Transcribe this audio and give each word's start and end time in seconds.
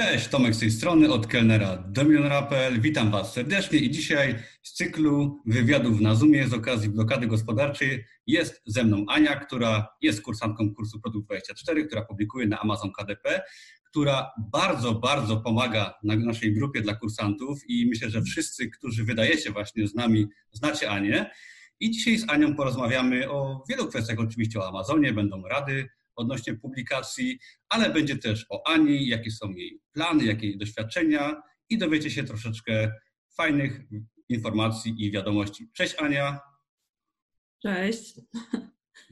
Cześć, 0.00 0.28
Tomek 0.28 0.54
z 0.54 0.58
tej 0.58 0.70
strony, 0.70 1.12
od 1.12 1.26
kelnera 1.26 1.76
do 1.76 2.04
milionera.pl. 2.04 2.80
Witam 2.80 3.10
Was 3.10 3.32
serdecznie 3.32 3.78
i 3.78 3.90
dzisiaj 3.90 4.34
z 4.62 4.72
cyklu 4.72 5.42
wywiadów 5.46 6.00
na 6.00 6.14
Zoomie 6.14 6.48
z 6.48 6.54
okazji 6.54 6.88
blokady 6.88 7.26
gospodarczej 7.26 8.04
jest 8.26 8.62
ze 8.66 8.84
mną 8.84 9.04
Ania, 9.08 9.36
która 9.36 9.88
jest 10.02 10.22
kursantką 10.22 10.74
kursu 10.74 11.00
Produkt 11.00 11.26
24, 11.26 11.84
która 11.84 12.02
publikuje 12.02 12.46
na 12.46 12.60
Amazon 12.60 12.92
KDP, 12.92 13.42
która 13.84 14.30
bardzo, 14.52 14.94
bardzo 14.94 15.36
pomaga 15.36 15.94
na 16.02 16.16
naszej 16.16 16.54
grupie 16.54 16.80
dla 16.80 16.94
kursantów 16.94 17.58
i 17.68 17.86
myślę, 17.86 18.10
że 18.10 18.22
wszyscy, 18.22 18.70
którzy 18.70 19.04
wydajecie 19.04 19.50
właśnie 19.50 19.88
z 19.88 19.94
nami, 19.94 20.26
znacie 20.52 20.90
Anię. 20.90 21.30
I 21.80 21.90
dzisiaj 21.90 22.18
z 22.18 22.30
Anią 22.30 22.54
porozmawiamy 22.54 23.30
o 23.30 23.64
wielu 23.68 23.86
kwestiach, 23.86 24.18
oczywiście 24.18 24.60
o 24.60 24.68
Amazonie, 24.68 25.12
będą 25.12 25.42
rady, 25.42 25.88
odnośnie 26.20 26.54
publikacji, 26.54 27.38
ale 27.68 27.90
będzie 27.90 28.16
też 28.16 28.46
o 28.50 28.66
Ani, 28.66 29.08
jakie 29.08 29.30
są 29.30 29.50
jej 29.50 29.80
plany, 29.92 30.24
jakie 30.24 30.46
jej 30.46 30.58
doświadczenia 30.58 31.42
i 31.68 31.78
dowiecie 31.78 32.10
się 32.10 32.24
troszeczkę 32.24 32.92
fajnych 33.36 33.80
informacji 34.28 34.94
i 34.98 35.10
wiadomości. 35.10 35.70
Cześć 35.72 35.94
Ania. 35.98 36.40
Cześć. 37.62 38.20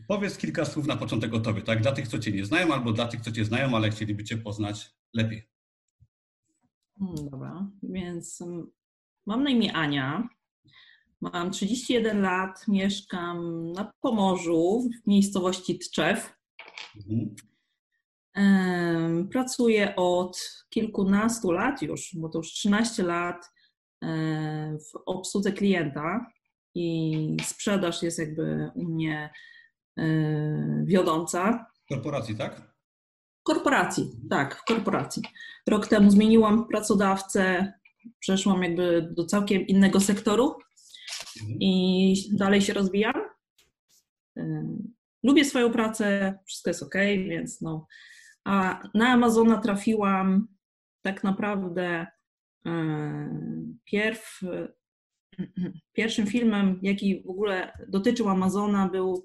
Powiedz 0.08 0.38
kilka 0.38 0.64
słów 0.64 0.86
na 0.86 0.96
początek 0.96 1.34
o 1.34 1.40
Tobie, 1.40 1.62
tak? 1.62 1.82
Dla 1.82 1.92
tych, 1.92 2.08
co 2.08 2.18
Cię 2.18 2.32
nie 2.32 2.44
znają, 2.44 2.74
albo 2.74 2.92
dla 2.92 3.08
tych, 3.08 3.20
co 3.20 3.32
Cię 3.32 3.44
znają, 3.44 3.76
ale 3.76 3.90
chcieliby 3.90 4.24
Cię 4.24 4.36
poznać 4.38 4.90
lepiej. 5.14 5.48
Hmm, 6.98 7.30
dobra, 7.30 7.70
więc 7.82 8.40
mm, 8.40 8.70
mam 9.26 9.42
na 9.42 9.50
imię 9.50 9.72
Ania. 9.72 10.28
Mam 11.20 11.50
31 11.50 12.20
lat, 12.22 12.68
mieszkam 12.68 13.72
na 13.72 13.92
Pomorzu, 14.00 14.88
w 15.04 15.06
miejscowości 15.06 15.78
Tczew. 15.78 16.37
Mhm. 16.98 17.34
Pracuję 19.28 19.96
od 19.96 20.64
kilkunastu 20.70 21.50
lat 21.50 21.82
już, 21.82 22.10
bo 22.16 22.28
to 22.28 22.38
już 22.38 22.52
13 22.52 23.02
lat 23.02 23.50
w 24.78 24.98
obsłudze 25.06 25.52
klienta 25.52 26.26
i 26.74 27.36
sprzedaż 27.44 28.02
jest 28.02 28.18
jakby 28.18 28.70
u 28.74 28.84
mnie 28.84 29.30
wiodąca. 30.84 31.66
W 31.84 31.88
korporacji, 31.88 32.36
tak? 32.36 32.56
W 33.40 33.42
korporacji, 33.42 34.10
tak, 34.30 34.56
w 34.56 34.64
korporacji. 34.64 35.22
Rok 35.66 35.86
temu 35.86 36.10
zmieniłam 36.10 36.68
pracodawcę, 36.68 37.72
przeszłam 38.18 38.62
jakby 38.62 39.08
do 39.16 39.24
całkiem 39.24 39.66
innego 39.66 40.00
sektoru 40.00 40.54
mhm. 41.40 41.58
i 41.60 42.14
dalej 42.32 42.62
się 42.62 42.72
rozwijam. 42.72 43.14
Lubię 45.22 45.44
swoją 45.44 45.72
pracę, 45.72 46.38
wszystko 46.46 46.70
jest 46.70 46.82
ok, 46.82 46.94
więc 47.28 47.60
no. 47.60 47.86
A 48.44 48.82
na 48.94 49.08
Amazona 49.08 49.58
trafiłam 49.58 50.48
tak 51.02 51.24
naprawdę 51.24 52.06
e, 52.66 52.72
pierw, 53.84 54.40
pierwszym 55.96 56.26
filmem, 56.26 56.78
jaki 56.82 57.22
w 57.22 57.30
ogóle 57.30 57.72
dotyczył 57.88 58.28
Amazona, 58.28 58.88
był 58.88 59.24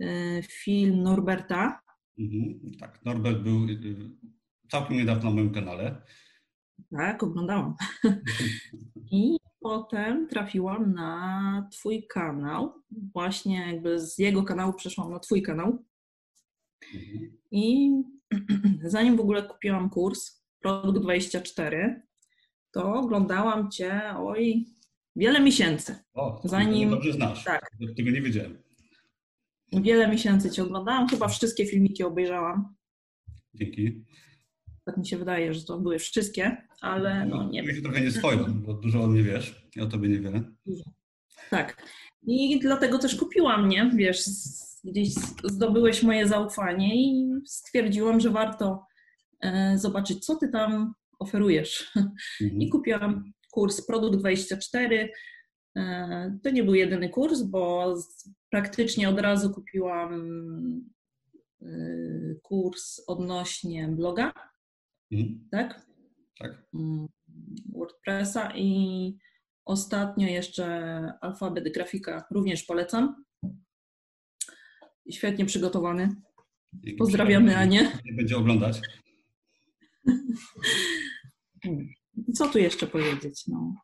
e, 0.00 0.42
film 0.42 1.02
Norberta. 1.02 1.80
Mhm, 2.18 2.60
tak, 2.80 3.04
Norbert 3.04 3.38
był 3.38 3.64
e, 3.64 3.68
całkiem 4.70 4.96
niedawno 4.96 5.30
na 5.30 5.36
moim 5.36 5.52
kanale. 5.52 6.02
Tak, 6.90 7.22
oglądałam. 7.22 7.74
I 9.10 9.36
potem 9.64 10.28
trafiłam 10.28 10.94
na 10.94 11.68
Twój 11.72 12.06
kanał. 12.06 12.72
Właśnie 13.12 13.66
jakby 13.66 14.00
z 14.00 14.18
jego 14.18 14.42
kanału 14.42 14.72
przeszłam 14.72 15.10
na 15.10 15.18
Twój 15.18 15.42
kanał. 15.42 15.84
I 17.50 17.90
zanim 18.84 19.16
w 19.16 19.20
ogóle 19.20 19.42
kupiłam 19.42 19.90
kurs 19.90 20.44
Produkt 20.60 20.98
24, 20.98 22.02
to 22.70 22.94
oglądałam 22.94 23.70
Cię, 23.70 24.02
oj, 24.16 24.66
wiele 25.16 25.40
miesięcy. 25.40 25.96
O, 26.14 26.40
zanim 26.44 26.90
dobrze 26.90 27.12
znasz. 27.12 27.44
Tak. 27.44 27.70
Tego 27.96 28.10
nie 28.10 28.22
wiedziałem. 28.22 28.58
Wiele 29.72 30.08
miesięcy 30.08 30.50
Cię 30.50 30.62
oglądałam, 30.62 31.08
chyba 31.08 31.28
wszystkie 31.28 31.66
filmiki 31.66 32.04
obejrzałam. 32.04 32.74
Dzięki. 33.54 34.04
Tak 34.84 34.96
mi 34.96 35.06
się 35.06 35.18
wydaje, 35.18 35.54
że 35.54 35.64
to 35.64 35.78
były 35.78 35.98
wszystkie, 35.98 36.56
ale 36.80 37.26
no 37.26 37.48
nie 37.50 37.62
wiem. 37.62 37.82
trochę 37.82 38.00
nie 38.00 38.10
swoją, 38.10 38.62
bo 38.62 38.74
dużo 38.74 39.02
o 39.02 39.06
mnie 39.06 39.22
wiesz, 39.22 39.68
ja 39.76 39.82
o 39.82 39.86
tobie 39.86 40.08
niewiele. 40.08 40.42
Tak. 41.50 41.82
I 42.26 42.60
dlatego 42.60 42.98
też 42.98 43.16
kupiłam, 43.16 43.68
nie? 43.68 43.90
Wiesz, 43.94 44.24
gdzieś 44.84 45.08
zdobyłeś 45.44 46.02
moje 46.02 46.28
zaufanie 46.28 46.96
i 46.96 47.32
stwierdziłam, 47.46 48.20
że 48.20 48.30
warto 48.30 48.86
e, 49.40 49.78
zobaczyć, 49.78 50.24
co 50.24 50.36
ty 50.36 50.48
tam 50.48 50.94
oferujesz. 51.18 51.92
Mhm. 51.96 52.60
I 52.60 52.68
kupiłam 52.68 53.32
kurs 53.50 53.86
Produkt 53.86 54.18
24. 54.18 55.12
E, 55.76 56.38
to 56.42 56.50
nie 56.50 56.64
był 56.64 56.74
jedyny 56.74 57.08
kurs, 57.08 57.42
bo 57.42 57.94
praktycznie 58.50 59.08
od 59.08 59.20
razu 59.20 59.50
kupiłam 59.50 60.12
e, 61.62 61.66
kurs 62.42 63.00
odnośnie 63.06 63.88
bloga 63.88 64.32
Mhm. 65.14 65.48
Tak? 65.50 65.86
Tak. 66.38 66.66
Mm, 66.74 67.06
WordPressa 67.74 68.52
i 68.56 69.18
ostatnio 69.64 70.28
jeszcze 70.28 70.66
alfabet 71.20 71.74
grafika 71.74 72.24
również 72.30 72.62
polecam. 72.62 73.24
Świetnie 75.10 75.46
przygotowany. 75.46 76.08
Pozdrawiamy 76.98 77.56
Anię. 77.56 77.92
Nie 78.04 78.12
będzie 78.12 78.36
oglądać. 78.36 78.80
Co 82.34 82.48
tu 82.48 82.58
jeszcze 82.58 82.86
powiedzieć? 82.86 83.46
No. 83.46 83.74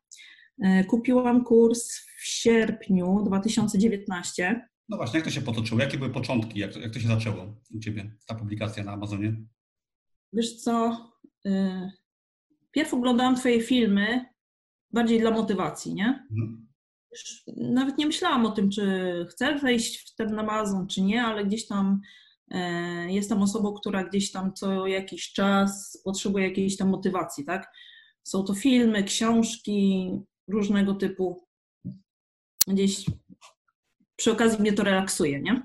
E, 0.65 0.85
kupiłam 0.85 1.45
kurs 1.45 1.89
w 1.97 2.27
sierpniu 2.27 3.23
2019. 3.27 4.69
No 4.89 4.97
właśnie, 4.97 5.19
jak 5.19 5.25
to 5.25 5.31
się 5.31 5.43
potoczyło? 5.43 5.81
Jakie 5.81 5.99
były 5.99 6.11
początki? 6.11 6.59
Jak, 6.59 6.77
jak 6.77 6.93
to 6.93 7.01
się 7.01 7.09
zaczęło 7.09 7.61
u 7.75 7.79
Ciebie, 7.79 8.17
ta 8.27 8.35
publikacja 8.35 8.85
na 8.85 8.93
Amazonie? 8.93 9.37
Wiesz 10.33 10.57
co, 10.57 11.10
pierw 12.71 12.95
oglądałam 12.95 13.37
Twoje 13.37 13.61
filmy 13.61 14.25
bardziej 14.93 15.21
dla 15.21 15.31
motywacji, 15.31 15.95
nie? 15.95 16.27
Mhm. 16.31 16.69
Nawet 17.57 17.99
nie 17.99 18.07
myślałam 18.07 18.47
o 18.47 18.51
tym, 18.51 18.71
czy 18.71 19.27
chcę 19.31 19.59
wejść 19.59 20.13
w 20.13 20.15
ten 20.15 20.39
Amazon, 20.39 20.87
czy 20.87 21.03
nie, 21.03 21.23
ale 21.23 21.45
gdzieś 21.45 21.67
tam 21.67 22.01
e, 22.51 23.13
jestem 23.13 23.43
osobą, 23.43 23.73
która 23.73 24.05
gdzieś 24.05 24.33
tam 24.33 24.55
co 24.55 24.87
jakiś 24.87 25.33
czas 25.33 26.01
potrzebuje 26.05 26.49
jakiejś 26.49 26.77
tam 26.77 26.89
motywacji, 26.89 27.45
tak? 27.45 27.73
Są 28.23 28.45
to 28.45 28.55
filmy, 28.55 29.05
książki 29.05 30.11
różnego 30.49 30.95
typu. 30.95 31.47
Gdzieś 32.69 33.05
przy 34.17 34.33
okazji 34.33 34.61
mnie 34.61 34.73
to 34.73 34.85
relaksuje, 34.85 35.41
nie? 35.41 35.63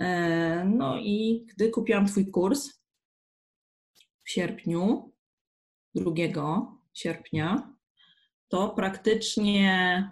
E, 0.00 0.64
no 0.64 0.98
i 0.98 1.46
gdy 1.54 1.70
kupiłam 1.70 2.06
Twój 2.06 2.30
kurs, 2.30 2.81
w 4.24 4.30
sierpniu, 4.30 5.12
2 5.94 6.12
sierpnia, 6.94 7.72
to 8.48 8.68
praktycznie 8.68 10.10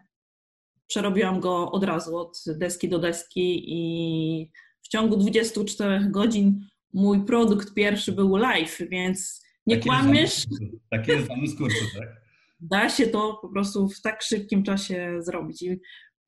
przerobiłam 0.86 1.40
go 1.40 1.72
od 1.72 1.84
razu, 1.84 2.16
od 2.16 2.44
deski 2.46 2.88
do 2.88 2.98
deski 2.98 3.62
i 3.66 4.50
w 4.82 4.88
ciągu 4.88 5.16
24 5.16 6.10
godzin 6.10 6.66
mój 6.92 7.24
produkt 7.24 7.74
pierwszy 7.74 8.12
był 8.12 8.36
live, 8.36 8.78
więc 8.90 9.44
nie 9.66 9.80
kłamiesz. 9.80 10.46
Taki 10.90 11.10
jest 11.10 11.26
zamysł 11.26 11.56
kursu, 11.56 11.84
tak? 11.98 12.08
Da 12.60 12.88
się 12.88 13.06
to 13.06 13.38
po 13.42 13.48
prostu 13.48 13.88
w 13.88 14.02
tak 14.02 14.22
szybkim 14.22 14.62
czasie 14.62 15.16
zrobić. 15.20 15.62
I, 15.62 15.80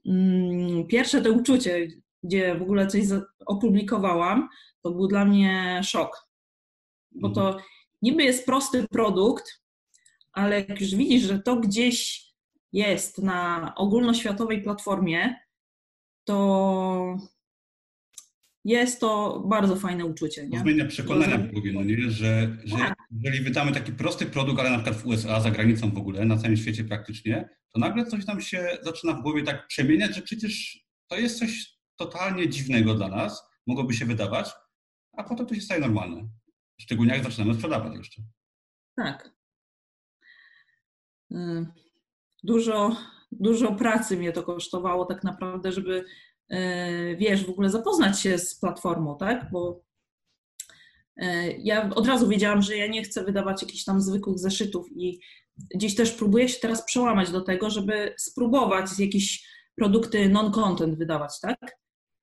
mm, 0.07 0.87
pierwsze 0.87 1.23
to 1.23 1.33
uczucie, 1.33 1.89
gdzie 2.23 2.55
w 2.55 2.63
ogóle 2.63 2.87
coś 2.87 3.03
opublikowałam, 3.47 4.49
to 4.83 4.91
był 4.91 5.09
dla 5.09 5.25
mnie 5.25 5.81
szok. 5.85 6.29
Bo 7.15 7.31
to 7.31 7.47
mhm 7.47 7.63
niby 8.03 8.23
jest 8.23 8.47
prosty 8.47 8.89
produkt, 8.89 9.63
ale 10.33 10.65
jak 10.69 10.81
już 10.81 10.95
widzisz, 10.95 11.23
że 11.23 11.39
to 11.39 11.57
gdzieś 11.57 12.27
jest 12.73 13.19
na 13.19 13.73
ogólnoświatowej 13.77 14.63
platformie, 14.63 15.35
to 16.25 17.19
jest 18.65 19.01
to 19.01 19.43
bardzo 19.47 19.77
fajne 19.77 20.07
uczucie. 20.07 20.49
Nie? 20.49 20.61
Zmienia 20.61 20.85
przekonania 20.85 21.39
w 21.39 21.53
głowie, 21.53 21.73
no 21.73 21.83
nie? 21.85 22.11
Że, 22.11 22.57
że 22.65 22.77
tak. 22.77 22.95
jeżeli 23.11 23.45
wydamy 23.45 23.73
taki 23.73 23.93
prosty 23.93 24.27
produkt, 24.27 24.61
ale 24.61 24.71
na 24.71 24.77
przykład 24.77 24.97
w 24.97 25.07
USA, 25.07 25.41
za 25.41 25.51
granicą 25.51 25.91
w 25.91 25.99
ogóle, 25.99 26.25
na 26.25 26.37
całym 26.37 26.57
świecie 26.57 26.85
praktycznie, 26.85 27.49
to 27.73 27.81
nagle 27.81 28.07
coś 28.07 28.27
tam 28.27 28.41
się 28.41 28.69
zaczyna 28.83 29.13
w 29.13 29.23
głowie 29.23 29.43
tak 29.43 29.67
przemieniać, 29.67 30.17
że 30.17 30.23
przecież 30.23 30.79
to 31.09 31.19
jest 31.19 31.39
coś 31.39 31.79
totalnie 31.97 32.49
dziwnego 32.49 32.95
dla 32.95 33.09
nas, 33.09 33.43
mogłoby 33.67 33.95
się 33.95 34.05
wydawać, 34.05 34.51
a 35.17 35.25
potem 35.25 35.47
to 35.47 35.55
się 35.55 35.61
staje 35.61 35.81
normalne. 35.81 36.29
Szczególnie 36.81 37.15
jak 37.15 37.25
zaczynamy 37.25 37.55
sprzedawać 37.55 37.97
jeszcze. 37.97 38.23
Tak. 38.97 39.31
Y, 41.33 41.67
dużo, 42.43 42.97
dużo 43.33 43.75
pracy 43.75 44.17
mnie 44.17 44.33
to 44.33 44.43
kosztowało 44.43 45.05
tak 45.05 45.25
naprawdę, 45.25 45.73
żeby 45.73 46.05
y, 46.53 47.17
wiesz, 47.19 47.47
w 47.47 47.51
ogóle 47.51 47.71
zapoznać 47.71 48.21
się 48.21 48.39
z 48.39 48.61
platformą, 48.61 49.17
tak? 49.19 49.51
Bo 49.51 49.83
e, 51.17 51.53
ja 51.53 51.91
od 51.91 52.07
razu 52.07 52.29
wiedziałam, 52.29 52.63
że 52.63 52.77
ja 52.77 52.87
nie 52.87 53.03
chcę 53.03 53.25
wydawać 53.25 53.63
jakichś 53.63 53.85
tam 53.85 54.01
zwykłych 54.01 54.39
zeszytów 54.39 54.87
i 54.97 55.21
gdzieś 55.75 55.95
też 55.95 56.13
próbuję 56.13 56.49
się 56.49 56.61
teraz 56.61 56.85
przełamać 56.85 57.31
do 57.31 57.41
tego, 57.41 57.71
żeby 57.71 58.15
spróbować 58.19 58.99
jakieś 58.99 59.53
produkty 59.77 60.29
non-content 60.29 60.99
wydawać, 60.99 61.41
tak? 61.41 61.82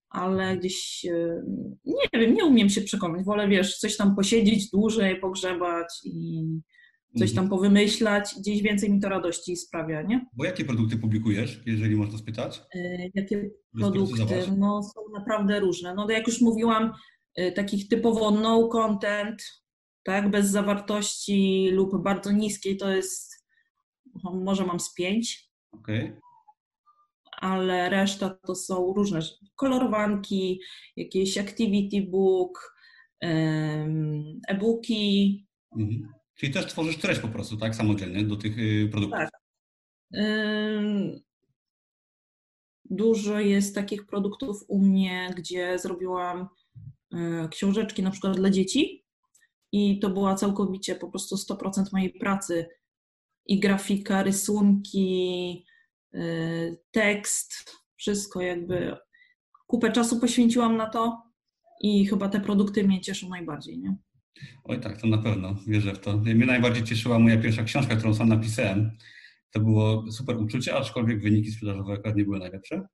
Ale 0.10 0.58
gdzieś, 0.58 1.06
e, 1.06 1.44
nie 1.86 2.20
wiem, 2.20 2.34
nie 2.34 2.46
umiem 2.46 2.70
się 2.70 2.82
przekonać. 2.82 3.26
Wolę, 3.26 3.48
wiesz, 3.48 3.78
coś 3.78 3.98
tam 3.98 4.16
posiedzieć 4.16 4.70
dłużej, 4.70 5.20
pogrzebać 5.20 5.88
i 6.04 6.44
coś 7.20 7.34
tam 7.34 7.44
mhm. 7.44 7.50
powymyślać. 7.50 8.36
Gdzieś 8.40 8.62
więcej 8.62 8.92
mi 8.92 9.00
to 9.00 9.10
radości 9.10 9.56
sprawia, 9.56 10.02
nie? 10.02 10.26
Bo 10.34 10.46
jakie 10.46 10.66
produkty 10.66 10.98
publikujesz, 10.98 11.62
jeżeli 11.66 11.96
można 11.96 12.18
spytać? 12.18 12.62
E, 12.76 13.10
jakie 13.14 13.50
produkty? 13.80 14.26
No 14.58 14.84
są 14.84 15.02
naprawdę 15.14 15.60
różne. 15.60 15.96
No 15.96 16.10
jak 16.10 16.28
już 16.28 16.42
mówiłam, 16.42 16.92
e, 17.36 17.52
takich 17.52 17.88
typowo 17.88 18.32
no 18.32 18.68
content, 18.68 19.44
tak, 20.04 20.30
bez 20.30 20.50
zawartości 20.50 21.70
lub 21.72 22.04
bardzo 22.04 22.32
niskiej 22.32 22.78
to 22.78 22.92
jest, 22.92 23.46
może 24.24 24.66
mam 24.66 24.80
z 24.80 24.94
pięć. 24.94 25.50
Okej. 25.72 26.04
Okay 26.06 26.29
ale 27.42 27.90
reszta 27.90 28.30
to 28.30 28.56
są 28.56 28.94
różne 28.94 29.20
kolorowanki, 29.56 30.62
jakieś 30.96 31.38
activity 31.38 32.02
book, 32.02 32.76
e-booki. 34.48 35.48
Mhm. 35.78 36.14
Czyli 36.36 36.54
też 36.54 36.66
tworzysz 36.66 36.98
treść 36.98 37.22
po 37.22 37.28
prostu, 37.28 37.58
tak, 37.58 37.76
samodzielnie 37.76 38.24
do 38.24 38.36
tych 38.36 38.60
y, 38.60 38.90
produktów? 38.92 39.20
Tak. 39.20 39.32
Dużo 42.90 43.40
jest 43.40 43.76
takich 43.76 44.06
produktów 44.06 44.64
u 44.68 44.80
mnie, 44.80 45.34
gdzie 45.38 45.80
zrobiłam 45.80 46.48
e, 47.14 47.48
książeczki 47.52 48.04
na 48.04 48.12
przykład 48.12 48.36
dla 48.36 48.50
dzieci 48.50 49.06
i 49.72 50.00
to 50.00 50.10
była 50.10 50.36
całkowicie 50.36 50.96
po 50.96 51.10
prostu 51.10 51.36
100% 51.36 51.84
mojej 51.94 52.14
pracy 52.14 52.68
i 53.46 53.60
grafika, 53.60 54.24
rysunki, 54.24 55.66
tekst, 56.92 57.76
wszystko 57.96 58.42
jakby 58.42 58.98
kupę 59.68 59.92
czasu 59.92 60.20
poświęciłam 60.20 60.78
na 60.78 60.90
to 60.90 61.22
i 61.82 62.08
chyba 62.08 62.30
te 62.30 62.40
produkty 62.40 62.84
mnie 62.84 63.02
cieszą 63.02 63.30
najbardziej, 63.30 63.80
nie? 63.80 63.96
Oj 64.64 64.80
tak, 64.80 65.02
to 65.02 65.08
na 65.08 65.18
pewno, 65.18 65.56
wierzę 65.68 65.94
w 65.94 66.00
to. 66.00 66.18
Mnie 66.18 66.46
najbardziej 66.46 66.84
cieszyła 66.84 67.20
moja 67.20 67.38
pierwsza 67.38 67.64
książka, 67.64 67.96
którą 67.96 68.14
sam 68.14 68.30
napisałem. 68.30 68.92
To 69.52 69.60
było 69.60 70.12
super 70.12 70.38
uczucie, 70.38 70.76
aczkolwiek 70.76 71.22
wyniki 71.22 71.52
sprzedażowe 71.52 71.94
akurat 71.94 72.16
nie 72.16 72.24
były 72.24 72.40
najlepsze. 72.40 72.88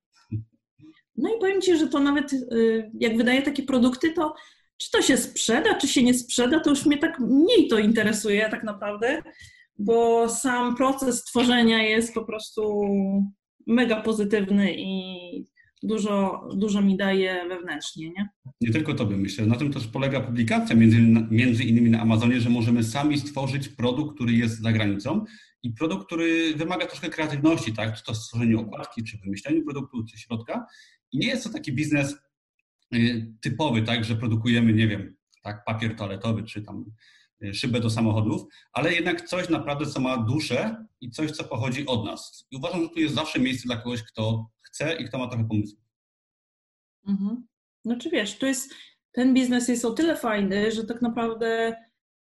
No 1.16 1.36
i 1.36 1.40
powiem 1.40 1.60
Ci, 1.60 1.76
że 1.76 1.88
to 1.88 2.00
nawet 2.00 2.32
y, 2.32 2.90
jak 3.00 3.16
wydaję 3.16 3.42
takie 3.42 3.62
produkty, 3.62 4.12
to 4.12 4.34
czy 4.78 4.90
to 4.90 5.02
się 5.02 5.16
sprzeda, 5.16 5.74
czy 5.74 5.88
się 5.88 6.02
nie 6.02 6.14
sprzeda, 6.14 6.60
to 6.60 6.70
już 6.70 6.86
mnie 6.86 6.98
tak 6.98 7.20
mniej 7.20 7.68
to 7.68 7.78
interesuje 7.78 8.48
tak 8.50 8.64
naprawdę, 8.64 9.22
bo 9.78 10.28
sam 10.28 10.76
proces 10.76 11.24
tworzenia 11.24 11.82
jest 11.82 12.14
po 12.14 12.24
prostu 12.24 12.82
mega 13.66 14.02
pozytywny 14.02 14.74
i 14.76 15.46
dużo, 15.82 16.48
dużo 16.54 16.82
mi 16.82 16.96
daje 16.96 17.48
wewnętrznie, 17.48 18.10
nie? 18.10 18.28
Nie 18.60 18.70
tylko 18.70 19.06
bym 19.06 19.20
myślę. 19.20 19.46
Na 19.46 19.56
tym 19.56 19.72
też 19.72 19.86
polega 19.86 20.20
publikacja, 20.20 20.76
między, 20.76 21.00
między 21.30 21.64
innymi 21.64 21.90
na 21.90 22.00
Amazonie, 22.00 22.40
że 22.40 22.50
możemy 22.50 22.84
sami 22.84 23.18
stworzyć 23.18 23.68
produkt, 23.68 24.14
który 24.14 24.32
jest 24.32 24.62
za 24.62 24.72
granicą 24.72 25.24
i 25.62 25.72
produkt, 25.72 26.06
który 26.06 26.54
wymaga 26.56 26.86
troszkę 26.86 27.08
kreatywności, 27.08 27.72
tak? 27.72 27.96
Czy 27.96 28.04
to 28.04 28.14
stworzenie 28.14 28.58
okładki, 28.58 29.04
czy 29.04 29.18
wymyśleniu 29.18 29.64
produktu, 29.64 30.04
czy 30.04 30.18
środka. 30.18 30.66
I 31.12 31.18
nie 31.18 31.28
jest 31.28 31.44
to 31.44 31.50
taki 31.50 31.72
biznes 31.72 32.16
y, 32.94 33.32
typowy, 33.40 33.82
tak, 33.82 34.04
że 34.04 34.16
produkujemy, 34.16 34.72
nie 34.72 34.88
wiem, 34.88 35.16
tak, 35.42 35.64
papier 35.64 35.96
toaletowy, 35.96 36.42
czy 36.42 36.62
tam 36.62 36.84
szybę 37.52 37.80
do 37.80 37.90
samochodów, 37.90 38.42
ale 38.72 38.92
jednak 38.92 39.28
coś 39.28 39.48
naprawdę, 39.48 39.86
co 39.86 40.00
ma 40.00 40.16
duszę 40.16 40.86
i 41.00 41.10
coś, 41.10 41.30
co 41.30 41.44
pochodzi 41.44 41.86
od 41.86 42.04
nas. 42.04 42.46
I 42.50 42.56
uważam, 42.56 42.82
że 42.82 42.88
tu 42.88 43.00
jest 43.00 43.14
zawsze 43.14 43.40
miejsce 43.40 43.66
dla 43.66 43.76
kogoś, 43.76 44.02
kto 44.02 44.50
chce 44.62 44.96
i 44.96 45.04
kto 45.04 45.18
ma 45.18 45.28
trochę 45.28 45.48
pomysłów. 45.48 45.80
Mhm. 47.08 47.46
No 47.84 47.96
czy 47.98 48.10
wiesz, 48.10 48.42
jest, 48.42 48.74
ten 49.12 49.34
biznes 49.34 49.68
jest 49.68 49.84
o 49.84 49.92
tyle 49.92 50.16
fajny, 50.16 50.72
że 50.72 50.84
tak 50.84 51.02
naprawdę 51.02 51.76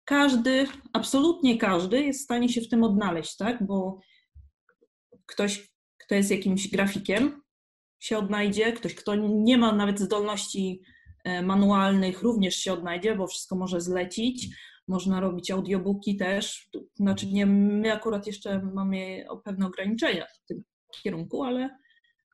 każdy, 0.05 0.67
absolutnie 0.93 1.57
każdy 1.57 2.03
jest 2.03 2.19
w 2.19 2.23
stanie 2.23 2.49
się 2.49 2.61
w 2.61 2.69
tym 2.69 2.83
odnaleźć, 2.83 3.37
tak? 3.37 3.65
Bo 3.65 3.99
ktoś, 5.25 5.73
kto 5.97 6.15
jest 6.15 6.31
jakimś 6.31 6.67
grafikiem, 6.67 7.41
się 7.99 8.17
odnajdzie, 8.17 8.73
ktoś, 8.73 8.95
kto 8.95 9.15
nie 9.15 9.57
ma 9.57 9.75
nawet 9.75 9.99
zdolności 9.99 10.81
e, 11.23 11.41
manualnych, 11.41 12.21
również 12.21 12.55
się 12.55 12.73
odnajdzie, 12.73 13.15
bo 13.15 13.27
wszystko 13.27 13.55
może 13.55 13.81
zlecić. 13.81 14.47
Można 14.87 15.19
robić 15.19 15.51
audiobooki 15.51 16.17
też. 16.17 16.69
Znaczy, 16.95 17.27
nie, 17.27 17.45
my 17.45 17.93
akurat 17.93 18.27
jeszcze 18.27 18.61
mamy 18.73 19.25
pewne 19.43 19.67
ograniczenia 19.67 20.25
w 20.25 20.47
tym 20.47 20.63
kierunku, 21.03 21.43
ale 21.43 21.69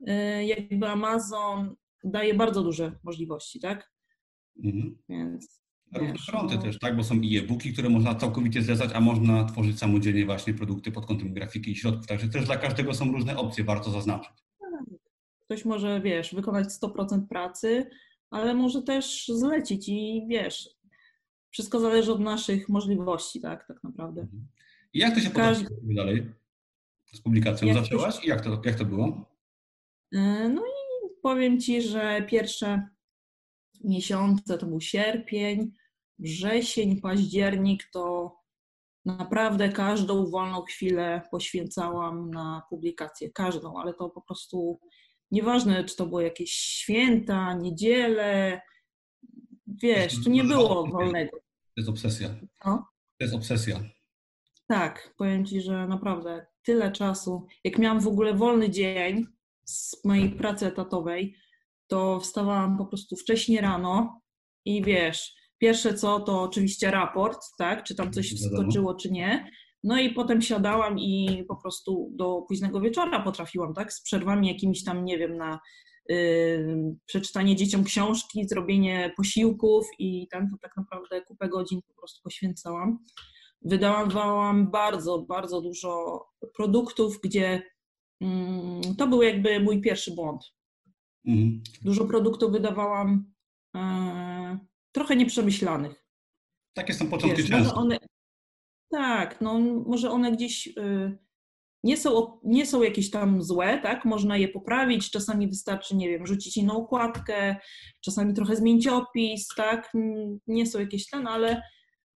E, 0.08 0.46
jakby 0.46 0.88
Amazon 0.88 1.76
daje 2.04 2.34
bardzo 2.34 2.64
duże 2.64 3.00
możliwości, 3.04 3.60
tak? 3.60 3.92
Mhm. 4.64 4.98
Więc. 5.10 5.60
Różne 5.94 6.16
fronty 6.18 6.56
no... 6.56 6.62
też, 6.62 6.80
tak? 6.80 6.98
Bo 6.98 7.04
są 7.04 7.16
i 7.16 7.38
e-booki, 7.38 7.74
które 7.74 7.90
można 7.90 8.16
całkowicie 8.16 8.62
zlecać, 8.62 8.92
a 8.94 9.00
można 9.00 9.46
tworzyć 9.46 9.80
samodzielnie 9.80 10.26
właśnie 10.26 10.54
produkty 10.54 10.92
pod 10.92 11.06
kątem 11.06 11.34
grafiki 11.34 11.72
i 11.72 11.76
środków. 11.76 12.08
Także 12.08 12.30
też 12.30 12.46
dla 12.46 12.58
każdego 12.58 12.94
są 12.94 13.12
różne 13.12 13.38
opcje, 13.38 13.64
warto 13.64 13.92
zaznaczyć. 13.92 14.34
Tak. 14.60 15.00
Ktoś 15.40 15.66
może, 15.66 16.02
wiesz, 16.02 16.36
wykonać 16.36 16.68
100% 16.68 17.28
pracy, 17.28 17.90
ale 18.30 18.54
może 18.54 18.82
też 18.82 19.28
zlecić 19.28 19.90
i 19.90 20.26
wiesz, 20.30 20.70
wszystko 21.52 21.80
zależy 21.80 22.12
od 22.12 22.20
naszych 22.20 22.70
możliwości, 22.70 23.42
tak, 23.42 23.68
tak 23.68 23.84
naprawdę. 23.84 24.22
Mhm. 24.22 24.48
I 24.94 25.00
jak 25.00 25.16
to 25.16 25.20
się 25.20 25.30
Każdy... 25.30 25.70
dalej 25.84 26.32
z 27.14 27.22
publikacją? 27.22 27.68
Jak 27.68 27.78
Zaczęłaś 27.78 28.16
się... 28.16 28.22
i 28.26 28.28
jak 28.28 28.42
to, 28.42 28.62
jak 28.66 28.76
to 28.76 28.86
było? 28.86 29.26
E, 30.14 30.50
no 30.50 30.62
i 30.62 31.10
powiem 31.24 31.60
Ci, 31.60 31.82
że 31.82 32.26
pierwsze 32.30 32.88
miesiące 33.84 34.58
to 34.58 34.66
był 34.66 34.82
sierpień, 34.82 35.72
wrzesień, 36.20 37.02
październik 37.02 37.90
to 37.94 38.36
naprawdę 39.06 39.70
każdą 39.70 40.30
wolną 40.30 40.62
chwilę 40.62 41.22
poświęcałam 41.32 42.32
na 42.32 42.64
publikację, 42.70 43.30
każdą, 43.30 43.80
ale 43.80 43.94
to 43.94 44.10
po 44.10 44.22
prostu 44.22 44.80
nieważne, 45.32 45.84
czy 45.84 45.96
to 45.96 46.06
były 46.06 46.24
jakieś 46.24 46.52
święta, 46.52 47.54
niedziele, 47.54 48.62
wiesz, 49.82 50.24
tu 50.24 50.30
nie 50.30 50.44
było 50.44 50.88
wolnego. 50.88 51.32
To 51.32 51.74
jest 51.78 51.90
obsesja. 51.90 52.30
To 53.18 53.26
jest 53.26 53.36
obsesja. 53.36 53.80
Tak, 54.68 55.14
powiem 55.18 55.46
Ci, 55.46 55.62
że 55.62 55.88
naprawdę 55.88 56.46
tyle 56.64 56.92
czasu. 56.92 57.48
Jak 57.64 57.78
miałam 57.78 58.00
w 58.00 58.08
ogóle 58.08 58.34
wolny 58.34 58.70
dzień, 58.70 59.26
z 59.66 60.06
mojej 60.06 60.30
pracy 60.30 60.68
etatowej, 60.68 61.36
to 61.88 62.20
wstawałam 62.20 62.78
po 62.78 62.86
prostu 62.86 63.16
wcześnie 63.16 63.62
rano 63.62 64.22
i 64.66 64.84
wiesz, 64.84 65.36
pierwsze 65.58 65.94
co 65.94 66.20
to 66.20 66.42
oczywiście 66.42 66.92
raport, 66.92 67.40
tak, 67.58 67.84
czy 67.84 67.96
tam 67.96 68.14
coś 68.14 68.34
wskoczyło, 68.34 68.96
czy 68.96 69.12
nie. 69.12 69.52
No 69.84 70.00
i 70.00 70.14
potem 70.14 70.42
siadałam 70.42 71.00
i 71.00 71.44
po 71.48 71.56
prostu 71.56 72.10
do 72.14 72.42
późnego 72.48 72.82
wieczora 72.82 73.24
potrafiłam, 73.24 73.74
tak, 73.74 73.94
z 73.94 74.02
przerwami 74.02 74.48
jakimiś 74.48 74.84
tam, 74.84 75.06
nie 75.06 75.18
wiem, 75.18 75.38
na 75.38 75.60
przeczytanie 77.06 77.56
dzieciom 77.56 77.84
książki, 77.84 78.48
zrobienie 78.48 79.14
posiłków 79.18 79.88
i 80.00 80.28
tam 80.28 80.50
to 80.50 80.58
tak 80.62 80.78
naprawdę 80.78 81.22
kupę 81.22 81.50
godzin 81.50 81.82
po 81.88 81.94
prostu 81.94 82.22
poświęcałam. 82.24 83.00
Wydawałam 83.62 84.72
bardzo, 84.72 85.20
bardzo 85.20 85.62
dużo 85.62 86.26
produktów, 86.56 87.20
gdzie 87.24 87.62
Mm, 88.22 88.96
to 88.98 89.08
był 89.08 89.22
jakby 89.22 89.60
mój 89.60 89.82
pierwszy 89.82 90.16
błąd. 90.16 90.44
Mhm. 91.26 91.62
Dużo 91.82 92.06
produktów 92.06 92.52
wydawałam 92.52 93.34
e, 93.76 94.60
trochę 94.92 95.16
nieprzemyślanych. 95.16 96.06
Takie 96.74 96.94
są 96.94 97.10
początki 97.10 97.42
Wiesz, 97.42 97.52
często. 97.52 97.76
One, 97.76 97.98
tak, 98.92 99.42
no 99.42 99.60
może 99.88 100.12
one 100.12 100.32
gdzieś 100.32 100.68
y, 100.68 101.18
nie, 101.84 101.98
są, 101.98 102.40
nie 102.44 102.66
są 102.66 102.82
jakieś 102.82 103.10
tam 103.10 103.44
złe, 103.44 103.80
tak? 103.84 104.06
Można 104.06 104.38
je 104.38 104.48
poprawić, 104.48 105.12
czasami 105.12 105.48
wystarczy, 105.48 105.96
nie 105.96 106.10
wiem, 106.10 106.28
rzucić 106.28 106.58
inną 106.58 106.74
okładkę, 106.74 107.56
czasami 108.02 108.34
trochę 108.34 108.56
zmienić 108.56 108.88
opis, 108.88 109.48
tak? 109.48 109.92
Nie 110.48 110.66
są 110.66 110.80
jakieś 110.80 111.10
ten, 111.10 111.28
ale 111.28 111.62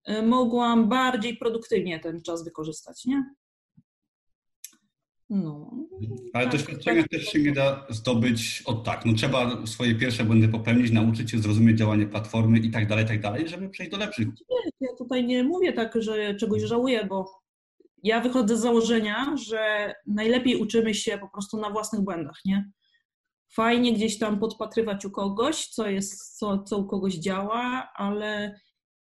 y, 0.08 0.22
mogłam 0.22 0.88
bardziej 0.88 1.36
produktywnie 1.36 2.00
ten 2.00 2.22
czas 2.22 2.44
wykorzystać, 2.44 3.04
nie? 3.04 3.24
No. 5.30 5.70
Ale 6.32 6.44
tak, 6.44 6.52
doświadczenia 6.52 7.02
tak, 7.02 7.10
też 7.10 7.24
się 7.24 7.38
nie 7.38 7.52
da 7.52 7.86
zdobyć 7.90 8.62
od 8.66 8.84
tak. 8.84 9.06
No 9.06 9.14
trzeba 9.14 9.66
swoje 9.66 9.94
pierwsze 9.94 10.24
błędy 10.24 10.48
popełnić, 10.48 10.92
nauczyć 10.92 11.30
się 11.30 11.38
zrozumieć 11.38 11.78
działanie 11.78 12.06
platformy 12.06 12.58
i 12.58 12.70
tak 12.70 12.88
dalej, 12.88 13.06
tak 13.06 13.20
dalej, 13.20 13.48
żeby 13.48 13.68
przejść 13.68 13.92
do 13.92 13.98
lepszych. 13.98 14.26
Nie, 14.26 14.70
ja 14.80 14.96
tutaj 14.98 15.24
nie 15.24 15.44
mówię 15.44 15.72
tak, 15.72 16.02
że 16.02 16.34
czegoś 16.34 16.62
żałuję, 16.62 17.06
bo 17.06 17.43
ja 18.04 18.20
wychodzę 18.20 18.56
z 18.56 18.60
założenia, 18.60 19.36
że 19.36 19.94
najlepiej 20.06 20.56
uczymy 20.56 20.94
się 20.94 21.18
po 21.18 21.28
prostu 21.28 21.60
na 21.60 21.70
własnych 21.70 22.02
błędach, 22.02 22.40
nie? 22.44 22.70
Fajnie 23.54 23.92
gdzieś 23.92 24.18
tam 24.18 24.38
podpatrywać 24.40 25.04
u 25.04 25.10
kogoś, 25.10 25.66
co 25.66 25.88
jest, 25.88 26.38
co, 26.38 26.62
co 26.62 26.78
u 26.78 26.86
kogoś 26.86 27.14
działa, 27.14 27.92
ale 27.96 28.60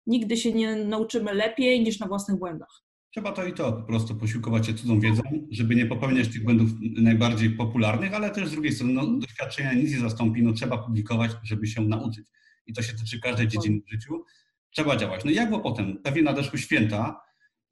nigdy 0.06 0.36
się 0.36 0.52
nie 0.52 0.76
nauczymy 0.76 1.34
lepiej 1.34 1.82
niż 1.82 1.98
na 1.98 2.06
własnych 2.06 2.38
błędach. 2.38 2.82
Trzeba 3.10 3.32
to 3.32 3.44
i 3.44 3.52
to, 3.52 3.72
po 3.72 3.82
prostu 3.82 4.16
posiłkować 4.16 4.66
się 4.66 4.74
cudzą 4.74 5.00
wiedzą, 5.00 5.22
żeby 5.50 5.74
nie 5.74 5.86
popełniać 5.86 6.28
tych 6.28 6.44
błędów 6.44 6.70
najbardziej 6.96 7.50
popularnych, 7.50 8.14
ale 8.14 8.30
też 8.30 8.48
z 8.48 8.52
drugiej 8.52 8.72
strony 8.72 8.92
no, 8.92 9.06
doświadczenia 9.06 9.72
nic 9.72 9.92
nie 9.92 10.00
zastąpi, 10.00 10.42
no, 10.42 10.52
trzeba 10.52 10.78
publikować, 10.78 11.30
żeby 11.42 11.66
się 11.66 11.80
nauczyć. 11.80 12.26
I 12.66 12.72
to 12.72 12.82
się 12.82 12.92
tyczy 12.92 13.20
każdej 13.20 13.48
dziedziny 13.48 13.80
w 13.86 13.90
życiu. 13.90 14.24
Trzeba 14.70 14.96
działać. 14.96 15.24
No 15.24 15.30
i 15.30 15.34
jak 15.34 15.48
było 15.48 15.60
potem? 15.60 16.02
Pewnie 16.02 16.22
nadeszły 16.22 16.58
święta 16.58 17.20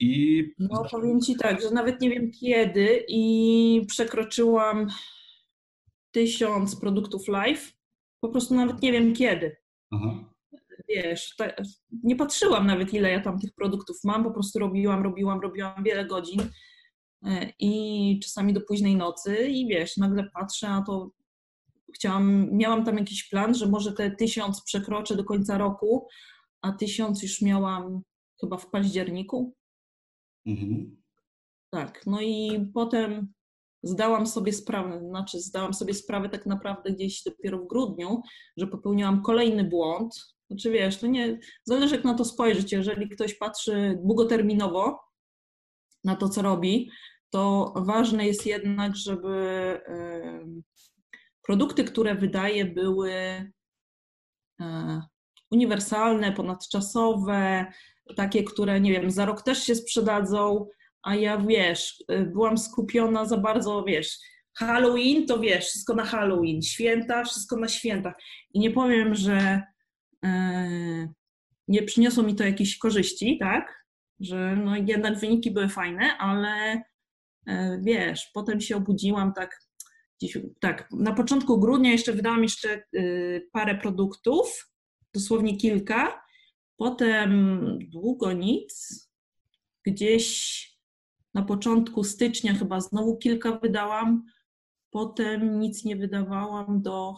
i... 0.00 0.45
No 0.59 0.85
powiem 0.90 1.21
Ci 1.21 1.37
tak, 1.37 1.62
że 1.62 1.71
nawet 1.71 2.00
nie 2.00 2.11
wiem 2.11 2.31
kiedy 2.31 3.05
i 3.09 3.83
przekroczyłam 3.88 4.87
tysiąc 6.11 6.76
produktów 6.76 7.28
live. 7.28 7.73
Po 8.21 8.28
prostu 8.28 8.55
nawet 8.55 8.83
nie 8.83 8.93
wiem 8.93 9.14
kiedy. 9.14 9.57
Aha 9.93 10.28
wiesz, 10.88 11.37
nie 12.02 12.17
patrzyłam 12.17 12.67
nawet 12.67 12.95
ile 12.95 13.11
ja 13.11 13.21
tam 13.21 13.38
tych 13.38 13.55
produktów 13.55 13.97
mam, 14.05 14.25
po 14.25 14.31
prostu 14.31 14.59
robiłam, 14.59 15.02
robiłam, 15.02 15.40
robiłam 15.40 15.85
wiele 15.85 16.05
godzin 16.05 16.40
e, 17.26 17.52
i 17.59 18.21
czasami 18.23 18.52
do 18.52 18.61
późnej 18.61 18.97
nocy 18.97 19.49
i 19.49 19.69
wiesz, 19.69 19.97
nagle 19.97 20.31
patrzę, 20.35 20.69
a 20.69 20.83
to 20.83 21.11
chciałam, 21.95 22.49
miałam 22.52 22.85
tam 22.85 22.99
jakiś 22.99 23.28
plan, 23.28 23.55
że 23.55 23.67
może 23.67 23.93
te 23.93 24.11
tysiąc 24.11 24.62
przekroczę 24.62 25.17
do 25.17 25.25
końca 25.25 25.59
roku, 25.59 26.09
a 26.62 26.73
tysiąc 26.73 27.23
już 27.23 27.43
miałam 27.43 28.02
chyba 28.40 28.57
w 28.57 28.71
październiku. 28.71 29.55
Mhm. 30.47 30.97
Tak, 31.71 32.07
no 32.07 32.21
i 32.21 32.66
potem 32.75 33.33
zdałam 33.83 34.26
sobie 34.26 34.52
sprawę, 34.52 35.00
znaczy 35.09 35.40
zdałam 35.40 35.75
sobie 35.75 35.95
sprawę 35.95 36.28
tak 36.28 36.47
naprawdę 36.47 36.90
gdzieś 36.90 37.23
dopiero 37.23 37.59
w 37.59 37.66
grudniu, 37.66 38.23
że 38.57 38.66
popełniłam 38.66 39.23
kolejny 39.23 39.64
błąd, 39.64 40.14
znaczy 40.50 40.71
wiesz, 40.71 40.99
to 40.99 41.07
nie, 41.07 41.38
zależy 41.64 41.95
jak 41.95 42.04
na 42.04 42.14
to 42.14 42.25
spojrzeć. 42.25 42.73
Jeżeli 42.73 43.09
ktoś 43.09 43.35
patrzy 43.35 43.99
długoterminowo 44.04 45.00
na 46.04 46.16
to, 46.16 46.28
co 46.28 46.42
robi, 46.42 46.90
to 47.30 47.75
ważne 47.76 48.26
jest 48.26 48.47
jednak, 48.47 48.97
żeby 48.97 49.80
produkty, 51.42 51.85
które 51.85 52.14
wydaje, 52.14 52.64
były 52.64 53.12
e, 54.61 55.02
uniwersalne, 55.50 56.33
ponadczasowe, 56.33 57.73
takie, 58.17 58.45
które, 58.45 58.81
nie 58.81 58.93
wiem, 58.93 59.11
za 59.11 59.25
rok 59.27 59.43
też 59.43 59.62
się 59.62 59.75
sprzedadzą, 59.75 60.67
a 61.03 61.15
ja, 61.15 61.38
wiesz, 61.38 62.05
byłam 62.27 62.59
skupiona 62.59 63.25
za 63.25 63.38
bardzo, 63.38 63.85
wiesz, 63.85 64.19
Halloween 64.57 65.27
to 65.27 65.38
wiesz, 65.38 65.65
wszystko 65.65 65.95
na 65.95 66.05
Halloween, 66.05 66.62
święta, 66.62 67.25
wszystko 67.25 67.57
na 67.57 67.69
świętach. 67.69 68.15
I 68.55 68.61
nie 68.61 68.71
powiem, 68.71 69.15
że 69.15 69.62
E, 70.25 71.12
nie 71.69 71.83
przyniosło 71.83 72.23
mi 72.23 72.35
to 72.35 72.45
jakichś 72.45 72.79
korzyści, 72.79 73.38
tak? 73.41 73.85
Że 74.21 74.57
no 74.57 74.77
jednak 74.77 75.19
wyniki 75.19 75.50
były 75.50 75.69
fajne, 75.69 76.19
ale 76.19 76.83
e, 77.47 77.81
wiesz, 77.83 78.31
potem 78.35 78.61
się 78.61 78.77
obudziłam 78.77 79.33
tak, 79.33 79.59
tak, 80.61 80.88
na 80.93 81.15
początku 81.15 81.61
grudnia 81.61 81.91
jeszcze 81.91 82.12
wydałam 82.12 82.43
jeszcze 82.43 82.71
e, 82.73 82.83
parę 83.53 83.75
produktów, 83.75 84.71
dosłownie 85.15 85.57
kilka, 85.57 86.23
potem 86.79 87.79
długo 87.89 88.33
nic, 88.33 89.03
gdzieś 89.87 90.59
na 91.35 91.43
początku 91.43 92.05
stycznia 92.05 92.55
chyba 92.55 92.81
znowu 92.81 93.17
kilka 93.17 93.53
wydałam, 93.59 94.25
potem 94.91 95.61
nic 95.61 95.85
nie 95.85 95.97
wydawałam 95.97 96.83
do 96.83 97.15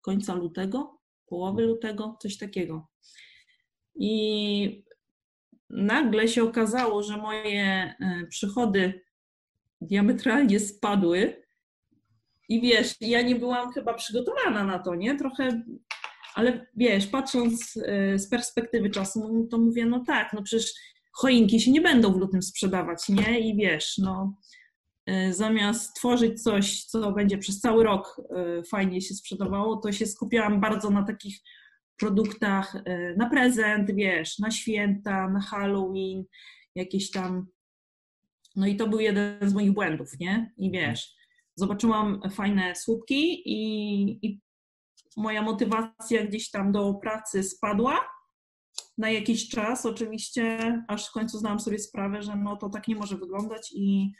końca 0.00 0.34
lutego, 0.34 1.00
połowy 1.26 1.66
lutego, 1.66 2.16
coś 2.20 2.38
takiego. 2.38 2.88
I 3.94 4.84
nagle 5.70 6.28
się 6.28 6.42
okazało, 6.42 7.02
że 7.02 7.16
moje 7.16 7.64
e, 7.64 8.26
przychody 8.30 9.04
diametralnie 9.80 10.60
spadły. 10.60 11.42
I 12.48 12.60
wiesz, 12.60 12.94
ja 13.00 13.22
nie 13.22 13.36
byłam 13.36 13.72
chyba 13.72 13.94
przygotowana 13.94 14.64
na 14.64 14.78
to, 14.78 14.94
nie? 14.94 15.18
Trochę, 15.18 15.62
ale 16.36 16.66
wiesz, 16.76 17.06
patrząc 17.06 17.76
e, 17.76 18.18
z 18.18 18.28
perspektywy 18.28 18.90
czasu, 18.90 19.32
no, 19.32 19.46
to 19.50 19.58
mówię, 19.58 19.86
no 19.86 20.04
tak, 20.06 20.32
no 20.32 20.42
przecież 20.42 20.72
choinki 21.12 21.60
się 21.60 21.70
nie 21.70 21.80
będą 21.80 22.12
w 22.12 22.16
lutym 22.16 22.42
sprzedawać, 22.42 23.08
nie? 23.08 23.40
I 23.40 23.56
wiesz, 23.56 23.98
no 23.98 24.36
E, 25.06 25.32
zamiast 25.32 25.96
tworzyć 25.96 26.42
coś, 26.42 26.84
co 26.84 27.12
będzie 27.12 27.38
przez 27.38 27.60
cały 27.60 27.84
rok 27.84 28.20
e, 28.30 28.62
fajnie 28.62 29.00
się 29.00 29.14
sprzedawało, 29.14 29.76
to 29.76 29.92
się 29.92 30.06
skupiałam 30.06 30.60
bardzo 30.60 30.90
na 30.90 31.02
takich 31.02 31.38
produktach 31.98 32.76
na 33.16 33.30
prezent, 33.30 33.90
wiesz, 33.94 34.38
na 34.38 34.50
święta, 34.50 35.28
na 35.28 35.40
Halloween, 35.40 36.24
jakieś 36.74 37.10
tam. 37.10 37.46
No 38.56 38.66
i 38.66 38.76
to 38.76 38.88
był 38.88 39.00
jeden 39.00 39.50
z 39.50 39.54
moich 39.54 39.72
błędów, 39.72 40.20
nie? 40.20 40.52
I 40.58 40.70
wiesz, 40.70 41.14
zobaczyłam 41.54 42.20
fajne 42.30 42.74
słupki 42.74 43.42
i, 43.44 44.26
i 44.26 44.40
moja 45.16 45.42
motywacja 45.42 46.26
gdzieś 46.26 46.50
tam 46.50 46.72
do 46.72 46.94
pracy 46.94 47.42
spadła 47.42 48.08
na 48.98 49.10
jakiś 49.10 49.48
czas, 49.48 49.86
oczywiście, 49.86 50.58
aż 50.88 51.08
w 51.08 51.12
końcu 51.12 51.38
zdałam 51.38 51.60
sobie 51.60 51.78
sprawę, 51.78 52.22
że 52.22 52.36
no 52.36 52.56
to 52.56 52.68
tak 52.68 52.88
nie 52.88 52.96
może 52.96 53.16
wyglądać 53.16 53.72
i 53.74 54.12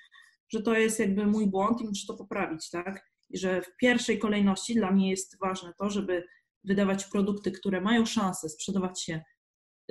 że 0.49 0.62
to 0.62 0.75
jest 0.75 0.99
jakby 0.99 1.26
mój 1.26 1.47
błąd 1.47 1.81
i 1.81 1.85
muszę 1.85 2.07
to 2.07 2.15
poprawić, 2.15 2.71
tak? 2.71 3.11
I 3.31 3.38
że 3.38 3.62
w 3.62 3.76
pierwszej 3.76 4.19
kolejności 4.19 4.75
dla 4.75 4.91
mnie 4.91 5.11
jest 5.11 5.38
ważne 5.41 5.73
to, 5.79 5.91
żeby 5.91 6.26
wydawać 6.65 7.05
produkty, 7.05 7.53
które 7.53 7.81
mają 7.81 8.07
szansę 8.07 8.49
sprzedawać 8.49 9.03
się 9.03 9.23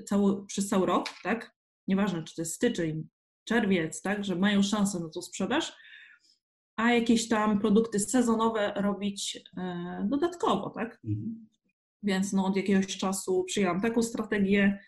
cały, 0.05 0.45
przez 0.45 0.69
cały 0.69 0.85
rok, 0.85 1.09
tak? 1.23 1.55
Nieważne, 1.87 2.23
czy 2.23 2.35
to 2.35 2.41
jest 2.41 2.53
styczeń, 2.53 3.07
czerwiec, 3.43 4.01
tak? 4.01 4.25
Że 4.25 4.35
mają 4.35 4.63
szansę 4.63 4.99
na 4.99 5.09
tą 5.09 5.21
sprzedaż, 5.21 5.75
a 6.75 6.93
jakieś 6.93 7.27
tam 7.27 7.59
produkty 7.59 7.99
sezonowe 7.99 8.73
robić 8.75 9.39
e, 9.57 10.07
dodatkowo, 10.09 10.69
tak? 10.69 10.99
Mhm. 11.05 11.47
Więc 12.03 12.33
no, 12.33 12.45
od 12.45 12.55
jakiegoś 12.55 12.97
czasu 12.97 13.43
przyjęłam 13.43 13.81
taką 13.81 14.03
strategię, 14.03 14.79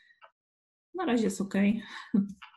na 0.96 1.06
razie 1.06 1.24
jest 1.24 1.42
ok. 1.42 1.54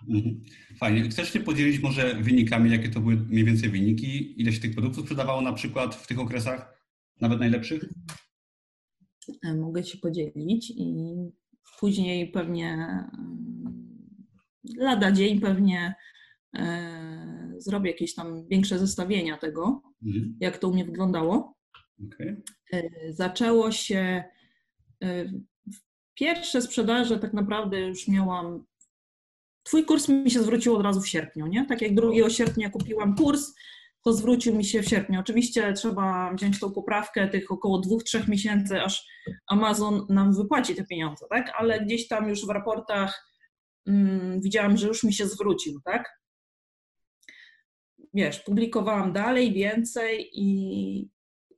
Mhm. 0.08 0.42
Fajnie. 0.78 1.02
Chcesz 1.02 1.32
się 1.32 1.40
podzielić 1.40 1.80
może 1.80 2.14
wynikami, 2.14 2.70
jakie 2.70 2.88
to 2.88 3.00
były 3.00 3.16
mniej 3.16 3.44
więcej 3.44 3.70
wyniki? 3.70 4.40
Ile 4.42 4.52
się 4.52 4.60
tych 4.60 4.74
produktów 4.74 5.04
sprzedawało 5.04 5.40
na 5.40 5.52
przykład 5.52 5.94
w 5.94 6.06
tych 6.06 6.18
okresach, 6.18 6.86
nawet 7.20 7.40
najlepszych? 7.40 7.84
E, 9.44 9.54
mogę 9.54 9.84
się 9.84 9.98
podzielić 9.98 10.70
i 10.70 11.14
później 11.80 12.30
pewnie 12.30 12.72
mm, 12.72 13.86
lada 14.76 15.12
dzień 15.12 15.40
pewnie 15.40 15.94
e, 16.56 17.54
zrobię 17.58 17.90
jakieś 17.90 18.14
tam 18.14 18.48
większe 18.48 18.78
zestawienia 18.78 19.36
tego, 19.36 19.82
mhm. 20.06 20.36
jak 20.40 20.58
to 20.58 20.68
u 20.68 20.72
mnie 20.72 20.84
wyglądało. 20.84 21.54
Okay. 22.06 22.42
E, 22.72 23.12
zaczęło 23.12 23.72
się 23.72 24.24
pierwsze 26.20 26.62
sprzedaże 26.62 27.18
tak 27.18 27.32
naprawdę 27.32 27.80
już 27.80 28.08
miałam. 28.08 28.64
Twój 29.62 29.84
kurs 29.84 30.08
mi 30.08 30.30
się 30.30 30.42
zwrócił 30.42 30.76
od 30.76 30.82
razu 30.82 31.00
w 31.00 31.08
sierpniu, 31.08 31.46
nie? 31.46 31.66
Tak 31.66 31.82
jak 31.82 31.94
2 31.94 32.30
sierpnia 32.30 32.70
kupiłam 32.70 33.16
kurs, 33.16 33.54
to 34.04 34.12
zwrócił 34.12 34.56
mi 34.56 34.64
się 34.64 34.82
w 34.82 34.88
sierpniu. 34.88 35.20
Oczywiście 35.20 35.72
trzeba 35.72 36.34
wziąć 36.34 36.60
tą 36.60 36.72
poprawkę 36.72 37.28
tych 37.28 37.50
około 37.50 37.80
2-3 37.80 38.28
miesięcy, 38.28 38.82
aż 38.82 39.06
Amazon 39.48 40.06
nam 40.08 40.34
wypłaci 40.34 40.74
te 40.74 40.84
pieniądze, 40.84 41.26
tak? 41.30 41.52
Ale 41.58 41.80
gdzieś 41.80 42.08
tam 42.08 42.28
już 42.28 42.46
w 42.46 42.50
raportach 42.50 43.26
mm, 43.86 44.40
widziałam, 44.40 44.76
że 44.76 44.88
już 44.88 45.04
mi 45.04 45.14
się 45.14 45.26
zwrócił, 45.26 45.80
tak? 45.84 46.19
Wiesz, 48.14 48.40
publikowałam 48.40 49.12
dalej, 49.12 49.52
więcej 49.52 50.30
i 50.32 51.10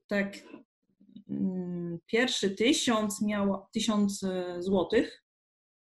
tak 0.07 0.37
Mm, 1.29 1.99
pierwszy 2.05 2.49
tysiąc 2.51 3.21
miał 3.21 3.65
tysiąc 3.73 4.23
e, 4.23 4.61
złotych 4.61 5.23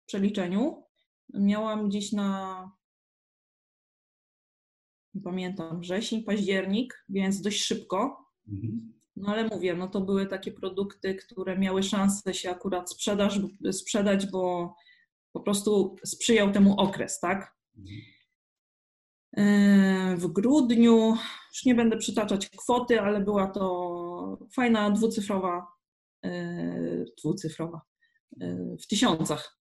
w 0.02 0.06
przeliczeniu. 0.06 0.84
Miałam 1.34 1.88
gdzieś 1.88 2.12
na 2.12 2.80
nie 5.14 5.22
pamiętam, 5.22 5.80
wrzesień, 5.80 6.24
październik, 6.24 7.04
więc 7.08 7.40
dość 7.40 7.62
szybko. 7.62 8.26
Mhm. 8.48 8.92
No 9.16 9.28
ale 9.32 9.44
mówię, 9.48 9.74
no 9.74 9.88
to 9.88 10.00
były 10.00 10.26
takie 10.26 10.52
produkty, 10.52 11.14
które 11.14 11.58
miały 11.58 11.82
szansę 11.82 12.34
się 12.34 12.50
akurat 12.50 12.90
sprzedaż, 12.90 13.40
sprzedać, 13.72 14.26
bo 14.26 14.74
po 15.32 15.40
prostu 15.40 15.96
sprzyjał 16.04 16.52
temu 16.52 16.80
okres, 16.80 17.20
tak? 17.20 17.56
E, 19.36 20.16
w 20.16 20.26
grudniu, 20.26 21.14
już 21.52 21.64
nie 21.64 21.74
będę 21.74 21.96
przytaczać 21.96 22.48
kwoty, 22.48 23.00
ale 23.00 23.20
była 23.20 23.46
to 23.46 24.38
fajna 24.54 24.90
dwucyfrowa, 24.90 25.66
e, 26.24 27.04
dwucyfrowa, 27.18 27.80
e, 28.40 28.76
w 28.82 28.86
tysiącach. 28.86 29.60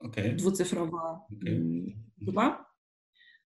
Okay. 0.00 0.34
Dwucyfrowa 0.36 1.26
okay. 1.32 1.52
Mm, 1.52 1.86
chyba. 2.24 2.68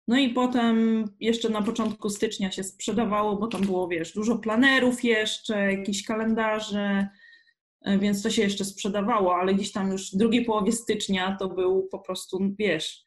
No 0.09 0.19
i 0.19 0.31
potem 0.31 1.05
jeszcze 1.21 1.49
na 1.49 1.63
początku 1.63 2.11
stycznia 2.11 2.51
się 2.51 2.65
sprzedawało, 2.65 3.37
bo 3.37 3.47
tam 3.47 3.61
było, 3.61 3.89
wiesz, 3.89 4.15
dużo 4.15 4.39
planerów 4.39 5.05
jeszcze, 5.05 5.73
jakieś 5.73 6.05
kalendarze. 6.07 7.09
więc 8.01 8.23
to 8.23 8.31
się 8.31 8.43
jeszcze 8.43 8.65
sprzedawało, 8.65 9.37
ale 9.37 9.55
gdzieś 9.55 9.73
tam 9.73 9.93
już 9.93 10.13
w 10.13 10.17
drugiej 10.17 10.45
połowie 10.45 10.73
stycznia 10.73 11.37
to 11.41 11.49
był 11.49 11.89
po 11.91 11.99
prostu, 11.99 12.39
wiesz, 12.59 13.05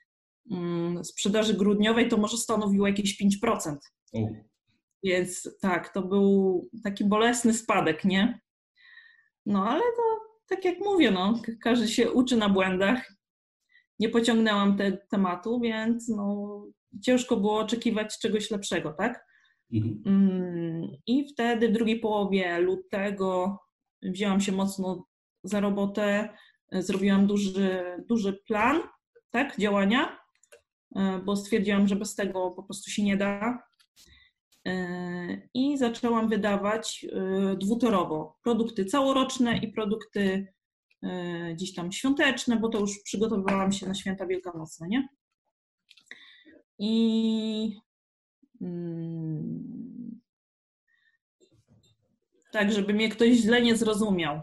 sprzedaży 1.03 1.53
grudniowej 1.53 2.07
to 2.07 2.17
może 2.17 2.37
stanowiło 2.37 2.87
jakieś 2.87 3.21
5%. 3.21 3.75
Oh. 4.13 4.31
Więc 5.03 5.57
tak, 5.61 5.93
to 5.93 6.01
był 6.01 6.69
taki 6.83 7.05
bolesny 7.05 7.53
spadek, 7.53 8.05
nie? 8.05 8.39
No 9.45 9.69
ale 9.69 9.81
to 9.81 10.25
tak 10.47 10.65
jak 10.65 10.79
mówię, 10.79 11.11
no, 11.11 11.41
każdy 11.61 11.87
się 11.87 12.11
uczy 12.11 12.37
na 12.37 12.49
błędach. 12.49 13.13
Nie 13.99 14.09
pociągnęłam 14.09 14.77
te, 14.77 14.97
tematu, 15.11 15.59
więc 15.59 16.09
no, 16.09 16.65
ciężko 17.03 17.37
było 17.37 17.59
oczekiwać 17.59 18.19
czegoś 18.19 18.51
lepszego, 18.51 18.93
tak? 18.93 19.25
Mhm. 19.73 20.03
Mm, 20.05 20.87
I 21.07 21.27
wtedy 21.33 21.69
w 21.69 21.71
drugiej 21.71 21.99
połowie 21.99 22.59
lutego 22.59 23.59
wzięłam 24.01 24.41
się 24.41 24.51
mocno 24.51 25.05
za 25.43 25.59
robotę, 25.59 26.29
zrobiłam 26.71 27.27
duży, 27.27 27.83
duży 28.09 28.33
plan 28.47 28.81
tak, 29.31 29.57
działania, 29.57 30.17
bo 31.25 31.35
stwierdziłam, 31.35 31.87
że 31.87 31.95
bez 31.95 32.15
tego 32.15 32.51
po 32.51 32.63
prostu 32.63 32.91
się 32.91 33.03
nie 33.03 33.17
da. 33.17 33.63
E, 34.67 35.41
I 35.53 35.77
zaczęłam 35.77 36.29
wydawać 36.29 37.05
e, 37.11 37.55
dwutorowo 37.55 38.39
produkty 38.43 38.85
całoroczne 38.85 39.57
i 39.57 39.67
produkty 39.67 40.47
gdzieś 41.53 41.73
tam 41.73 41.91
świąteczne, 41.91 42.59
bo 42.59 42.69
to 42.69 42.79
już 42.79 43.03
przygotowywałam 43.03 43.71
się 43.71 43.87
na 43.87 43.93
święta 43.93 44.27
wielkanocne, 44.27 44.87
nie? 44.87 45.07
I 46.79 47.77
mm, 48.61 50.21
tak, 52.51 52.71
żeby 52.71 52.93
mnie 52.93 53.09
ktoś 53.09 53.29
źle 53.29 53.61
nie 53.61 53.75
zrozumiał. 53.75 54.41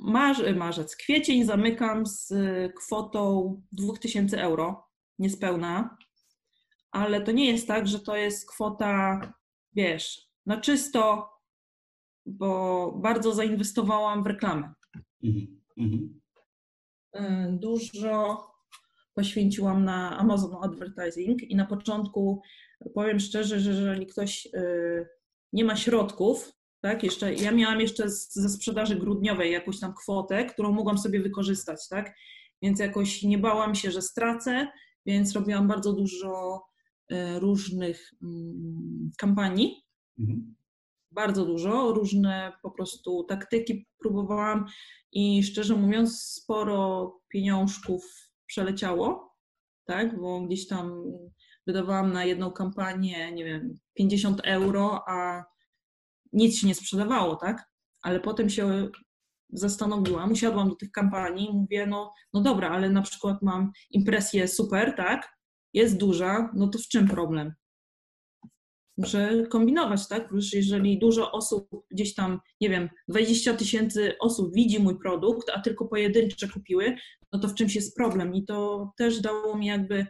E, 0.00 0.54
marzec, 0.54 0.96
kwiecień 0.96 1.44
zamykam 1.44 2.06
z 2.06 2.32
kwotą 2.76 3.62
2000 3.72 4.42
euro, 4.42 4.88
niespełna, 5.18 5.96
ale 6.90 7.20
to 7.20 7.32
nie 7.32 7.46
jest 7.46 7.68
tak, 7.68 7.86
że 7.88 8.00
to 8.00 8.16
jest 8.16 8.50
kwota, 8.50 9.20
wiesz, 9.72 10.28
na 10.46 10.60
czysto, 10.60 11.30
bo 12.26 12.92
bardzo 13.02 13.34
zainwestowałam 13.34 14.22
w 14.22 14.26
reklamę. 14.26 14.74
Mhm, 15.24 15.60
mhm. 15.78 16.20
E, 17.12 17.52
dużo 17.52 18.44
poświęciłam 19.14 19.84
na 19.84 20.18
Amazon 20.18 20.56
Advertising 20.62 21.42
i 21.42 21.56
na 21.56 21.66
początku 21.66 22.42
powiem 22.94 23.20
szczerze, 23.20 23.60
że 23.60 23.70
jeżeli 23.70 24.06
ktoś 24.06 24.46
y, 24.46 25.08
nie 25.52 25.64
ma 25.64 25.76
środków, 25.76 26.52
tak, 26.80 27.02
jeszcze, 27.02 27.34
ja 27.34 27.52
miałam 27.52 27.80
jeszcze 27.80 28.10
ze 28.10 28.48
sprzedaży 28.48 28.96
grudniowej 28.96 29.52
jakąś 29.52 29.80
tam 29.80 29.94
kwotę, 29.94 30.44
którą 30.44 30.72
mogłam 30.72 30.98
sobie 30.98 31.20
wykorzystać, 31.20 31.88
tak, 31.88 32.14
więc 32.62 32.80
jakoś 32.80 33.22
nie 33.22 33.38
bałam 33.38 33.74
się, 33.74 33.90
że 33.90 34.02
stracę, 34.02 34.68
więc 35.06 35.32
robiłam 35.32 35.68
bardzo 35.68 35.92
dużo 35.92 36.62
y, 37.12 37.38
różnych 37.38 38.12
mm, 38.22 39.10
kampanii, 39.18 39.84
mhm. 40.18 40.54
bardzo 41.10 41.44
dużo, 41.44 41.92
różne 41.92 42.52
po 42.62 42.70
prostu 42.70 43.24
taktyki 43.24 43.86
próbowałam 43.98 44.66
i 45.12 45.42
szczerze 45.42 45.74
mówiąc 45.74 46.22
sporo 46.22 47.12
pieniążków 47.28 48.04
przeleciało, 48.46 49.34
tak, 49.84 50.20
bo 50.20 50.40
gdzieś 50.40 50.66
tam 50.68 51.04
wydawałam 51.66 52.12
na 52.12 52.24
jedną 52.24 52.50
kampanię, 52.52 53.32
nie 53.32 53.44
wiem, 53.44 53.78
50 53.94 54.40
euro, 54.44 55.02
a 55.08 55.44
nic 56.32 56.58
się 56.58 56.66
nie 56.66 56.74
sprzedawało, 56.74 57.36
tak, 57.36 57.70
ale 58.02 58.20
potem 58.20 58.50
się 58.50 58.88
zastanowiłam, 59.52 60.32
usiadłam 60.32 60.68
do 60.68 60.74
tych 60.74 60.90
kampanii 60.90 61.50
i 61.50 61.52
mówię, 61.52 61.86
no, 61.86 62.12
no 62.32 62.40
dobra, 62.40 62.70
ale 62.70 62.90
na 62.90 63.02
przykład 63.02 63.42
mam 63.42 63.72
impresję 63.90 64.48
super, 64.48 64.94
tak, 64.96 65.38
jest 65.74 65.96
duża, 65.96 66.50
no 66.54 66.68
to 66.68 66.78
w 66.78 66.88
czym 66.88 67.08
problem? 67.08 67.54
muszę 68.98 69.46
kombinować, 69.50 70.08
tak? 70.08 70.28
Przecież 70.28 70.54
jeżeli 70.54 70.98
dużo 70.98 71.32
osób 71.32 71.68
gdzieś 71.90 72.14
tam, 72.14 72.40
nie 72.60 72.70
wiem, 72.70 72.88
20 73.08 73.54
tysięcy 73.54 74.18
osób 74.20 74.54
widzi 74.54 74.78
mój 74.78 74.98
produkt, 74.98 75.50
a 75.54 75.60
tylko 75.60 75.86
pojedyncze 75.86 76.48
kupiły, 76.48 76.96
no 77.32 77.38
to 77.38 77.48
w 77.48 77.54
czymś 77.54 77.74
jest 77.74 77.96
problem. 77.96 78.34
I 78.34 78.44
to 78.44 78.90
też 78.96 79.20
dało 79.20 79.58
mi 79.58 79.66
jakby 79.66 80.06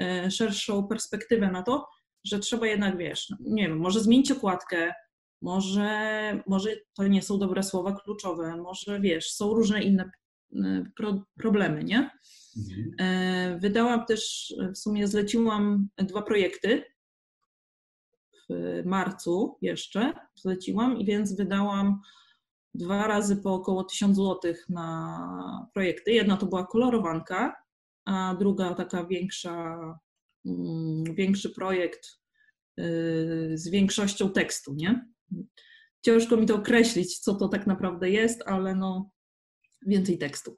e, 0.00 0.30
szerszą 0.30 0.88
perspektywę 0.88 1.50
na 1.50 1.62
to, 1.62 1.86
że 2.24 2.38
trzeba 2.38 2.66
jednak, 2.66 2.98
wiesz, 2.98 3.30
no, 3.30 3.36
nie 3.40 3.68
wiem, 3.68 3.78
może 3.78 4.00
zmienić 4.00 4.32
okładkę, 4.32 4.92
może, 5.42 6.42
może 6.46 6.70
to 6.94 7.06
nie 7.06 7.22
są 7.22 7.38
dobre 7.38 7.62
słowa 7.62 7.92
kluczowe, 7.92 8.56
może 8.56 9.00
wiesz, 9.00 9.32
są 9.32 9.54
różne 9.54 9.82
inne 9.82 10.10
e, 10.56 10.84
pro, 10.96 11.24
problemy, 11.38 11.84
nie? 11.84 12.10
Mhm. 12.56 12.94
E, 13.00 13.58
wydałam 13.60 14.06
też, 14.06 14.54
w 14.74 14.78
sumie 14.78 15.08
zleciłam 15.08 15.88
dwa 15.98 16.22
projekty 16.22 16.84
w 18.50 18.82
marcu 18.84 19.58
jeszcze 19.62 20.12
zleciłam 20.34 20.98
i 20.98 21.04
więc 21.04 21.36
wydałam 21.36 22.00
dwa 22.74 23.06
razy 23.06 23.36
po 23.36 23.54
około 23.54 23.84
1000 23.84 24.16
zł 24.16 24.54
na 24.68 25.66
projekty. 25.74 26.12
Jedna 26.12 26.36
to 26.36 26.46
była 26.46 26.66
kolorowanka, 26.66 27.56
a 28.04 28.36
druga 28.38 28.74
taka 28.74 29.04
większa, 29.04 29.76
mm, 30.46 31.04
większy 31.14 31.50
projekt 31.50 32.06
y, 32.80 33.52
z 33.54 33.68
większością 33.68 34.30
tekstu, 34.30 34.74
nie? 34.74 35.06
Ciężko 36.02 36.36
mi 36.36 36.46
to 36.46 36.54
określić, 36.54 37.18
co 37.18 37.34
to 37.34 37.48
tak 37.48 37.66
naprawdę 37.66 38.10
jest, 38.10 38.42
ale 38.46 38.74
no 38.74 39.10
więcej 39.86 40.18
tekstu. 40.18 40.56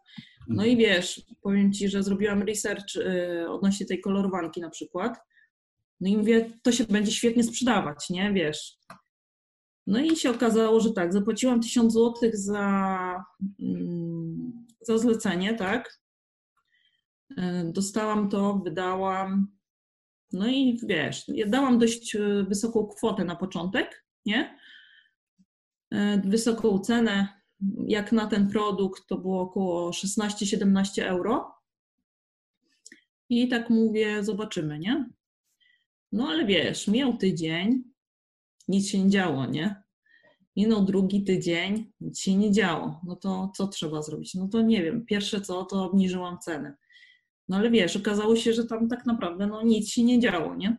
No 0.48 0.64
i 0.64 0.76
wiesz, 0.76 1.22
powiem 1.42 1.72
Ci, 1.72 1.88
że 1.88 2.02
zrobiłam 2.02 2.42
research 2.42 2.96
y, 2.96 3.50
odnośnie 3.50 3.86
tej 3.86 4.00
kolorowanki 4.00 4.60
na 4.60 4.70
przykład 4.70 5.18
no 6.00 6.08
i 6.08 6.16
mówię, 6.16 6.50
to 6.62 6.72
się 6.72 6.84
będzie 6.84 7.12
świetnie 7.12 7.44
sprzedawać, 7.44 8.10
nie, 8.10 8.32
wiesz. 8.32 8.78
No 9.86 10.00
i 10.00 10.16
się 10.16 10.30
okazało, 10.30 10.80
że 10.80 10.92
tak, 10.92 11.12
zapłaciłam 11.12 11.60
1000 11.60 11.92
zł 11.92 12.30
za, 12.32 13.24
mm, 13.60 14.66
za 14.80 14.98
zlecenie, 14.98 15.54
tak. 15.54 16.00
E, 17.36 17.64
dostałam 17.64 18.28
to, 18.28 18.54
wydałam. 18.64 19.48
No 20.32 20.48
i 20.48 20.80
wiesz, 20.82 21.24
ja 21.28 21.46
dałam 21.46 21.78
dość 21.78 22.16
e, 22.16 22.44
wysoką 22.48 22.86
kwotę 22.86 23.24
na 23.24 23.36
początek, 23.36 24.04
nie? 24.26 24.57
E, 25.90 26.22
wysoką 26.24 26.78
cenę, 26.78 27.28
jak 27.86 28.12
na 28.12 28.26
ten 28.26 28.48
produkt, 28.50 29.06
to 29.06 29.18
było 29.18 29.40
około 29.40 29.90
16-17 29.90 31.02
euro. 31.02 31.54
I 33.28 33.48
tak 33.48 33.70
mówię, 33.70 34.24
zobaczymy, 34.24 34.78
nie? 34.78 35.08
No 36.12 36.28
ale 36.28 36.46
wiesz, 36.46 36.88
mijał 36.88 37.16
tydzień, 37.16 37.82
nic 38.68 38.88
się 38.88 39.02
nie 39.04 39.10
działo, 39.10 39.46
nie? 39.46 39.82
Minął 40.56 40.84
drugi 40.84 41.24
tydzień, 41.24 41.92
nic 42.00 42.20
się 42.20 42.36
nie 42.36 42.52
działo. 42.52 43.00
No 43.04 43.16
to 43.16 43.52
co 43.56 43.68
trzeba 43.68 44.02
zrobić? 44.02 44.34
No 44.34 44.48
to 44.48 44.62
nie 44.62 44.82
wiem. 44.82 45.06
Pierwsze 45.06 45.40
co, 45.40 45.64
to 45.64 45.84
obniżyłam 45.84 46.38
cenę. 46.38 46.76
No 47.48 47.56
ale 47.56 47.70
wiesz, 47.70 47.96
okazało 47.96 48.36
się, 48.36 48.52
że 48.52 48.64
tam 48.64 48.88
tak 48.88 49.06
naprawdę 49.06 49.46
no, 49.46 49.62
nic 49.62 49.88
się 49.88 50.02
nie 50.02 50.20
działo, 50.20 50.54
nie? 50.54 50.76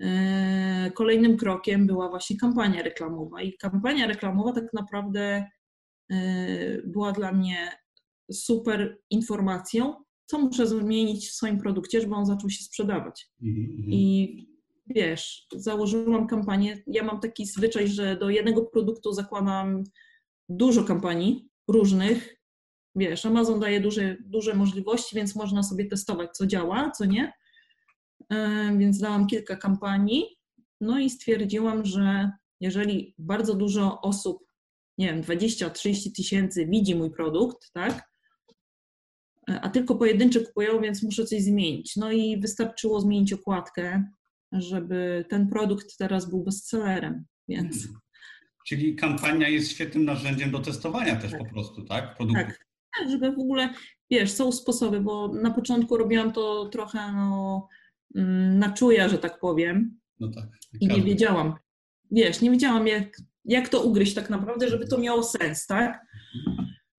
E, 0.00 0.90
kolejnym 0.94 1.36
krokiem 1.36 1.86
była 1.86 2.08
właśnie 2.08 2.36
kampania 2.36 2.82
reklamowa. 2.82 3.42
I 3.42 3.52
kampania 3.52 4.06
reklamowa 4.06 4.52
tak 4.52 4.72
naprawdę 4.72 5.50
e, 6.10 6.16
była 6.82 7.12
dla 7.12 7.32
mnie 7.32 7.72
super 8.32 8.98
informacją, 9.10 9.94
co 10.26 10.38
muszę 10.38 10.66
zmienić 10.66 11.28
w 11.28 11.32
swoim 11.32 11.58
produkcie, 11.58 12.00
żeby 12.00 12.14
on 12.14 12.26
zaczął 12.26 12.50
się 12.50 12.64
sprzedawać. 12.64 13.30
Mm-hmm. 13.42 13.84
I 13.88 14.48
wiesz, 14.86 15.46
założyłam 15.56 16.26
kampanię. 16.26 16.82
Ja 16.86 17.04
mam 17.04 17.20
taki 17.20 17.46
zwyczaj, 17.46 17.88
że 17.88 18.16
do 18.16 18.30
jednego 18.30 18.62
produktu 18.62 19.12
zakładam 19.12 19.84
dużo 20.48 20.84
kampanii 20.84 21.48
różnych. 21.68 22.36
Wiesz, 22.94 23.26
Amazon 23.26 23.60
daje 23.60 23.80
duże, 23.80 24.16
duże 24.20 24.54
możliwości, 24.54 25.16
więc 25.16 25.36
można 25.36 25.62
sobie 25.62 25.84
testować, 25.84 26.30
co 26.36 26.46
działa, 26.46 26.90
co 26.90 27.04
nie. 27.04 27.32
E, 28.32 28.76
więc 28.78 28.98
dałam 28.98 29.26
kilka 29.26 29.56
kampanii. 29.56 30.24
No 30.80 30.98
i 30.98 31.10
stwierdziłam, 31.10 31.84
że 31.84 32.30
jeżeli 32.60 33.14
bardzo 33.18 33.54
dużo 33.54 34.00
osób, 34.00 34.44
nie 34.98 35.06
wiem, 35.06 35.22
20-30 35.22 36.12
tysięcy 36.16 36.66
widzi 36.66 36.94
mój 36.94 37.10
produkt, 37.10 37.72
tak, 37.72 38.08
a 39.62 39.68
tylko 39.68 39.94
pojedyncze 39.94 40.40
kupują, 40.40 40.80
więc 40.80 41.02
muszę 41.02 41.24
coś 41.24 41.42
zmienić. 41.42 41.96
No 41.96 42.12
i 42.12 42.40
wystarczyło 42.40 43.00
zmienić 43.00 43.32
okładkę, 43.32 44.04
żeby 44.52 45.24
ten 45.28 45.48
produkt 45.48 45.96
teraz 45.98 46.30
był 46.30 46.44
bestsellerem, 46.44 47.24
więc... 47.48 47.76
Mhm. 47.76 48.00
Czyli 48.66 48.96
kampania 48.96 49.48
jest 49.48 49.70
świetnym 49.70 50.04
narzędziem 50.04 50.50
do 50.50 50.58
testowania 50.58 51.16
też 51.16 51.30
tak. 51.30 51.40
po 51.40 51.46
prostu, 51.46 51.84
tak? 51.84 52.16
Produktów. 52.16 52.46
Tak. 52.46 52.66
tak, 52.98 53.10
żeby 53.10 53.32
w 53.32 53.38
ogóle, 53.38 53.74
wiesz, 54.10 54.30
są 54.30 54.52
sposoby, 54.52 55.00
bo 55.00 55.28
na 55.28 55.50
początku 55.50 55.96
robiłam 55.96 56.32
to 56.32 56.68
trochę 56.68 57.12
no, 57.12 57.68
na 58.14 58.72
czuja, 58.72 59.08
że 59.08 59.18
tak 59.18 59.40
powiem. 59.40 60.00
No 60.20 60.28
tak. 60.34 60.46
I 60.80 60.86
nie 60.86 61.02
wiedziałam, 61.02 61.54
wiesz, 62.10 62.40
nie 62.40 62.50
wiedziałam 62.50 62.86
jak 62.86 63.16
jak 63.48 63.68
to 63.68 63.82
ugryźć 63.82 64.14
tak 64.14 64.30
naprawdę, 64.30 64.68
żeby 64.68 64.88
to 64.88 64.98
miało 64.98 65.22
sens, 65.22 65.66
tak? 65.66 66.06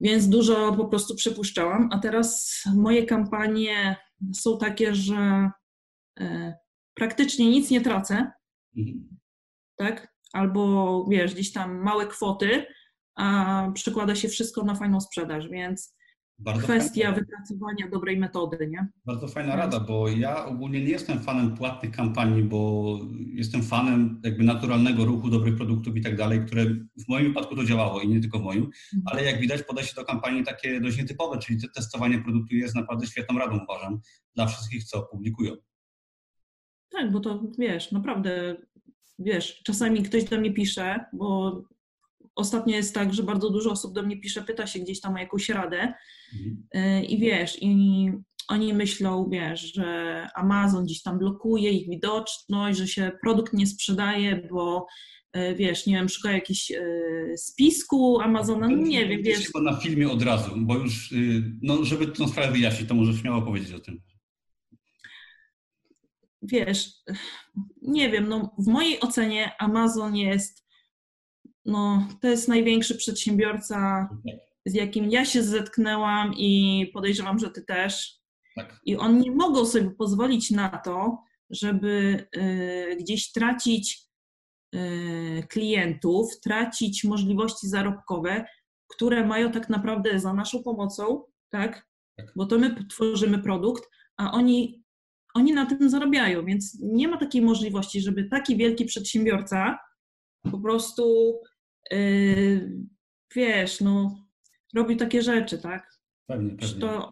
Więc 0.02 0.30
dużo 0.30 0.74
po 0.74 0.86
prostu 0.86 1.16
przypuszczałam, 1.16 1.90
a 1.92 2.00
teraz 2.00 2.62
moje 2.76 3.06
kampanie 3.06 3.96
są 4.34 4.58
takie, 4.58 4.96
że 4.96 5.52
e, 6.20 6.54
praktycznie 6.94 7.50
nic 7.50 7.70
nie 7.70 7.82
tracę, 7.82 8.32
mhm. 8.78 9.18
tak? 9.76 10.14
Albo 10.34 11.06
wiesz, 11.10 11.34
gdzieś 11.34 11.52
tam 11.52 11.84
małe 11.84 12.08
kwoty, 12.08 12.66
a 13.16 13.68
przekłada 13.74 14.16
się 14.16 14.28
wszystko 14.28 14.64
na 14.64 14.76
fajną 14.76 15.02
sprzedaż, 15.02 15.50
więc 15.50 15.96
bardzo 16.40 16.64
kwestia 16.64 17.04
fajna. 17.04 17.20
wypracowania 17.20 17.88
dobrej 17.88 18.18
metody, 18.18 18.68
nie? 18.68 18.88
Bardzo 19.06 19.28
fajna 19.28 19.56
rada, 19.56 19.80
bo 19.80 20.08
ja 20.08 20.46
ogólnie 20.46 20.82
nie 20.82 20.90
jestem 20.90 21.20
fanem 21.20 21.56
płatnych 21.56 21.92
kampanii, 21.92 22.44
bo 22.44 23.00
jestem 23.34 23.64
fanem 23.64 24.22
jakby 24.24 24.44
naturalnego 24.44 25.06
ruchu, 25.06 25.30
dobrych 25.30 25.56
produktów 25.56 25.98
i 25.98 26.02
tak 26.02 26.16
dalej, 26.16 26.46
które 26.46 26.66
w 26.66 27.08
moim 27.08 27.28
wypadku 27.28 27.56
to 27.56 27.64
działało 27.64 28.02
i 28.02 28.08
nie 28.08 28.22
tylko 28.22 28.40
w 28.40 28.44
moim, 28.44 28.64
mhm. 28.64 29.04
ale 29.06 29.24
jak 29.24 29.40
widać 29.40 29.64
podejście 29.64 29.96
do 29.96 30.06
kampanii 30.06 30.44
takie 30.44 30.82
dość 30.82 30.98
nietypowe, 30.98 31.38
czyli 31.38 31.60
testowanie 31.76 32.20
produktu 32.20 32.56
jest 32.56 32.76
naprawdę 32.76 33.08
świetną 33.08 33.40
radą, 33.40 33.60
uważam, 33.64 34.00
dla 34.36 34.46
wszystkich, 34.46 34.84
co 34.84 35.02
publikują. 35.02 35.56
Tak, 36.90 37.12
bo 37.12 37.20
to 37.20 37.44
wiesz, 37.58 37.92
naprawdę, 37.92 38.56
wiesz, 39.20 39.62
czasami 39.64 40.04
ktoś 40.04 40.24
do 40.24 40.40
mnie 40.40 40.54
pisze, 40.54 41.06
bo 41.14 41.62
ostatnio 42.36 42.76
jest 42.76 42.96
tak, 42.96 43.14
że 43.14 43.24
bardzo 43.24 43.50
dużo 43.50 43.72
osób 43.72 43.94
do 43.94 44.04
mnie 44.04 44.20
pisze, 44.20 44.42
pyta 44.42 44.68
się 44.68 44.80
gdzieś 44.80 45.02
tam 45.02 45.16
o 45.16 45.18
jakąś 45.18 45.50
radę 45.50 45.94
mhm. 46.34 46.68
Y, 46.76 47.06
i 47.06 47.20
wiesz, 47.20 47.58
i 47.62 48.12
oni 48.48 48.74
myślą, 48.74 49.30
wiesz, 49.32 49.74
że 49.74 50.28
Amazon 50.36 50.86
gdzieś 50.86 51.02
tam 51.02 51.20
blokuje 51.20 51.72
ich 51.72 51.90
widoczność, 51.90 52.80
że 52.80 52.88
się 52.88 53.12
produkt 53.22 53.54
nie 53.54 53.68
sprzedaje, 53.68 54.48
bo 54.52 54.88
y, 55.38 55.56
wiesz, 55.56 55.86
nie 55.86 55.96
wiem, 55.96 56.10
szukają 56.10 56.36
jakiś 56.36 56.72
y, 56.72 57.34
spisku 57.38 58.20
Amazona, 58.22 58.68
no 58.68 58.78
nie 58.78 59.08
wiem, 59.08 59.24
wiesz. 59.24 59.46
Chyba 59.46 59.62
na 59.72 59.78
filmie 59.78 60.10
od 60.10 60.24
razu, 60.24 60.52
bo 60.58 60.78
już, 60.78 61.14
no 61.62 61.84
żeby 61.84 62.08
tę 62.08 62.28
sprawę 62.28 62.52
wyjaśnić, 62.52 62.90
to 62.90 62.96
może 62.96 63.14
śmiało 63.14 63.42
powiedzieć 63.42 63.74
o 63.74 63.80
tym. 63.80 64.02
Wiesz, 66.42 66.92
nie 67.82 68.10
wiem, 68.10 68.30
no 68.30 68.56
w 68.60 68.68
mojej 68.68 69.00
ocenie 69.00 69.52
Amazon 69.60 70.16
jest 70.16 70.69
no, 71.70 72.08
to 72.22 72.28
jest 72.28 72.48
największy 72.48 72.96
przedsiębiorca, 72.96 74.10
z 74.66 74.74
jakim 74.74 75.12
ja 75.12 75.26
się 75.26 75.44
zetknęłam 75.44 76.34
i 76.38 76.92
podejrzewam, 76.94 77.40
że 77.40 77.50
ty 77.50 77.62
też. 77.62 78.20
Tak. 78.56 78.80
I 78.86 78.98
oni 78.98 79.20
nie 79.20 79.32
mogą 79.32 79.66
sobie 79.66 79.92
pozwolić 79.92 80.52
na 80.52 80.70
to, 80.70 81.18
żeby 81.50 82.26
y, 82.38 82.98
gdzieś 83.00 83.32
tracić 83.32 84.02
y, 84.76 85.48
klientów, 85.50 86.40
tracić 86.44 87.04
możliwości 87.04 87.68
zarobkowe, 87.68 88.46
które 88.88 89.26
mają 89.26 89.52
tak 89.52 89.70
naprawdę 89.70 90.20
za 90.20 90.34
naszą 90.34 90.64
pomocą, 90.64 91.24
tak? 91.50 91.88
tak? 92.18 92.34
Bo 92.36 92.46
to 92.46 92.60
my 92.60 92.86
tworzymy 92.86 93.40
produkt, 93.40 93.90
a 94.18 94.32
oni, 94.32 94.84
oni 95.34 95.54
na 95.54 95.66
tym 95.66 95.90
zarabiają, 95.90 96.46
więc 96.46 96.78
nie 96.82 97.08
ma 97.08 97.18
takiej 97.18 97.42
możliwości, 97.42 98.02
żeby 98.02 98.24
taki 98.24 98.58
wielki 98.58 98.86
przedsiębiorca 98.86 99.78
po 100.52 100.60
prostu 100.60 101.34
wiesz, 103.36 103.82
no, 103.82 104.26
robi 104.74 104.98
takie 104.98 105.22
rzeczy, 105.22 105.58
tak? 105.58 106.00
Pewnie, 106.28 106.56
pewnie. 106.56 106.82
To 106.82 107.12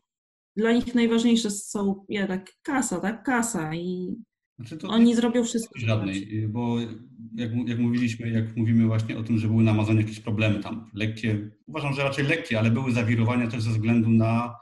dla 0.58 0.72
nich 0.72 0.96
najważniejsze 0.96 1.52
są 1.52 2.06
jednak 2.10 2.52
kasa, 2.62 3.00
tak? 3.00 3.24
Kasa 3.24 3.76
i 3.76 4.16
znaczy 4.60 4.88
oni 4.88 5.16
zrobią 5.16 5.44
wszystko. 5.44 5.80
Żadnej, 5.80 6.48
bo 6.48 6.80
jak, 7.36 7.52
jak 7.68 7.80
mówiliśmy, 7.80 8.30
jak 8.30 8.56
mówimy 8.56 8.86
właśnie 8.86 9.18
o 9.18 9.24
tym, 9.24 9.38
że 9.38 9.48
były 9.48 9.64
na 9.64 9.72
Amazonie 9.72 10.02
jakieś 10.02 10.20
problemy 10.20 10.60
tam, 10.60 10.92
lekkie, 10.94 11.50
uważam, 11.68 11.94
że 11.94 12.04
raczej 12.04 12.26
lekkie, 12.26 12.60
ale 12.60 12.72
były 12.72 12.92
zawirowania 12.92 13.48
też 13.48 13.62
ze 13.62 13.70
względu 13.70 14.10
na 14.10 14.56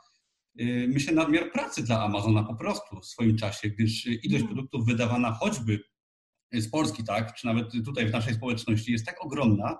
yy, 0.55 0.87
myślę, 0.87 1.13
nadmiar 1.13 1.51
pracy 1.51 1.83
dla 1.83 2.03
Amazona 2.03 2.43
po 2.43 2.55
prostu 2.55 2.99
w 2.99 3.05
swoim 3.05 3.37
czasie, 3.37 3.69
gdyż 3.69 4.05
ilość 4.05 4.41
mhm. 4.41 4.47
produktów 4.47 4.85
wydawana 4.85 5.31
choćby 5.31 5.79
z 6.53 6.69
Polski, 6.69 7.03
tak, 7.03 7.35
czy 7.35 7.45
nawet 7.45 7.71
tutaj 7.85 8.07
w 8.07 8.11
naszej 8.11 8.33
społeczności 8.33 8.91
jest 8.91 9.05
tak 9.05 9.25
ogromna, 9.25 9.77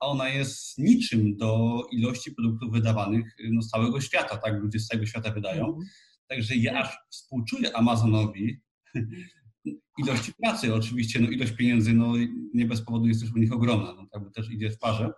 a 0.00 0.06
ona 0.06 0.28
jest 0.28 0.78
niczym 0.78 1.36
do 1.36 1.82
ilości 1.92 2.32
produktów 2.32 2.72
wydawanych 2.72 3.36
no, 3.50 3.62
z 3.62 3.68
całego 3.68 4.00
świata, 4.00 4.36
tak, 4.36 4.54
ludzie 4.54 4.78
z 4.78 4.86
całego 4.86 5.06
świata 5.06 5.30
wydają. 5.30 5.66
Mhm. 5.66 5.86
Także 6.28 6.56
ja 6.56 6.80
aż 6.80 6.98
współczuję 7.10 7.76
Amazonowi 7.76 8.60
ilości 10.04 10.32
pracy, 10.42 10.74
oczywiście, 10.74 11.20
no 11.20 11.30
ilość 11.30 11.52
pieniędzy, 11.52 11.92
no 11.92 12.12
nie 12.54 12.66
bez 12.66 12.82
powodu 12.82 13.06
jest 13.06 13.20
też 13.20 13.32
u 13.32 13.38
nich 13.38 13.52
ogromna, 13.52 13.94
no 13.94 14.06
tak, 14.12 14.32
też 14.34 14.50
idzie 14.50 14.70
w 14.70 14.78
parze. 14.78 15.12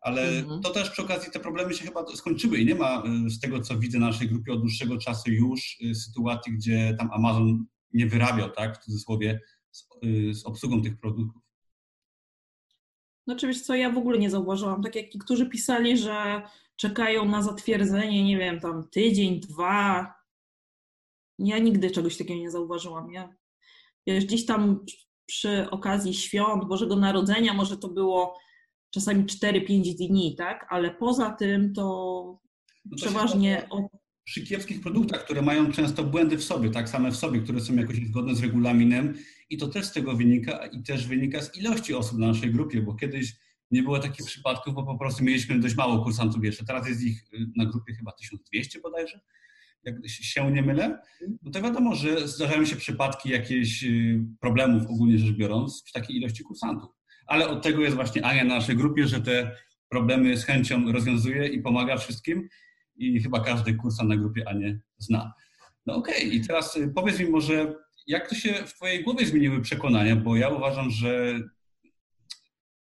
Ale 0.00 0.38
mhm. 0.38 0.60
to 0.60 0.70
też 0.70 0.90
przy 0.90 1.02
okazji 1.02 1.32
te 1.32 1.40
problemy 1.40 1.74
się 1.74 1.84
chyba 1.84 2.06
skończyły 2.16 2.58
i 2.58 2.66
nie 2.66 2.74
ma 2.74 3.02
y, 3.26 3.30
z 3.30 3.40
tego, 3.40 3.60
co 3.60 3.78
widzę 3.78 3.98
na 3.98 4.06
naszej 4.06 4.28
grupie 4.28 4.52
od 4.52 4.60
dłuższego 4.60 4.98
czasu 4.98 5.30
już 5.30 5.78
y, 5.84 5.94
sytuacji, 5.94 6.52
gdzie 6.52 6.96
tam 6.98 7.10
Amazon 7.12 7.66
nie 7.92 8.06
wyrabiał, 8.06 8.50
tak, 8.50 8.76
w 8.76 8.84
cudzysłowie, 8.84 9.40
z, 9.70 9.88
y, 10.04 10.34
z 10.34 10.46
obsługą 10.46 10.82
tych 10.82 11.00
produktów. 11.00 11.42
No 13.30 13.36
oczywiście, 13.36 13.64
co, 13.64 13.74
ja 13.74 13.90
w 13.90 13.98
ogóle 13.98 14.18
nie 14.18 14.30
zauważyłam. 14.30 14.82
Tak 14.82 14.96
jak 14.96 15.14
niektórzy 15.14 15.46
pisali, 15.46 15.98
że 15.98 16.42
czekają 16.76 17.24
na 17.24 17.42
zatwierdzenie, 17.42 18.24
nie 18.24 18.38
wiem, 18.38 18.60
tam 18.60 18.88
tydzień, 18.88 19.40
dwa. 19.40 20.14
Ja 21.38 21.58
nigdy 21.58 21.90
czegoś 21.90 22.16
takiego 22.16 22.40
nie 22.40 22.50
zauważyłam. 22.50 23.12
Ja, 23.12 23.34
wiesz, 24.06 24.24
gdzieś 24.24 24.46
tam 24.46 24.84
przy 25.26 25.70
okazji 25.70 26.14
świąt 26.14 26.64
Bożego 26.64 26.96
Narodzenia 26.96 27.54
może 27.54 27.76
to 27.76 27.88
było 27.88 28.38
czasami 28.94 29.24
4-5 29.24 29.94
dni, 29.96 30.36
tak? 30.36 30.66
Ale 30.70 30.90
poza 30.90 31.30
tym 31.30 31.74
to, 31.74 31.82
no 32.84 32.90
to 32.90 32.96
przeważnie 32.96 33.68
przy 34.24 34.42
kiepskich 34.42 34.80
produktach, 34.80 35.24
które 35.24 35.42
mają 35.42 35.72
często 35.72 36.04
błędy 36.04 36.36
w 36.36 36.44
sobie, 36.44 36.70
tak 36.70 36.88
same 36.88 37.10
w 37.10 37.16
sobie, 37.16 37.40
które 37.40 37.60
są 37.60 37.74
jakoś 37.74 37.98
niezgodne 37.98 38.34
z 38.34 38.42
regulaminem 38.42 39.14
i 39.50 39.56
to 39.56 39.68
też 39.68 39.84
z 39.84 39.92
tego 39.92 40.16
wynika 40.16 40.66
i 40.66 40.82
też 40.82 41.06
wynika 41.06 41.42
z 41.42 41.56
ilości 41.56 41.94
osób 41.94 42.18
na 42.18 42.26
naszej 42.26 42.50
grupie, 42.52 42.82
bo 42.82 42.94
kiedyś 42.94 43.36
nie 43.70 43.82
było 43.82 43.98
takich 43.98 44.26
przypadków, 44.26 44.74
bo 44.74 44.86
po 44.86 44.98
prostu 44.98 45.24
mieliśmy 45.24 45.60
dość 45.60 45.76
mało 45.76 46.04
kursantów 46.04 46.44
jeszcze. 46.44 46.64
Teraz 46.64 46.88
jest 46.88 47.02
ich 47.02 47.22
y, 47.34 47.46
na 47.56 47.66
grupie 47.66 47.94
chyba 47.94 48.12
1200 48.12 48.80
bodajże, 48.80 49.20
jak 49.84 50.08
się 50.08 50.50
nie 50.50 50.62
mylę. 50.62 51.02
No 51.42 51.50
to 51.50 51.62
wiadomo, 51.62 51.94
że 51.94 52.28
zdarzają 52.28 52.64
się 52.64 52.76
przypadki 52.76 53.30
jakichś 53.30 53.84
y, 53.84 54.24
problemów 54.40 54.82
ogólnie 54.82 55.18
rzecz 55.18 55.36
biorąc 55.36 55.82
przy 55.82 55.92
takiej 55.92 56.16
ilości 56.16 56.44
kursantów. 56.44 56.90
Ale 57.26 57.48
od 57.48 57.62
tego 57.62 57.82
jest 57.82 57.94
właśnie 57.94 58.24
Ania 58.24 58.44
na 58.44 58.54
naszej 58.54 58.76
grupie, 58.76 59.06
że 59.06 59.20
te 59.20 59.56
problemy 59.88 60.36
z 60.36 60.44
chęcią 60.44 60.92
rozwiązuje 60.92 61.48
i 61.48 61.62
pomaga 61.62 61.96
wszystkim 61.96 62.48
i 63.00 63.22
chyba 63.22 63.40
każdy 63.40 63.74
kursant 63.74 64.08
na 64.08 64.16
grupie 64.16 64.48
Anię 64.48 64.80
zna. 64.98 65.34
No 65.86 65.94
okej, 65.94 66.26
okay. 66.26 66.28
i 66.28 66.46
teraz 66.46 66.76
y, 66.76 66.92
powiedz 66.94 67.20
mi 67.20 67.26
może, 67.26 67.74
jak 68.06 68.28
to 68.28 68.34
się 68.34 68.54
w 68.54 68.74
Twojej 68.74 69.04
głowie 69.04 69.26
zmieniły 69.26 69.60
przekonania, 69.60 70.16
bo 70.16 70.36
ja 70.36 70.48
uważam, 70.48 70.90
że 70.90 71.40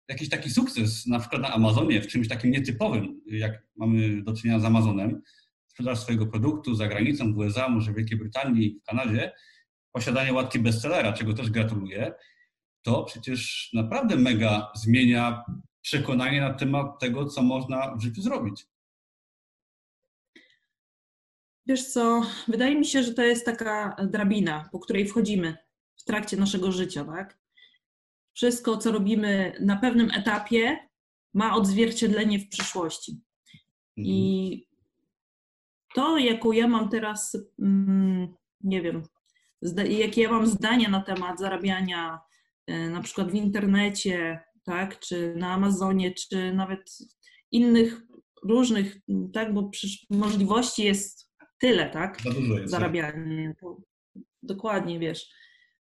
jakiś 0.10 0.30
taki 0.30 0.50
sukces, 0.50 1.08
na 1.08 1.20
przykład 1.20 1.42
na 1.42 1.54
Amazonie, 1.54 2.02
w 2.02 2.08
czymś 2.08 2.28
takim 2.28 2.52
nietypowym, 2.52 3.22
jak 3.26 3.64
mamy 3.76 4.24
do 4.24 4.34
czynienia 4.34 4.60
z 4.60 4.66
Amazonem, 4.66 5.22
sprzedaż 5.68 6.00
swojego 6.00 6.28
produktu 6.28 6.76
za 6.76 6.88
granicą, 6.88 7.34
w 7.34 7.38
USA, 7.38 7.70
może 7.70 7.92
w 7.92 7.96
Wielkiej 7.96 8.18
Brytanii, 8.18 8.80
w 8.84 8.86
Kanadzie, 8.86 9.32
posiadanie 9.92 10.34
łatki 10.34 10.60
bestsellera, 10.60 11.14
czego 11.14 11.34
też 11.34 11.50
gratuluję, 11.50 12.14
to 12.82 13.04
przecież 13.04 13.70
naprawdę 13.74 14.16
mega 14.16 14.72
zmienia 14.76 15.44
przekonanie 15.82 16.42
na 16.42 16.54
temat 16.54 17.00
tego, 17.00 17.26
co 17.26 17.42
można 17.42 17.96
w 17.96 18.02
życiu 18.02 18.22
zrobić. 18.22 18.66
Wiesz 21.66 21.88
co, 21.88 22.22
wydaje 22.48 22.76
mi 22.76 22.86
się, 22.86 23.04
że 23.04 23.14
to 23.14 23.22
jest 23.22 23.46
taka 23.46 23.96
drabina, 24.10 24.70
po 24.72 24.80
której 24.80 25.08
wchodzimy 25.08 25.58
w 25.96 26.04
trakcie 26.04 26.38
naszego 26.38 26.72
życia, 26.72 27.06
tak? 27.06 27.40
Wszystko, 28.34 28.78
co 28.78 28.92
robimy 28.92 29.54
na 29.60 29.78
pewnym 29.78 30.12
etapie, 30.12 30.90
ma 31.34 31.56
odzwierciedlenie 31.56 32.40
w 32.40 32.50
przyszłości. 32.50 33.22
I 33.98 34.52
mhm. 34.54 34.68
to, 35.96 36.18
jaką 36.18 36.52
ja 36.52 36.68
mam 36.68 36.90
teraz, 36.90 37.38
mm, 37.62 38.34
nie 38.62 38.82
wiem, 38.82 39.04
jakie 39.90 40.22
ja 40.22 40.32
mam 40.32 40.48
zdania 40.48 40.90
na 40.90 41.02
temat 41.02 41.40
zarabiania 41.40 42.20
e, 42.68 42.90
na 42.90 43.02
przykład 43.02 43.32
w 43.32 43.36
internecie, 43.36 44.40
tak, 44.64 45.00
czy 45.00 45.36
na 45.36 45.54
Amazonie, 45.54 46.14
czy 46.14 46.54
nawet 46.54 46.98
innych 47.52 48.02
różnych, 48.44 48.98
tak, 49.34 49.54
bo 49.54 49.70
możliwości 50.10 50.84
jest 50.84 51.31
tyle, 51.62 51.90
tak? 51.90 52.22
Za 52.22 52.32
dużo 52.32 52.60
jest. 52.60 52.72
Zarabianie. 52.72 53.56
Dokładnie, 54.44 55.00
wiesz. 55.00 55.30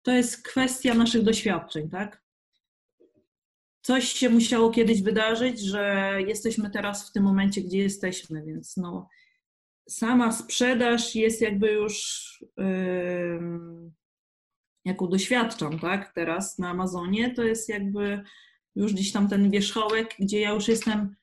To 0.01 0.11
jest 0.11 0.43
kwestia 0.47 0.93
naszych 0.93 1.23
doświadczeń, 1.23 1.89
tak? 1.89 2.23
Coś 3.81 4.11
się 4.11 4.29
musiało 4.29 4.69
kiedyś 4.69 5.01
wydarzyć, 5.01 5.59
że 5.59 6.15
jesteśmy 6.27 6.69
teraz 6.69 7.09
w 7.09 7.11
tym 7.11 7.23
momencie, 7.23 7.61
gdzie 7.61 7.77
jesteśmy, 7.77 8.43
więc 8.43 8.77
no, 8.77 9.09
sama 9.89 10.31
sprzedaż 10.31 11.15
jest 11.15 11.41
jakby 11.41 11.71
już, 11.71 12.23
yy, 12.57 13.39
jaką 14.85 15.07
doświadczam, 15.07 15.79
tak? 15.79 16.13
Teraz 16.15 16.59
na 16.59 16.69
Amazonie, 16.69 17.33
to 17.33 17.43
jest 17.43 17.69
jakby 17.69 18.23
już 18.75 18.93
gdzieś 18.93 19.11
tam 19.11 19.29
ten 19.29 19.51
wierzchołek, 19.51 20.15
gdzie 20.19 20.39
ja 20.39 20.49
już 20.49 20.67
jestem, 20.67 21.15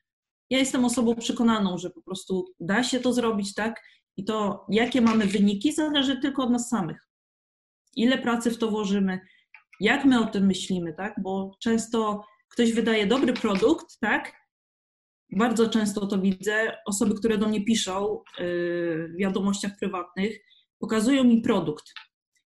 ja 0.49 0.59
jestem 0.59 0.85
osobą 0.85 1.15
przekonaną, 1.15 1.77
że 1.77 1.89
po 1.89 2.01
prostu 2.01 2.53
da 2.59 2.83
się 2.83 2.99
to 2.99 3.13
zrobić, 3.13 3.53
tak? 3.53 3.81
I 4.21 4.25
to, 4.25 4.65
jakie 4.69 5.01
mamy 5.01 5.25
wyniki, 5.25 5.73
zależy 5.73 6.17
tylko 6.17 6.43
od 6.43 6.49
nas 6.49 6.69
samych. 6.69 7.07
Ile 7.95 8.17
pracy 8.17 8.51
w 8.51 8.57
to 8.57 8.71
włożymy, 8.71 9.19
jak 9.79 10.05
my 10.05 10.19
o 10.19 10.25
tym 10.25 10.45
myślimy, 10.45 10.93
tak? 10.93 11.13
Bo 11.21 11.57
często 11.59 12.25
ktoś 12.49 12.73
wydaje 12.73 13.07
dobry 13.07 13.33
produkt, 13.33 13.99
tak? 13.99 14.33
Bardzo 15.31 15.69
często 15.69 16.07
to 16.07 16.17
widzę. 16.17 16.77
Osoby, 16.85 17.15
które 17.15 17.37
do 17.37 17.47
mnie 17.47 17.65
piszą 17.65 18.23
yy, 18.39 19.07
w 19.07 19.17
wiadomościach 19.17 19.71
prywatnych, 19.79 20.39
pokazują 20.79 21.23
mi 21.23 21.41
produkt 21.41 21.93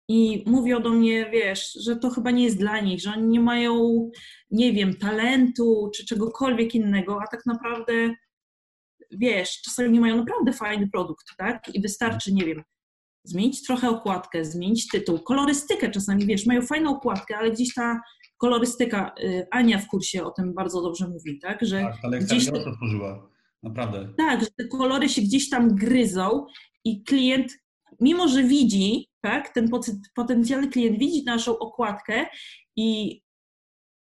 i 0.07 0.43
mówią 0.45 0.81
do 0.81 0.89
mnie, 0.89 1.29
wiesz, 1.31 1.73
że 1.73 1.95
to 1.95 2.09
chyba 2.09 2.31
nie 2.31 2.43
jest 2.43 2.57
dla 2.57 2.79
nich, 2.79 3.01
że 3.01 3.11
oni 3.11 3.27
nie 3.27 3.39
mają, 3.39 4.09
nie 4.51 4.73
wiem, 4.73 4.95
talentu 4.95 5.91
czy 5.95 6.05
czegokolwiek 6.05 6.75
innego, 6.75 7.19
a 7.21 7.27
tak 7.27 7.45
naprawdę, 7.45 7.93
wiesz, 9.11 9.61
czasami 9.61 9.99
mają 9.99 10.17
naprawdę 10.17 10.53
fajny 10.53 10.89
produkt, 10.89 11.25
tak? 11.37 11.63
I 11.73 11.81
wystarczy, 11.81 12.33
nie 12.33 12.45
wiem, 12.45 12.63
zmienić 13.23 13.63
trochę 13.63 13.89
okładkę, 13.89 14.45
zmienić 14.45 14.87
tytuł, 14.87 15.19
kolorystykę 15.19 15.91
czasami, 15.91 16.25
wiesz, 16.25 16.45
mają 16.45 16.61
fajną 16.61 16.89
okładkę, 16.89 17.37
ale 17.37 17.51
gdzieś 17.51 17.73
ta 17.73 18.01
kolorystyka, 18.37 19.15
y, 19.23 19.47
Ania 19.51 19.79
w 19.79 19.87
kursie 19.87 20.23
o 20.23 20.31
tym 20.31 20.53
bardzo 20.53 20.81
dobrze 20.81 21.07
mówi, 21.07 21.39
tak, 21.39 21.65
że 21.65 21.81
tak, 21.81 21.95
ale 22.03 22.19
gdzieś 22.19 22.45
te, 22.45 22.53
otworzyła, 22.53 23.29
naprawdę. 23.63 24.13
Tak, 24.17 24.39
że 24.39 24.47
te 24.57 24.67
kolory 24.67 25.09
się 25.09 25.21
gdzieś 25.21 25.49
tam 25.49 25.75
gryzą 25.75 26.45
i 26.85 27.03
klient, 27.03 27.53
mimo 27.99 28.27
że 28.27 28.43
widzi, 28.43 29.09
tak, 29.21 29.53
ten 29.53 29.69
potencjalny 30.15 30.67
klient 30.67 30.99
widzi 30.99 31.23
naszą 31.23 31.59
okładkę 31.59 32.25
i 32.75 33.21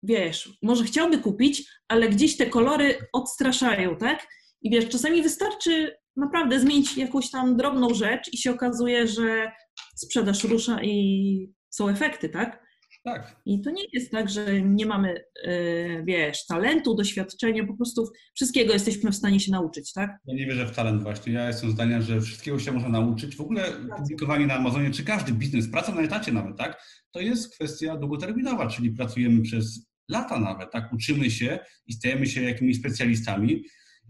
wiesz, 0.04 0.58
może 0.62 0.84
chciałby 0.84 1.17
kupić, 1.17 1.70
ale 1.88 2.10
gdzieś 2.10 2.38
te 2.38 2.46
kolory 2.46 2.98
odstraszają, 3.13 3.96
tak? 3.96 4.28
I 4.62 4.70
wiesz, 4.70 4.89
czasami 4.89 5.24
wystarczy 5.24 5.96
naprawdę 6.15 6.60
zmienić 6.60 6.98
jakąś 6.98 7.32
tam 7.32 7.58
drobną 7.58 7.93
rzecz 7.93 8.34
i 8.34 8.38
się 8.38 8.52
okazuje, 8.52 9.08
że 9.08 9.52
sprzedaż 9.96 10.43
rusza 10.43 10.84
i 10.84 11.54
są 11.70 11.89
efekty, 11.89 12.30
tak? 12.30 12.67
Tak. 13.04 13.36
I 13.46 13.62
to 13.62 13.72
nie 13.72 13.84
jest 13.93 14.12
tak, 14.12 14.30
że 14.30 14.62
nie 14.62 14.86
mamy, 14.86 15.24
yy, 15.46 16.04
wiesz, 16.06 16.46
talentu, 16.46 16.96
doświadczenia, 16.96 17.67
po 17.67 17.74
prostu 17.74 18.10
wszystkiego 18.36 18.74
jesteśmy 18.74 19.12
w 19.12 19.15
stanie 19.15 19.39
się 19.39 19.52
nauczyć, 19.52 19.93
tak? 19.93 20.17
Ja 20.26 20.36
nie 20.36 20.46
wierzę 20.46 20.65
w 20.65 20.76
talent 20.76 21.04
właśnie. 21.04 21.34
Ja 21.34 21.48
jestem 21.48 21.72
zdania, 21.72 22.02
że 22.02 22.22
wszystkiego 22.22 22.60
się 22.60 22.72
można 22.72 22.89
nauczyć. 22.89 23.36
W 23.36 23.41
ogóle 23.41 23.63
publikowanie 23.98 24.48
na 24.48 24.56
Amazonie, 24.56 24.91
czy 24.91 25.04
każdy 25.04 25.32
biznes, 25.32 25.72
praca 25.72 25.96
na 25.96 26.02
etacie 26.02 26.32
nawet, 26.32 26.58
tak? 26.58 26.84
To 27.12 27.20
jest 27.20 27.56
kwestia 27.56 27.98
długoterminowa, 27.98 28.67
czyli 28.67 28.91
pracujemy 28.91 29.41
przez 29.41 29.88
lata 30.10 30.39
nawet, 30.39 30.72
tak? 30.72 30.93
Uczymy 30.93 31.32
się 31.32 31.60
i 31.86 31.93
stajemy 31.93 32.28
się 32.28 32.41
jakimiś 32.41 32.80
specjalistami. 32.80 33.63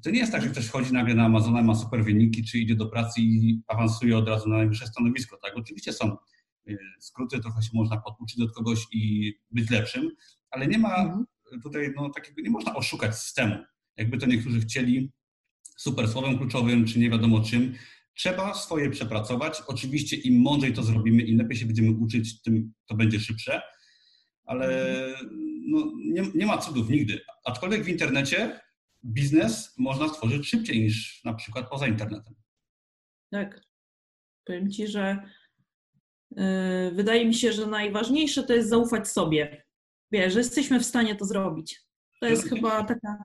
To 0.04 0.10
nie 0.10 0.20
jest 0.20 0.32
tak, 0.32 0.42
że 0.42 0.50
ktoś 0.50 0.66
wchodzi 0.66 0.94
nagle 0.94 1.16
na 1.16 1.26
Amazona, 1.26 1.62
ma 1.62 1.76
super 1.76 2.04
wyniki, 2.04 2.44
czy 2.44 2.58
idzie 2.60 2.76
do 2.76 2.86
pracy 2.86 3.22
i 3.22 3.62
awansuje 3.68 4.18
od 4.18 4.28
razu 4.28 4.50
na 4.50 4.58
najwyższe 4.58 4.88
stanowisko. 4.88 5.38
Tak, 5.44 5.58
oczywiście 5.58 5.94
są 5.94 6.18
y, 6.70 6.78
skróty, 7.00 7.40
trochę 7.40 7.62
się 7.62 7.70
można 7.74 7.98
podpuścić 7.98 8.40
do 8.40 8.50
kogoś 8.52 8.86
i 8.92 9.34
być 9.52 9.70
lepszym, 9.70 10.12
ale 10.50 10.68
nie 10.68 10.78
ma 10.78 10.96
mhm. 10.96 11.26
tutaj 11.64 11.94
no, 11.96 12.10
takiego, 12.10 12.42
nie 12.42 12.50
można 12.50 12.76
oszukać 12.76 13.16
systemu. 13.16 13.56
Jakby 13.98 14.18
to 14.18 14.26
niektórzy 14.26 14.62
chcieli 14.62 15.12
super 15.78 16.08
słowem 16.08 16.38
kluczowym, 16.38 16.86
czy 16.86 17.00
nie 17.00 17.10
wiadomo 17.10 17.42
czym. 17.44 17.74
Trzeba 18.14 18.54
swoje 18.54 18.90
przepracować. 18.90 19.62
Oczywiście 19.68 20.16
im 20.16 20.42
mądrzej 20.42 20.74
to 20.74 20.84
zrobimy, 20.84 21.24
im 21.24 21.38
lepiej 21.38 21.58
się 21.58 21.66
będziemy 21.66 21.92
uczyć, 21.92 22.42
tym 22.42 22.74
to 22.86 22.96
będzie 22.96 23.20
szybsze, 23.20 23.62
ale 24.46 24.98
mhm. 25.08 25.30
no, 25.68 25.92
nie, 25.98 26.24
nie 26.36 26.46
ma 26.46 26.58
cudów 26.58 26.90
nigdy. 26.90 27.20
Aczkolwiek 27.46 27.84
w 27.84 27.90
internecie 27.90 28.67
biznes 29.06 29.74
można 29.78 30.08
stworzyć 30.08 30.48
szybciej 30.48 30.80
niż 30.80 31.24
na 31.24 31.34
przykład 31.34 31.70
poza 31.70 31.88
internetem. 31.88 32.36
Tak. 33.32 33.62
Powiem 34.46 34.72
Ci, 34.72 34.88
że 34.88 35.18
yy, 36.32 36.92
wydaje 36.92 37.26
mi 37.26 37.34
się, 37.34 37.54
że 37.54 37.68
najważniejsze 37.68 38.44
to 38.44 38.54
jest 38.54 38.70
zaufać 38.70 39.08
sobie. 39.08 39.64
Wiesz, 40.12 40.34
że 40.34 40.40
jesteśmy 40.40 40.80
w 40.80 40.86
stanie 40.86 41.16
to 41.16 41.26
zrobić. 41.26 41.82
To 42.22 42.28
jest 42.28 42.52
no, 42.52 42.56
chyba 42.56 42.84
taka. 42.84 43.24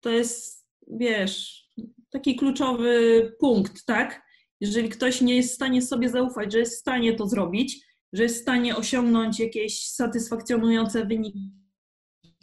To 0.00 0.10
jest, 0.10 0.68
wiesz, 0.88 1.66
taki 2.10 2.36
kluczowy 2.36 3.32
punkt, 3.38 3.84
tak? 3.84 4.22
Jeżeli 4.60 4.88
ktoś 4.88 5.20
nie 5.20 5.36
jest 5.36 5.52
w 5.52 5.54
stanie 5.54 5.82
sobie 5.82 6.08
zaufać, 6.08 6.52
że 6.52 6.58
jest 6.58 6.76
w 6.76 6.80
stanie 6.80 7.14
to 7.14 7.26
zrobić, 7.26 7.86
że 8.12 8.22
jest 8.22 8.38
w 8.38 8.42
stanie 8.42 8.76
osiągnąć 8.76 9.40
jakieś 9.40 9.86
satysfakcjonujące 9.86 11.04
wyniki, 11.06 11.50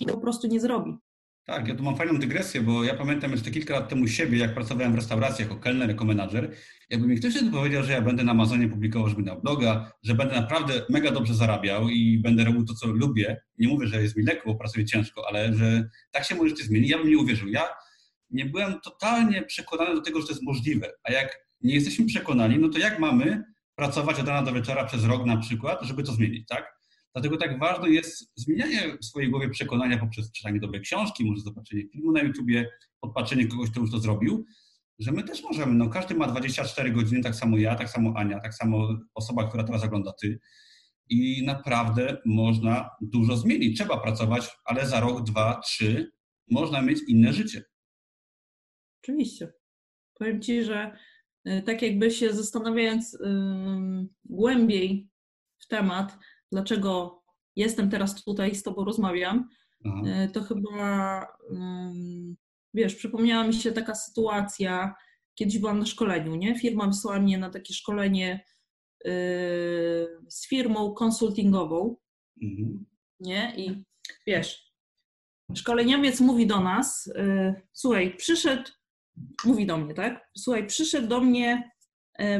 po 0.08 0.18
prostu 0.18 0.48
nie 0.48 0.60
zrobi. 0.60 0.98
Tak, 1.48 1.68
ja 1.68 1.76
tu 1.76 1.84
mam 1.84 1.96
fajną 1.96 2.20
dygresję, 2.20 2.62
bo 2.62 2.84
ja 2.84 2.94
pamiętam 2.94 3.32
jeszcze 3.32 3.52
kilka 3.52 3.74
lat 3.74 3.90
temu 3.90 4.08
siebie, 4.08 4.38
jak 4.38 4.54
pracowałem 4.54 4.94
w 4.94 4.96
restauracji 4.96 5.44
jako 5.44 5.56
kelner, 5.56 5.90
jako 5.90 6.06
menadżer. 6.06 6.56
Jakby 6.90 7.08
mi 7.08 7.18
ktoś 7.20 7.36
wtedy 7.36 7.52
powiedział, 7.52 7.84
że 7.84 7.92
ja 7.92 8.02
będę 8.02 8.24
na 8.24 8.32
Amazonie 8.32 8.68
publikował, 8.68 9.10
że 9.10 9.16
będę 9.16 9.32
miał 9.32 9.42
bloga, 9.42 9.92
że 10.04 10.16
będę 10.16 10.36
naprawdę 10.36 10.86
mega 10.90 11.12
dobrze 11.12 11.34
zarabiał 11.34 11.90
i 11.90 12.20
będę 12.20 12.44
robił 12.44 12.66
to, 12.66 12.74
co 12.74 12.88
lubię. 12.88 13.42
Nie 13.58 13.68
mówię, 13.68 13.88
że 13.88 14.02
jest 14.02 14.18
mi 14.18 14.24
lekko, 14.24 14.50
bo 14.50 14.56
pracuję 14.56 14.86
ciężko, 14.86 15.28
ale 15.28 15.54
że 15.54 15.90
tak 16.12 16.26
się 16.26 16.36
może 16.36 16.56
zmieni. 16.56 16.88
Ja 16.88 16.98
bym 16.98 17.10
nie 17.10 17.18
uwierzył. 17.18 17.48
Ja 17.48 17.70
nie 18.30 18.46
byłem 18.46 18.80
totalnie 18.84 19.44
przekonany 19.44 19.96
do 19.96 20.02
tego, 20.02 20.22
że 20.22 20.28
to 20.28 20.34
jest 20.34 20.44
możliwe. 20.44 20.92
A 21.04 21.12
jak 21.12 21.40
nie 21.62 21.76
jesteśmy 21.76 22.06
przekonani, 22.06 22.58
no 22.60 22.70
to 22.70 22.80
jak 22.80 23.00
mamy 23.00 23.44
pracować 23.76 24.20
od 24.20 24.28
rana 24.28 24.42
do 24.44 24.54
wieczora 24.54 24.86
przez 24.86 25.04
rok 25.04 25.26
na 25.26 25.38
przykład, 25.38 25.82
żeby 25.82 26.04
to 26.04 26.12
zmienić, 26.12 26.48
tak? 26.48 26.77
Dlatego 27.18 27.38
tak 27.38 27.60
ważne 27.60 27.90
jest 27.90 28.32
zmienianie 28.36 28.98
w 29.02 29.06
swojej 29.06 29.30
głowie 29.30 29.50
przekonania 29.50 29.98
poprzez 29.98 30.32
czytanie 30.32 30.60
dobrej 30.60 30.82
książki, 30.82 31.26
może 31.26 31.42
zobaczenie 31.42 31.90
filmu 31.90 32.12
na 32.12 32.22
YouTubie, 32.22 32.70
podpatrzenie 33.00 33.48
kogoś, 33.48 33.72
kto 33.72 33.80
już 33.80 33.92
to 33.92 34.00
zrobił, 34.00 34.46
że 35.00 35.12
my 35.12 35.24
też 35.24 35.44
możemy. 35.44 35.74
No, 35.74 35.90
każdy 35.90 36.16
ma 36.16 36.28
24 36.28 36.92
godziny, 36.92 37.24
tak 37.24 37.36
samo 37.36 37.58
ja, 37.58 37.76
tak 37.76 37.90
samo 37.90 38.14
Ania, 38.18 38.40
tak 38.40 38.54
samo 38.54 38.98
osoba, 39.14 39.48
która 39.48 39.64
teraz 39.64 39.84
ogląda 39.84 40.14
ty. 40.22 40.40
I 41.10 41.46
naprawdę 41.46 42.18
można 42.26 42.90
dużo 43.02 43.38
zmienić. 43.38 43.78
Trzeba 43.78 43.98
pracować, 43.98 44.50
ale 44.66 44.88
za 44.88 45.00
rok, 45.00 45.24
dwa, 45.24 45.60
trzy 45.66 46.12
można 46.52 46.82
mieć 46.82 47.00
inne 47.08 47.34
życie. 47.34 47.64
Oczywiście. 49.04 49.54
Powiem 50.14 50.42
Ci, 50.42 50.64
że 50.64 50.98
y, 51.48 51.62
tak 51.66 51.82
jakby 51.82 52.12
się 52.12 52.34
zastanawiając 52.34 53.14
yy, 53.14 54.08
głębiej 54.26 55.10
w 55.60 55.68
temat, 55.68 56.18
dlaczego 56.52 57.24
jestem 57.56 57.90
teraz 57.90 58.24
tutaj 58.24 58.56
z 58.56 58.64
Tobą 58.64 58.86
rozmawiam, 58.86 59.50
mhm. 59.86 60.32
to 60.32 60.44
chyba, 60.44 61.28
wiesz, 62.74 62.96
przypomniała 62.96 63.48
mi 63.48 63.54
się 63.54 63.72
taka 63.72 63.96
sytuacja, 63.96 64.96
kiedyś 65.36 65.60
byłam 65.60 65.80
na 65.80 65.86
szkoleniu, 65.86 66.36
nie? 66.36 66.60
Firma 66.60 66.88
wysłała 66.88 67.20
mnie 67.20 67.38
na 67.38 67.50
takie 67.50 67.74
szkolenie 67.74 68.46
y, 69.08 69.10
z 70.30 70.48
firmą 70.48 70.94
konsultingową, 70.94 71.96
mhm. 72.42 72.86
nie? 73.20 73.54
I 73.58 73.84
wiesz, 74.28 74.74
szkoleniowiec 75.56 76.20
mówi 76.20 76.48
do 76.48 76.60
nas, 76.60 77.08
y, 77.08 77.62
słuchaj, 77.74 78.18
przyszedł, 78.18 78.72
mówi 79.46 79.66
do 79.66 79.78
mnie, 79.78 79.94
tak? 79.94 80.30
Słuchaj, 80.38 80.68
przyszedł 80.68 81.08
do 81.08 81.22
mnie 81.22 81.72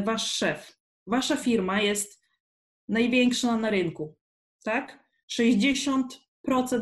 wasz 0.06 0.32
szef. 0.32 0.78
Wasza 1.08 1.36
firma 1.36 1.82
jest 1.82 2.22
największa 2.90 3.58
na 3.58 3.70
rynku, 3.70 4.16
tak? 4.64 5.08
60% 5.32 6.08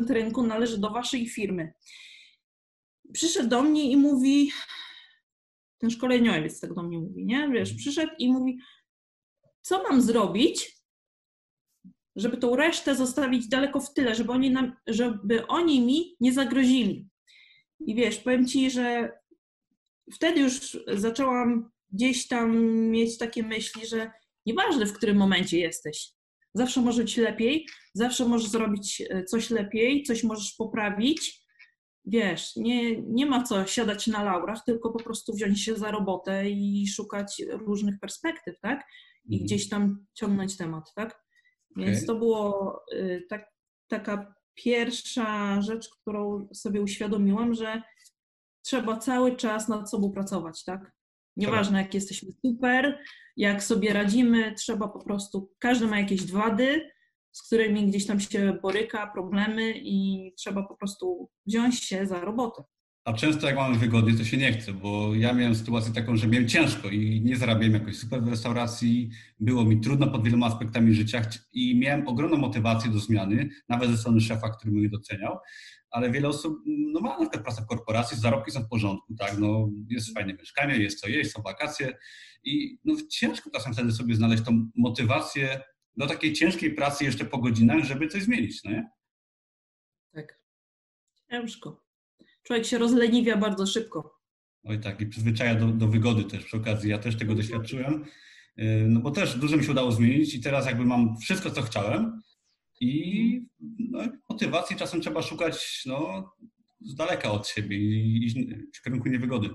rynku 0.08 0.42
należy 0.42 0.78
do 0.78 0.90
waszej 0.90 1.28
firmy. 1.28 1.72
Przyszedł 3.12 3.48
do 3.48 3.62
mnie 3.62 3.90
i 3.90 3.96
mówi, 3.96 4.50
ten 5.78 5.90
szkoleniowiec 5.90 6.60
tak 6.60 6.74
do 6.74 6.82
mnie 6.82 6.98
mówi, 6.98 7.26
nie? 7.26 7.48
Wiesz, 7.48 7.70
mhm. 7.70 7.78
przyszedł 7.78 8.12
i 8.18 8.32
mówi, 8.32 8.58
co 9.62 9.82
mam 9.82 10.02
zrobić, 10.02 10.76
żeby 12.16 12.36
tą 12.36 12.56
resztę 12.56 12.94
zostawić 12.94 13.48
daleko 13.48 13.80
w 13.80 13.94
tyle, 13.94 14.14
żeby 14.14 14.32
oni, 14.32 14.50
nam, 14.50 14.76
żeby 14.86 15.46
oni 15.46 15.80
mi 15.80 16.16
nie 16.20 16.32
zagrozili. 16.32 17.08
I 17.80 17.94
wiesz, 17.94 18.18
powiem 18.18 18.46
ci, 18.46 18.70
że 18.70 19.12
wtedy 20.14 20.40
już 20.40 20.78
zaczęłam 20.88 21.70
gdzieś 21.92 22.28
tam 22.28 22.56
mieć 22.90 23.18
takie 23.18 23.42
myśli, 23.42 23.86
że 23.86 24.10
Nieważne, 24.46 24.86
w 24.86 24.92
którym 24.92 25.16
momencie 25.16 25.58
jesteś. 25.58 26.12
Zawsze 26.54 26.80
może 26.80 27.02
być 27.02 27.16
lepiej, 27.16 27.66
zawsze 27.94 28.24
możesz 28.24 28.48
zrobić 28.48 29.02
e, 29.10 29.24
coś 29.24 29.50
lepiej, 29.50 30.02
coś 30.02 30.24
możesz 30.24 30.54
poprawić. 30.58 31.46
Wiesz, 32.04 32.56
nie, 32.56 33.02
nie 33.02 33.26
ma 33.26 33.42
co 33.42 33.66
siadać 33.66 34.06
na 34.06 34.24
laurach, 34.24 34.64
tylko 34.64 34.90
po 34.90 35.04
prostu 35.04 35.34
wziąć 35.34 35.62
się 35.62 35.76
za 35.76 35.90
robotę 35.90 36.50
i 36.50 36.86
szukać 36.88 37.42
różnych 37.50 38.00
perspektyw, 38.00 38.60
tak? 38.60 38.86
I 39.24 39.34
mhm. 39.34 39.46
gdzieś 39.46 39.68
tam 39.68 40.06
ciągnąć 40.14 40.56
temat, 40.56 40.94
tak? 40.94 41.22
Więc 41.76 41.96
okay. 41.96 42.06
to 42.06 42.14
było 42.14 42.80
y, 42.92 43.26
tak, 43.28 43.50
taka 43.88 44.34
pierwsza 44.54 45.60
rzecz, 45.62 45.88
którą 46.00 46.48
sobie 46.54 46.82
uświadomiłam, 46.82 47.54
że 47.54 47.82
trzeba 48.62 48.96
cały 48.96 49.36
czas 49.36 49.68
nad 49.68 49.90
sobą 49.90 50.12
pracować, 50.12 50.64
tak? 50.64 50.95
Nieważne, 51.36 51.78
jak 51.82 51.94
jesteśmy 51.94 52.28
super, 52.46 52.98
jak 53.36 53.62
sobie 53.62 53.92
radzimy, 53.92 54.54
trzeba 54.54 54.88
po 54.88 54.98
prostu, 54.98 55.52
każdy 55.58 55.86
ma 55.86 56.00
jakieś 56.00 56.32
wady, 56.32 56.90
z 57.32 57.42
którymi 57.46 57.86
gdzieś 57.86 58.06
tam 58.06 58.20
się 58.20 58.58
boryka, 58.62 59.10
problemy 59.14 59.72
i 59.76 60.32
trzeba 60.38 60.62
po 60.62 60.76
prostu 60.76 61.30
wziąć 61.46 61.84
się 61.84 62.06
za 62.06 62.20
robotę. 62.20 62.64
A 63.06 63.12
często 63.12 63.46
jak 63.46 63.56
mamy 63.56 63.78
wygody, 63.78 64.14
to 64.14 64.24
się 64.24 64.36
nie 64.36 64.52
chce, 64.52 64.72
bo 64.72 65.14
ja 65.14 65.32
miałem 65.32 65.54
sytuację 65.54 65.92
taką, 65.92 66.16
że 66.16 66.28
miałem 66.28 66.48
ciężko 66.48 66.88
i 66.88 67.20
nie 67.24 67.36
zarabiałem 67.36 67.74
jakoś 67.74 67.96
super 67.96 68.22
w 68.22 68.28
restauracji, 68.28 69.10
było 69.40 69.64
mi 69.64 69.80
trudno 69.80 70.06
pod 70.06 70.24
wieloma 70.24 70.46
aspektami 70.46 70.94
życia 70.94 71.22
i 71.52 71.78
miałem 71.78 72.08
ogromną 72.08 72.36
motywację 72.36 72.90
do 72.90 72.98
zmiany, 72.98 73.48
nawet 73.68 73.90
ze 73.90 73.96
strony 73.96 74.20
szefa, 74.20 74.50
który 74.50 74.72
mnie 74.72 74.88
doceniał, 74.88 75.38
ale 75.90 76.10
wiele 76.10 76.28
osób 76.28 76.62
no, 76.66 77.00
ma 77.00 77.08
na 77.08 77.20
przykład 77.20 77.42
pracę 77.42 77.62
w 77.62 77.66
korporacji, 77.66 78.18
zarobki 78.18 78.50
są 78.50 78.60
w 78.60 78.68
porządku, 78.68 79.14
tak, 79.14 79.38
no, 79.38 79.68
jest 79.88 80.14
fajne 80.14 80.34
mieszkanie, 80.34 80.76
jest 80.76 81.00
co 81.00 81.08
jeść, 81.08 81.30
są 81.30 81.42
wakacje 81.42 81.98
i 82.44 82.78
no, 82.84 82.94
ciężko 83.10 83.50
czasem 83.50 83.72
wtedy 83.72 83.92
sobie 83.92 84.14
znaleźć 84.14 84.42
tą 84.42 84.68
motywację 84.76 85.60
do 85.96 86.06
takiej 86.06 86.32
ciężkiej 86.32 86.74
pracy 86.74 87.04
jeszcze 87.04 87.24
po 87.24 87.38
godzinach, 87.38 87.84
żeby 87.84 88.08
coś 88.08 88.22
zmienić, 88.22 88.64
no 88.64 88.70
nie? 88.70 88.90
Tak, 90.12 90.40
ciężko 91.30 91.85
człowiek 92.46 92.66
się 92.66 92.78
rozleniwia 92.78 93.36
bardzo 93.36 93.66
szybko. 93.66 94.20
Oj 94.64 94.80
tak, 94.80 95.00
i 95.00 95.06
przyzwyczaja 95.06 95.54
do, 95.54 95.66
do 95.66 95.88
wygody 95.88 96.24
też 96.24 96.44
przy 96.44 96.56
okazji. 96.56 96.90
Ja 96.90 96.98
też 96.98 97.16
tego 97.16 97.34
doświadczyłem, 97.34 98.04
y, 98.58 98.86
no 98.88 99.00
bo 99.00 99.10
też 99.10 99.38
dużo 99.38 99.56
mi 99.56 99.64
się 99.64 99.70
udało 99.70 99.92
zmienić 99.92 100.34
i 100.34 100.40
teraz 100.40 100.66
jakby 100.66 100.84
mam 100.84 101.16
wszystko, 101.18 101.50
co 101.50 101.62
chciałem 101.62 102.22
i 102.80 103.46
no, 103.78 103.98
motywacji 104.30 104.76
czasem 104.76 105.00
trzeba 105.00 105.22
szukać 105.22 105.82
no, 105.86 106.30
z 106.80 106.94
daleka 106.94 107.30
od 107.30 107.48
siebie 107.48 107.76
i 107.76 108.24
iść 108.24 108.36
w 108.74 108.82
kierunku 108.82 109.08
niewygody. 109.08 109.50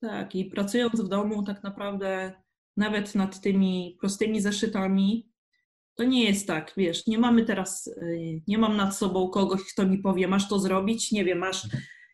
Tak, 0.00 0.34
i 0.34 0.44
pracując 0.44 1.00
w 1.00 1.08
domu 1.08 1.42
tak 1.42 1.62
naprawdę 1.62 2.32
nawet 2.76 3.14
nad 3.14 3.40
tymi 3.40 3.96
prostymi 4.00 4.40
zeszytami, 4.40 5.28
to 5.96 6.04
nie 6.04 6.24
jest 6.24 6.46
tak, 6.46 6.72
wiesz, 6.76 7.06
nie 7.06 7.18
mamy 7.18 7.44
teraz, 7.44 7.86
y, 7.86 8.42
nie 8.46 8.58
mam 8.58 8.76
nad 8.76 8.96
sobą 8.96 9.28
kogoś, 9.28 9.60
kto 9.72 9.86
mi 9.86 9.98
powie, 9.98 10.28
masz 10.28 10.48
to 10.48 10.58
zrobić, 10.58 11.12
nie 11.12 11.24
wiem, 11.24 11.38
masz 11.38 11.68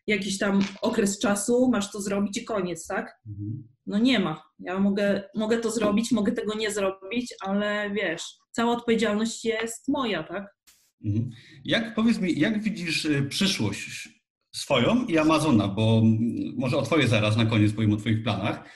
jakiś 0.07 0.37
tam 0.37 0.59
okres 0.81 1.19
czasu, 1.19 1.69
masz 1.71 1.91
to 1.91 2.01
zrobić 2.01 2.37
i 2.37 2.43
koniec, 2.45 2.87
tak? 2.87 3.19
Mhm. 3.27 3.67
No 3.85 3.97
nie 3.97 4.19
ma. 4.19 4.43
Ja 4.59 4.79
mogę, 4.79 5.23
mogę 5.35 5.57
to 5.57 5.71
zrobić, 5.71 6.11
mogę 6.11 6.31
tego 6.31 6.55
nie 6.55 6.71
zrobić, 6.71 7.33
ale 7.41 7.91
wiesz, 7.91 8.23
cała 8.51 8.71
odpowiedzialność 8.71 9.45
jest 9.45 9.87
moja, 9.87 10.23
tak? 10.23 10.55
Mhm. 11.05 11.29
Jak, 11.65 11.95
powiedz 11.95 12.19
mi, 12.19 12.39
jak 12.39 12.63
widzisz 12.63 13.05
y, 13.05 13.23
przyszłość 13.29 14.09
swoją 14.55 15.05
i 15.05 15.17
Amazona, 15.17 15.67
bo 15.67 16.01
może 16.55 16.77
o 16.77 16.81
Twoje 16.81 17.07
zaraz 17.07 17.37
na 17.37 17.45
koniec 17.45 17.73
powiem 17.73 17.93
o 17.93 17.97
Twoich 17.97 18.23
planach, 18.23 18.69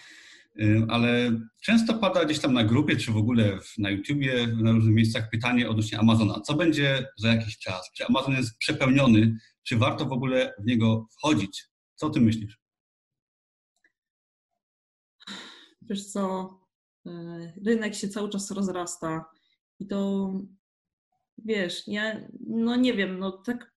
ale 0.89 1.31
często 1.61 1.93
pada 1.93 2.25
gdzieś 2.25 2.39
tam 2.39 2.53
na 2.53 2.63
grupie, 2.63 2.95
czy 2.95 3.11
w 3.11 3.17
ogóle 3.17 3.59
na 3.77 3.89
YouTubie, 3.89 4.47
na 4.47 4.71
różnych 4.71 4.95
miejscach 4.95 5.29
pytanie 5.29 5.69
odnośnie 5.69 5.99
Amazona. 5.99 6.41
Co 6.41 6.53
będzie 6.53 7.07
za 7.17 7.27
jakiś 7.33 7.57
czas? 7.57 7.91
Czy 7.95 8.05
Amazon 8.05 8.33
jest 8.33 8.57
przepełniony? 8.57 9.37
Czy 9.63 9.77
warto 9.77 10.05
w 10.05 10.11
ogóle 10.11 10.53
w 10.59 10.65
niego 10.65 11.07
wchodzić? 11.11 11.65
Co 11.95 12.09
ty 12.09 12.21
myślisz? 12.21 12.59
Wiesz 15.81 16.05
co, 16.05 16.49
e, 17.05 17.11
rynek 17.65 17.95
się 17.95 18.07
cały 18.07 18.29
czas 18.29 18.51
rozrasta 18.51 19.25
i 19.79 19.87
to, 19.87 20.31
wiesz, 21.37 21.87
ja, 21.87 22.21
no 22.47 22.75
nie 22.75 22.93
wiem, 22.93 23.19
no 23.19 23.31
tak 23.31 23.73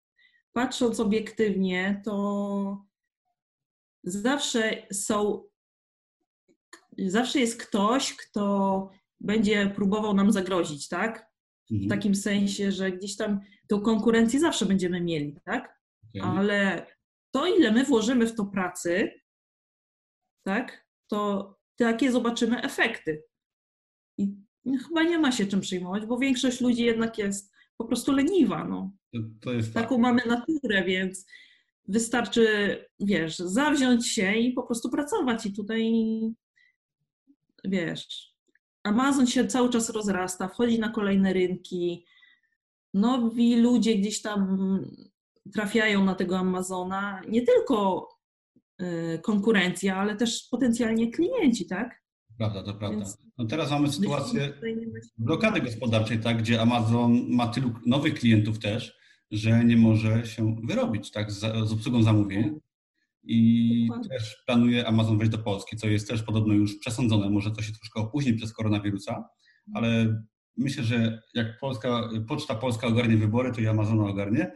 patrząc 0.52 1.00
obiektywnie, 1.00 2.02
to 2.04 2.86
zawsze 4.04 4.86
są 4.92 5.49
zawsze 7.08 7.40
jest 7.40 7.62
ktoś, 7.62 8.16
kto 8.16 8.90
będzie 9.20 9.72
próbował 9.74 10.14
nam 10.14 10.32
zagrozić, 10.32 10.88
tak? 10.88 11.30
W 11.70 11.72
mhm. 11.72 11.88
takim 11.88 12.14
sensie, 12.14 12.72
że 12.72 12.92
gdzieś 12.92 13.16
tam 13.16 13.40
tą 13.68 13.80
konkurencję 13.80 14.40
zawsze 14.40 14.66
będziemy 14.66 15.00
mieli, 15.00 15.36
tak? 15.44 15.80
Okay. 16.16 16.28
Ale 16.28 16.86
to, 17.34 17.46
ile 17.46 17.72
my 17.72 17.84
włożymy 17.84 18.26
w 18.26 18.34
to 18.34 18.44
pracy, 18.44 19.12
tak? 20.44 20.86
To 21.10 21.54
takie 21.76 22.12
zobaczymy 22.12 22.62
efekty. 22.62 23.22
I 24.18 24.34
chyba 24.88 25.02
nie 25.02 25.18
ma 25.18 25.32
się 25.32 25.46
czym 25.46 25.60
przejmować, 25.60 26.06
bo 26.06 26.18
większość 26.18 26.60
ludzi 26.60 26.84
jednak 26.84 27.18
jest 27.18 27.52
po 27.76 27.84
prostu 27.84 28.12
leniwa. 28.12 28.64
No. 28.64 28.92
Jest 29.46 29.74
Taką 29.74 29.98
mamy 29.98 30.22
naturę, 30.26 30.84
więc 30.84 31.26
wystarczy, 31.88 32.46
wiesz, 33.00 33.38
zawziąć 33.38 34.08
się 34.08 34.34
i 34.34 34.52
po 34.52 34.62
prostu 34.62 34.90
pracować. 34.90 35.46
I 35.46 35.52
tutaj 35.52 35.92
wiesz, 37.64 38.34
Amazon 38.84 39.26
się 39.26 39.46
cały 39.46 39.70
czas 39.70 39.90
rozrasta, 39.90 40.48
wchodzi 40.48 40.78
na 40.78 40.88
kolejne 40.88 41.32
rynki, 41.32 42.04
nowi 42.94 43.56
ludzie 43.56 43.94
gdzieś 43.94 44.22
tam 44.22 44.58
trafiają 45.52 46.04
na 46.04 46.14
tego 46.14 46.38
Amazona, 46.38 47.22
nie 47.28 47.42
tylko 47.42 48.08
y, 48.82 49.18
konkurencja, 49.22 49.96
ale 49.96 50.16
też 50.16 50.48
potencjalnie 50.50 51.10
klienci, 51.10 51.66
tak? 51.66 52.00
Prawda, 52.38 52.62
to 52.62 52.74
prawda. 52.74 53.04
No 53.38 53.44
teraz 53.44 53.70
mamy 53.70 53.92
sytuację 53.92 54.52
blokady 55.18 55.60
gospodarczej, 55.60 56.20
tak, 56.20 56.38
gdzie 56.38 56.60
Amazon 56.60 57.26
ma 57.28 57.48
tylu 57.48 57.72
nowych 57.86 58.14
klientów 58.14 58.58
też, 58.58 58.98
że 59.30 59.64
nie 59.64 59.76
może 59.76 60.26
się 60.26 60.56
wyrobić 60.64 61.10
tak, 61.10 61.32
z, 61.32 61.38
z 61.68 61.72
obsługą 61.72 62.02
zamówień 62.02 62.60
i 63.22 63.86
Dokładnie. 63.88 64.10
też 64.10 64.36
planuje 64.46 64.86
Amazon 64.86 65.18
wejść 65.18 65.32
do 65.32 65.38
Polski, 65.38 65.76
co 65.76 65.88
jest 65.88 66.08
też 66.08 66.22
podobno 66.22 66.54
już 66.54 66.78
przesądzone. 66.78 67.30
Może 67.30 67.50
to 67.50 67.62
się 67.62 67.72
troszkę 67.72 68.00
opóźni 68.00 68.34
przez 68.34 68.52
koronawirusa, 68.52 69.24
ale 69.74 70.22
myślę, 70.56 70.84
że 70.84 71.22
jak 71.34 71.58
Polska, 71.58 72.08
Poczta 72.28 72.54
Polska 72.54 72.86
ogarnie 72.86 73.16
wybory, 73.16 73.52
to 73.52 73.60
i 73.60 73.66
Amazon 73.66 74.00
ogarnie. 74.00 74.52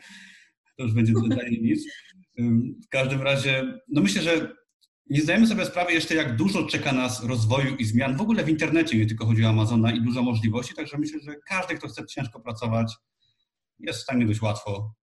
To 0.77 0.83
już 0.83 0.95
będzie 0.95 1.13
dla 1.13 1.49
niej 1.49 1.63
nic. 1.63 1.85
W 2.87 2.89
każdym 2.89 3.23
razie, 3.23 3.81
no 3.89 4.01
myślę, 4.01 4.23
że 4.23 4.55
nie 5.11 5.21
zdajemy 5.21 5.47
sobie 5.47 5.65
sprawy 5.65 5.93
jeszcze, 5.93 6.15
jak 6.15 6.37
dużo 6.37 6.67
czeka 6.67 6.93
nas 6.93 7.25
rozwoju 7.25 7.77
i 7.77 7.85
zmian 7.85 8.17
w 8.17 8.21
ogóle 8.21 8.45
w 8.45 8.49
internecie, 8.49 8.99
nie 8.99 9.07
tylko 9.07 9.27
chodzi 9.27 9.45
o 9.45 9.49
Amazona 9.49 9.93
i 9.93 10.03
dużo 10.03 10.23
możliwości, 10.23 10.75
także 10.75 10.99
myślę, 10.99 11.21
że 11.21 11.35
każdy, 11.49 11.75
kto 11.75 11.89
chce 11.89 12.07
ciężko 12.07 12.41
pracować, 12.41 12.95
jest 13.79 13.99
w 13.99 14.03
stanie 14.03 14.27
dość 14.27 14.43
łatwo 14.43 14.95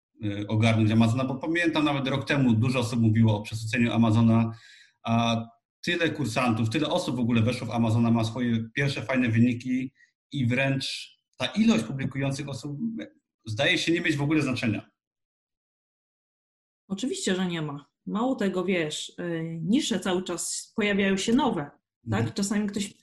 ogarnąć 0.47 0.91
Amazona, 0.91 1.25
bo 1.25 1.35
pamiętam 1.35 1.85
nawet 1.85 2.07
rok 2.07 2.25
temu 2.25 2.53
dużo 2.53 2.79
osób 2.79 2.99
mówiło 2.99 3.37
o 3.37 3.41
przesyceniu 3.41 3.93
Amazona, 3.93 4.51
a 5.03 5.45
tyle 5.81 6.09
kursantów, 6.09 6.69
tyle 6.69 6.89
osób 6.89 7.15
w 7.15 7.19
ogóle 7.19 7.41
weszło 7.41 7.67
w 7.67 7.71
Amazona, 7.71 8.11
ma 8.11 8.23
swoje 8.23 8.69
pierwsze 8.73 9.01
fajne 9.01 9.29
wyniki 9.29 9.91
i 10.31 10.45
wręcz 10.45 11.17
ta 11.37 11.45
ilość 11.45 11.83
publikujących 11.83 12.49
osób 12.49 12.77
zdaje 13.45 13.77
się 13.77 13.91
nie 13.91 14.01
mieć 14.01 14.17
w 14.17 14.21
ogóle 14.21 14.41
znaczenia. 14.41 14.89
Oczywiście, 16.87 17.35
że 17.35 17.45
nie 17.45 17.61
ma. 17.61 17.85
Mało 18.05 18.35
tego, 18.35 18.65
wiesz, 18.65 19.09
y, 19.09 19.59
nisze 19.61 19.99
cały 19.99 20.23
czas 20.23 20.73
pojawiają 20.75 21.17
się 21.17 21.33
nowe, 21.33 21.71
tak? 22.09 22.19
Mhm. 22.19 22.33
Czasami 22.33 22.67
ktoś, 22.67 22.93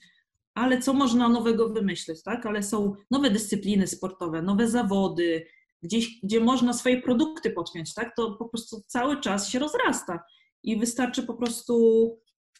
ale 0.53 0.81
co 0.81 0.93
można 0.93 1.29
nowego 1.29 1.69
wymyślić, 1.69 2.23
tak? 2.23 2.45
Ale 2.45 2.63
są 2.63 2.95
nowe 3.11 3.29
dyscypliny 3.29 3.87
sportowe, 3.87 4.41
nowe 4.41 4.67
zawody, 4.67 5.45
gdzieś, 5.83 6.19
gdzie 6.23 6.39
można 6.39 6.73
swoje 6.73 7.01
produkty 7.01 7.51
podpiąć, 7.51 7.93
tak, 7.93 8.15
to 8.15 8.31
po 8.31 8.49
prostu 8.49 8.81
cały 8.87 9.21
czas 9.21 9.49
się 9.49 9.59
rozrasta 9.59 10.19
i 10.63 10.77
wystarczy 10.77 11.23
po 11.23 11.33
prostu 11.33 11.75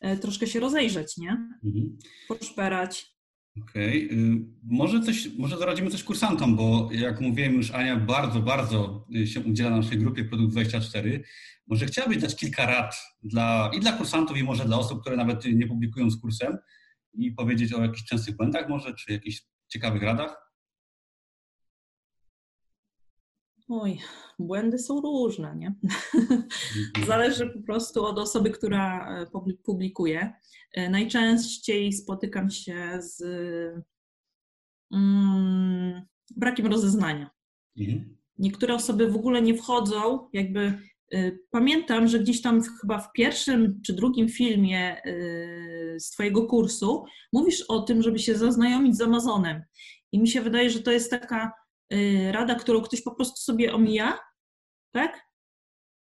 e, 0.02 0.18
troszkę 0.18 0.48
się 0.48 0.60
rozejrzeć, 0.60 1.18
nie? 1.18 1.32
Mhm. 1.64 1.98
Poszperać. 2.28 3.20
Okej. 3.62 4.06
Okay. 4.06 4.46
Może 4.64 5.00
coś, 5.00 5.30
może 5.38 5.58
zaradzimy 5.58 5.90
coś 5.90 6.04
kursantom, 6.04 6.56
bo 6.56 6.90
jak 6.92 7.22
mówiłem 7.22 7.54
już, 7.54 7.72
Ania 7.72 7.96
bardzo, 7.96 8.40
bardzo 8.40 9.08
y, 9.16 9.28
się 9.28 9.40
udziela 9.40 9.70
na 9.70 9.78
naszej 9.78 9.98
grupie 9.98 10.26
Produkt 10.26 10.52
24. 10.52 11.24
Może 11.68 11.86
chciałabyś 11.86 12.18
dać 12.18 12.36
kilka 12.36 12.66
rad 12.66 12.96
dla, 13.24 13.72
i 13.74 13.80
dla 13.80 13.92
kursantów, 13.92 14.38
i 14.38 14.44
może 14.44 14.66
dla 14.66 14.78
osób, 14.78 15.02
które 15.02 15.18
nawet 15.18 15.46
nie 15.46 15.68
publikują 15.68 16.12
z 16.12 16.22
kursem 16.22 16.58
i 17.14 17.32
powiedzieć 17.32 17.74
o 17.74 17.82
jakichś 17.82 18.04
częstych 18.04 18.36
błędach 18.36 18.70
może, 18.70 18.94
czy 18.94 19.14
jakichś 19.14 19.42
ciekawych 19.68 20.04
radach? 20.04 20.49
Oj, 23.70 24.00
błędy 24.40 24.80
są 24.80 25.02
różne, 25.02 25.56
nie? 25.56 25.76
Mhm. 26.14 26.44
Zależy 27.08 27.50
po 27.50 27.62
prostu 27.62 28.06
od 28.06 28.20
osoby, 28.20 28.50
która 28.50 29.18
e, 29.22 29.26
publikuje. 29.64 30.34
E, 30.74 30.90
najczęściej 30.90 31.94
spotykam 31.94 32.50
się 32.50 33.00
z 33.00 33.24
mm, 34.94 36.02
brakiem 36.36 36.68
rozeznania. 36.68 37.30
Mhm. 37.80 38.18
Niektóre 38.38 38.74
osoby 38.74 39.12
w 39.12 39.16
ogóle 39.16 39.42
nie 39.42 39.56
wchodzą, 39.56 40.30
jakby 40.34 40.82
y, 41.14 41.40
pamiętam, 41.52 42.08
że 42.08 42.20
gdzieś 42.20 42.42
tam 42.42 42.62
chyba 42.82 43.00
w 43.00 43.12
pierwszym 43.12 43.82
czy 43.86 43.94
drugim 43.94 44.30
filmie 44.30 45.06
y, 45.06 45.96
z 46.00 46.12
Twojego 46.12 46.48
kursu 46.48 47.06
mówisz 47.34 47.62
o 47.62 47.82
tym, 47.82 48.02
żeby 48.02 48.20
się 48.20 48.36
zaznajomić 48.36 48.98
z 48.98 49.02
Amazonem. 49.02 49.64
I 50.12 50.20
mi 50.20 50.28
się 50.28 50.42
wydaje, 50.42 50.70
że 50.70 50.80
to 50.80 50.92
jest 50.92 51.12
taka 51.12 51.59
rada, 52.32 52.56
którą 52.56 52.82
ktoś 52.82 53.02
po 53.02 53.16
prostu 53.16 53.38
sobie 53.38 53.74
omija, 53.74 54.20
tak? 54.92 55.30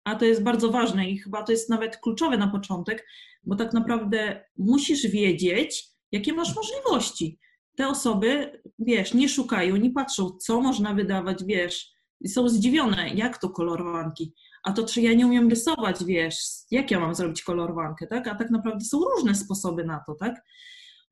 A 0.05 0.15
to 0.15 0.25
jest 0.25 0.43
bardzo 0.43 0.71
ważne 0.71 1.11
i 1.11 1.19
chyba 1.19 1.43
to 1.43 1.53
jest 1.53 1.71
nawet 1.71 1.97
kluczowe 1.97 2.39
na 2.39 2.49
początek, 2.49 3.07
bo 3.45 3.57
tak 3.57 3.73
naprawdę 3.73 4.45
musisz 4.57 5.07
wiedzieć, 5.07 5.89
jakie 6.13 6.33
masz 6.33 6.57
możliwości. 6.57 7.39
te 7.77 7.89
osoby, 7.89 8.63
wiesz, 8.79 9.15
nie 9.15 9.29
szukają, 9.29 9.77
nie 9.77 9.91
patrzą, 9.91 10.31
co 10.31 10.61
można 10.61 10.95
wydawać, 10.95 11.45
wiesz, 11.45 11.97
i 12.21 12.29
są 12.29 12.49
zdziwione, 12.49 13.09
jak 13.09 13.39
to 13.39 13.51
kolorowanki. 13.51 14.35
A 14.63 14.73
to 14.73 14.85
czy 14.85 15.01
ja 15.01 15.15
nie 15.15 15.27
umiem 15.27 15.51
rysować, 15.51 16.05
wiesz, 16.05 16.39
jak 16.71 16.91
ja 16.91 17.01
mam 17.01 17.15
zrobić 17.15 17.43
kolorowankę, 17.43 18.07
tak? 18.07 18.29
A 18.29 18.35
tak 18.35 18.51
naprawdę 18.51 18.85
są 18.85 19.01
różne 19.01 19.35
sposoby 19.35 19.85
na 19.85 20.01
to, 20.07 20.15
tak? 20.15 20.45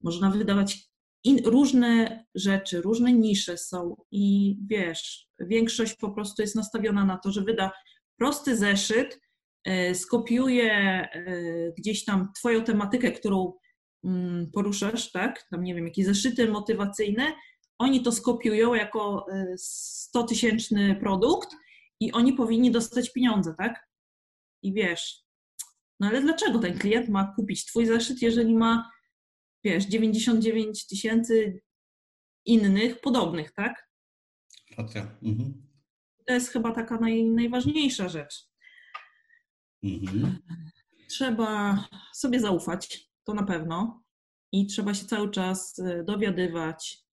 Można 0.03 0.31
wydawać 0.31 0.94
in, 1.25 1.45
różne 1.45 2.25
rzeczy, 2.35 2.81
różne 2.81 3.13
nisze 3.13 3.59
są 3.59 3.97
i 4.11 4.57
wiesz, 4.67 5.29
większość 5.41 5.95
po 5.95 6.11
prostu 6.11 6.43
jest 6.43 6.57
nastawiona 6.57 7.05
na 7.05 7.19
to, 7.19 7.33
że 7.33 7.43
wyda 7.43 7.73
prosty 8.17 8.57
zeszyt, 8.57 9.21
e, 9.65 9.95
skopiuje 9.95 10.73
e, 10.73 11.13
gdzieś 11.79 12.05
tam 12.05 12.33
twoją 12.37 12.65
tematykę, 12.65 13.13
którą 13.13 13.53
mm, 14.05 14.51
poruszasz, 14.51 15.13
tak? 15.13 15.49
Tam 15.51 15.65
nie 15.65 15.75
wiem, 15.75 15.87
jakieś 15.87 16.07
zeszyty 16.07 16.49
motywacyjne, 16.49 17.33
oni 17.79 18.03
to 18.03 18.13
skopiują 18.13 18.75
jako 18.75 19.27
100-tysięczny 20.17 20.91
e, 20.91 20.95
produkt 20.95 21.57
i 22.01 22.13
oni 22.13 22.33
powinni 22.33 22.71
dostać 22.71 23.13
pieniądze, 23.13 23.55
tak? 23.59 23.89
I 24.63 24.73
wiesz, 24.73 25.25
no 26.01 26.07
ale 26.07 26.21
dlaczego 26.21 26.59
ten 26.59 26.79
klient 26.79 27.09
ma 27.09 27.33
kupić 27.37 27.65
twój 27.65 27.87
zeszyt, 27.87 28.23
jeżeli 28.23 28.55
ma, 28.55 28.91
wiesz, 29.65 29.85
99 29.85 30.87
tysięcy 30.87 31.63
innych 32.45 33.01
podobnych, 33.01 33.53
tak? 33.53 33.89
Racja. 34.79 35.19
Mhm. 35.23 35.67
To 36.27 36.35
jest 36.35 36.49
chyba 36.49 36.73
taka 36.73 36.99
naj, 36.99 37.25
najważniejsza 37.25 38.09
rzecz. 38.09 38.49
Mhm. 39.83 40.39
Trzeba 41.09 41.85
sobie 42.15 42.41
zaufać, 42.41 43.11
to 43.25 43.35
na 43.35 43.43
pewno. 43.43 44.05
I 44.53 44.67
trzeba 44.67 44.95
się 44.95 45.07
cały 45.07 45.31
czas 45.31 45.79
e, 45.79 46.05
dowiadywać, 46.05 47.05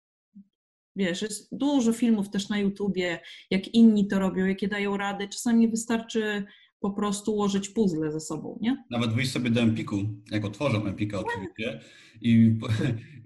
Wiesz, 0.95 1.21
jest 1.21 1.57
dużo 1.57 1.93
filmów 1.93 2.29
też 2.29 2.49
na 2.49 2.59
YouTubie, 2.59 3.19
jak 3.49 3.67
inni 3.67 4.07
to 4.07 4.19
robią, 4.19 4.45
jakie 4.45 4.67
dają 4.67 4.97
rady. 4.97 5.27
Czasami 5.27 5.69
wystarczy 5.69 6.45
po 6.81 6.91
prostu 6.91 7.33
ułożyć 7.33 7.69
puzzle 7.69 8.11
ze 8.11 8.19
sobą, 8.19 8.59
nie? 8.61 8.83
Nawet 8.89 9.13
wyjść 9.13 9.31
sobie 9.31 9.49
do 9.49 9.61
Empiku, 9.61 9.95
jak 10.31 10.45
otworzą 10.45 10.85
Empika 10.85 11.19
oczywiście, 11.19 11.81
i, 12.21 12.57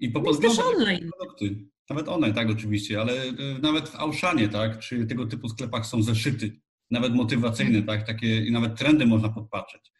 i 0.00 0.12
online. 0.74 1.10
produkty. 1.18 1.66
Nawet 1.90 2.08
online, 2.08 2.34
tak, 2.34 2.50
oczywiście, 2.50 3.00
ale 3.00 3.24
y, 3.24 3.34
nawet 3.62 3.88
w 3.88 3.94
Auszanie, 3.94 4.48
tak, 4.48 4.78
czy 4.78 5.06
tego 5.06 5.26
typu 5.26 5.48
sklepach 5.48 5.86
są 5.86 6.02
zeszyty, 6.02 6.60
nawet 6.90 7.14
motywacyjne, 7.14 7.82
tak, 7.82 8.06
takie, 8.06 8.44
i 8.44 8.52
nawet 8.52 8.78
trendy 8.78 9.06
można 9.06 9.28
podpatrzeć. 9.28 9.92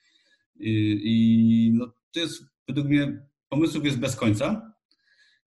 I, 0.56 1.00
i 1.04 1.72
no, 1.74 1.92
to 2.12 2.20
jest, 2.20 2.44
według 2.68 2.86
mnie, 2.86 3.26
pomysłów 3.48 3.84
jest 3.84 3.98
bez 3.98 4.16
końca, 4.16 4.76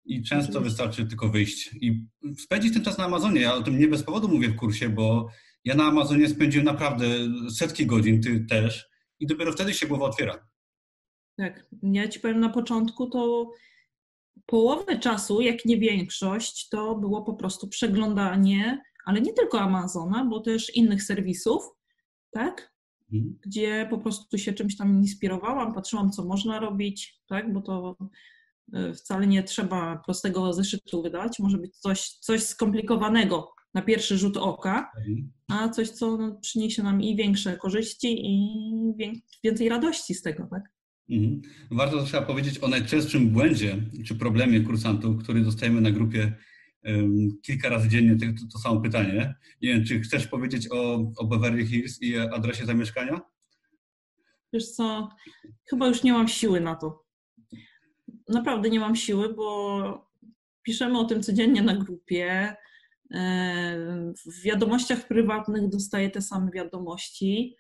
i 0.06 0.24
często 0.24 0.62
wystarczy 0.62 1.06
tylko 1.06 1.30
wyjść 1.30 1.70
i 1.82 2.06
spędzić 2.38 2.74
ten 2.74 2.84
czas 2.84 2.98
na 2.98 3.06
Amazonie. 3.06 3.42
Ja 3.42 3.54
o 3.54 3.62
tym 3.62 3.80
nie 3.80 3.88
bez 3.88 4.04
powodu 4.04 4.28
mówię 4.28 4.50
w 4.50 4.56
kursie, 4.56 4.90
bo 4.90 5.30
ja 5.70 5.76
na 5.76 5.86
Amazonie 5.86 6.30
spędziłem 6.30 6.66
naprawdę 6.66 7.06
setki 7.50 7.86
godzin, 7.86 8.22
ty 8.22 8.46
też, 8.50 8.90
i 9.20 9.28
dopiero 9.28 9.52
wtedy 9.52 9.74
się 9.74 9.88
głowa 9.88 10.06
otwiera. 10.06 10.48
Tak, 11.38 11.66
ja 11.84 12.08
ci 12.08 12.20
powiem 12.20 12.40
na 12.40 12.50
początku, 12.50 13.10
to 13.10 13.52
połowę 14.46 15.00
czasu, 15.00 15.42
jak 15.42 15.66
nie 15.66 15.78
większość, 15.78 16.70
to 16.70 16.96
było 16.96 17.22
po 17.22 17.34
prostu 17.34 17.68
przeglądanie, 17.68 18.84
ale 19.06 19.22
nie 19.22 19.34
tylko 19.34 19.62
Amazona, 19.62 20.26
bo 20.26 20.40
też 20.40 20.76
innych 20.76 21.04
serwisów, 21.04 21.64
tak? 22.32 22.74
Mhm. 23.14 23.40
Gdzie 23.42 23.88
po 23.90 23.98
prostu 23.98 24.38
się 24.38 24.54
czymś 24.54 24.78
tam 24.78 24.98
inspirowałam, 24.98 25.74
patrzyłam, 25.74 26.12
co 26.12 26.26
można 26.26 26.60
robić, 26.60 27.22
tak? 27.28 27.54
Bo 27.54 27.62
to 27.62 27.96
E, 28.74 28.94
wcale 28.94 29.28
nie 29.28 29.44
trzeba 29.44 29.98
prostego 30.06 30.54
zeszytu 30.54 31.02
wydać, 31.02 31.40
może 31.40 31.58
być 31.58 31.78
coś, 31.78 32.10
coś 32.10 32.44
skomplikowanego 32.44 33.54
na 33.74 33.82
pierwszy 33.82 34.18
rzut 34.18 34.38
oka, 34.38 34.92
mhm. 34.98 35.32
a 35.48 35.70
coś, 35.70 35.90
co 35.90 36.18
przyniesie 36.42 36.84
nam 36.84 37.02
i 37.02 37.16
większe 37.16 37.58
korzyści, 37.58 38.26
i 38.26 38.50
więcej 39.44 39.70
radości 39.70 40.14
z 40.14 40.22
tego, 40.22 40.48
tak? 40.52 40.64
Mhm. 41.10 41.42
Warto 41.72 42.04
trzeba 42.04 42.26
powiedzieć 42.26 42.64
o 42.64 42.68
najczęstszym 42.68 43.30
błędzie 43.30 43.78
czy 44.06 44.16
problemie 44.16 44.62
kursantów, 44.62 45.24
który 45.24 45.42
dostajemy 45.42 45.82
na 45.82 45.92
grupie 45.92 46.34
um, 46.86 47.30
kilka 47.42 47.70
razy 47.70 47.90
dziennie, 47.90 48.34
to, 48.34 48.48
to 48.52 48.60
samo 48.60 48.82
pytanie. 48.82 49.36
Nie 49.62 49.74
wiem, 49.74 49.86
czy 49.86 50.00
chcesz 50.00 50.28
powiedzieć 50.28 50.68
o, 50.72 51.12
o 51.18 51.28
Beverly 51.28 51.66
Hills 51.66 52.02
i 52.02 52.18
adresie 52.18 52.66
zamieszkania? 52.66 53.22
Wiesz 54.54 54.72
co, 54.72 55.10
chyba 55.70 55.88
już 55.88 56.04
nie 56.04 56.14
mam 56.14 56.28
siły 56.28 56.62
na 56.62 56.76
to 56.76 57.10
naprawdę 58.30 58.70
nie 58.70 58.80
mam 58.80 58.96
siły, 58.96 59.34
bo 59.34 60.10
piszemy 60.64 61.00
o 61.00 61.06
tym 61.06 61.24
codziennie 61.24 61.62
na 61.62 61.76
grupie. 61.76 62.56
W 64.26 64.42
wiadomościach 64.44 65.08
prywatnych 65.08 65.70
dostaję 65.70 66.10
te 66.10 66.22
same 66.22 66.52
wiadomości. 66.52 67.56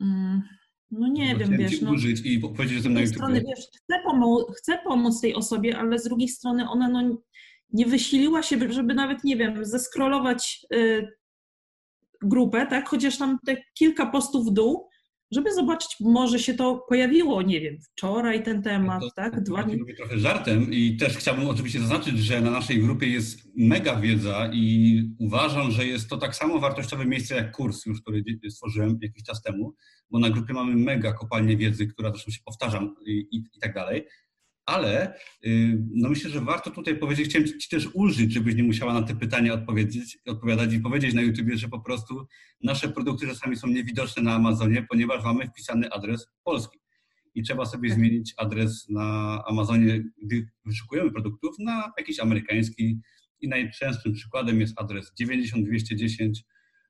Mm, 0.00 0.42
no 0.90 1.08
nie 1.08 1.36
wiem, 1.36 1.56
wiesz. 1.58 1.80
No, 1.80 1.92
użyć 1.92 2.20
i 2.24 2.40
powiedzieć 2.40 2.84
na 2.84 3.00
YouTube. 3.00 3.14
Strony, 3.14 3.42
wiesz, 3.48 3.66
chcę, 3.76 3.94
pomo- 4.06 4.52
chcę 4.56 4.78
pomóc 4.84 5.20
tej 5.20 5.34
osobie, 5.34 5.78
ale 5.78 5.98
z 5.98 6.04
drugiej 6.04 6.28
strony 6.28 6.70
ona 6.70 6.88
no, 6.88 7.22
nie 7.72 7.86
wysiliła 7.86 8.42
się, 8.42 8.72
żeby 8.72 8.94
nawet, 8.94 9.24
nie 9.24 9.36
wiem, 9.36 9.64
zeskrolować 9.64 10.66
y, 10.74 11.08
grupę, 12.22 12.66
tak? 12.66 12.88
Chociaż 12.88 13.18
tam 13.18 13.38
te 13.46 13.56
kilka 13.74 14.06
postów 14.06 14.46
w 14.46 14.52
dół, 14.52 14.88
żeby 15.32 15.54
zobaczyć, 15.54 15.96
może 16.00 16.38
się 16.38 16.54
to 16.54 16.84
pojawiło, 16.88 17.42
nie 17.42 17.60
wiem, 17.60 17.78
wczoraj 17.80 18.42
ten 18.42 18.62
temat, 18.62 19.00
to, 19.00 19.10
tak? 19.10 19.42
Dwa 19.42 19.62
dni. 19.62 19.76
Mówię 19.76 19.94
trochę 19.94 20.18
żartem 20.18 20.72
i 20.72 20.96
też 20.96 21.16
chciałbym 21.16 21.48
oczywiście 21.48 21.80
zaznaczyć, 21.80 22.18
że 22.18 22.40
na 22.40 22.50
naszej 22.50 22.78
grupie 22.78 23.06
jest 23.06 23.38
mega 23.56 23.96
wiedza 23.96 24.50
i 24.52 25.02
uważam, 25.18 25.70
że 25.70 25.86
jest 25.86 26.08
to 26.08 26.16
tak 26.16 26.36
samo 26.36 26.58
wartościowe 26.58 27.06
miejsce 27.06 27.34
jak 27.34 27.52
kurs 27.52 27.86
już, 27.86 28.00
który 28.02 28.24
stworzyłem 28.50 28.98
jakiś 29.02 29.22
czas 29.24 29.42
temu, 29.42 29.74
bo 30.10 30.18
na 30.18 30.30
grupie 30.30 30.52
mamy 30.52 30.76
mega 30.76 31.12
kopalnię 31.12 31.56
wiedzy, 31.56 31.86
która 31.86 32.10
zresztą 32.10 32.30
się 32.30 32.40
powtarzam 32.44 32.94
i, 33.06 33.10
i, 33.12 33.36
i 33.36 33.60
tak 33.60 33.74
dalej 33.74 34.06
ale 34.66 35.14
y, 35.46 35.78
no 35.90 36.08
myślę, 36.08 36.30
że 36.30 36.40
warto 36.40 36.70
tutaj 36.70 36.98
powiedzieć, 36.98 37.28
chciałem 37.28 37.48
Ci 37.48 37.68
też 37.68 37.88
ulżyć, 37.94 38.32
żebyś 38.32 38.54
nie 38.54 38.62
musiała 38.62 38.92
na 38.92 39.02
te 39.02 39.16
pytania 39.16 39.54
odpowiedzieć, 39.54 40.18
odpowiadać 40.26 40.72
i 40.72 40.80
powiedzieć 40.80 41.14
na 41.14 41.22
YouTubie, 41.22 41.56
że 41.56 41.68
po 41.68 41.80
prostu 41.80 42.26
nasze 42.62 42.88
produkty 42.88 43.26
czasami 43.26 43.56
są 43.56 43.66
niewidoczne 43.66 44.22
na 44.22 44.34
Amazonie, 44.34 44.86
ponieważ 44.90 45.24
mamy 45.24 45.46
wpisany 45.46 45.90
adres 45.90 46.26
polski. 46.44 46.78
I 47.34 47.42
trzeba 47.42 47.66
sobie 47.66 47.88
tak. 47.88 47.98
zmienić 47.98 48.34
adres 48.36 48.88
na 48.88 49.38
Amazonie, 49.46 50.04
gdy 50.22 50.48
wyszukujemy 50.64 51.10
produktów, 51.10 51.58
na 51.58 51.92
jakiś 51.98 52.20
amerykański. 52.20 53.00
I 53.40 53.48
najczęstszym 53.48 54.12
przykładem 54.12 54.60
jest 54.60 54.80
adres 54.80 55.12
90210 55.14 56.44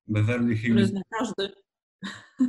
Beverly 0.09 0.57
Hills. 0.57 0.93
na 0.93 1.01
każdy. 1.19 1.49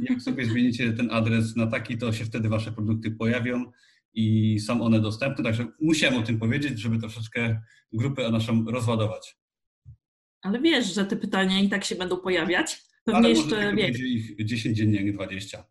Jak 0.01 0.21
sobie 0.21 0.45
zmienicie 0.45 0.93
ten 0.93 1.11
adres 1.11 1.55
na 1.55 1.67
taki, 1.67 1.97
to 1.97 2.13
się 2.13 2.25
wtedy 2.25 2.49
Wasze 2.49 2.71
produkty 2.71 3.11
pojawią 3.11 3.71
i 4.13 4.59
są 4.59 4.81
one 4.81 4.99
dostępne, 4.99 5.43
także 5.43 5.67
musiałem 5.81 6.19
o 6.19 6.23
tym 6.23 6.39
powiedzieć, 6.39 6.79
żeby 6.79 6.99
troszeczkę 6.99 7.61
grupę 7.93 8.31
naszą 8.31 8.65
rozładować. 8.65 9.37
Ale 10.41 10.61
wiesz, 10.61 10.93
że 10.93 11.05
te 11.05 11.15
pytania 11.15 11.59
i 11.59 11.69
tak 11.69 11.83
się 11.83 11.95
będą 11.95 12.17
pojawiać. 12.17 12.83
Pewnie 13.03 13.17
Ale 13.17 13.29
jeszcze 13.29 13.75
wiesz. 13.75 13.99
ich 13.99 14.45
10 14.45 14.77
dziennie, 14.77 15.03
nie 15.03 15.13
20. 15.13 15.65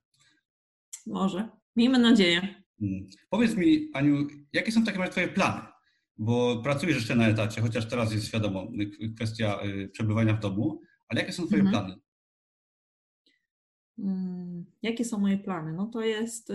Może. 1.07 1.49
Miejmy 1.77 1.99
nadzieję. 1.99 2.63
Hmm. 2.81 3.07
Powiedz 3.31 3.57
mi, 3.57 3.91
Aniu, 3.95 4.27
jakie 4.53 4.73
są 4.73 4.85
takie 4.85 5.09
Twoje 5.09 5.29
plany? 5.29 5.61
Bo 6.19 6.63
pracujesz 6.63 6.97
jeszcze 6.97 7.15
na 7.15 7.29
etacie, 7.29 7.61
chociaż 7.61 7.89
teraz 7.89 8.13
jest 8.13 8.33
wiadomo 8.33 8.73
kwestia 9.17 9.59
y, 9.65 9.89
przebywania 9.89 10.35
w 10.35 10.41
domu, 10.41 10.81
ale 11.09 11.21
jakie 11.21 11.33
są 11.33 11.47
Twoje 11.47 11.63
mhm. 11.63 11.85
plany? 11.85 12.01
Mm, 13.99 14.65
jakie 14.83 15.05
są 15.05 15.19
moje 15.19 15.39
plany? 15.39 15.73
No 15.73 15.87
to 15.87 16.01
jest 16.01 16.51
y, 16.51 16.55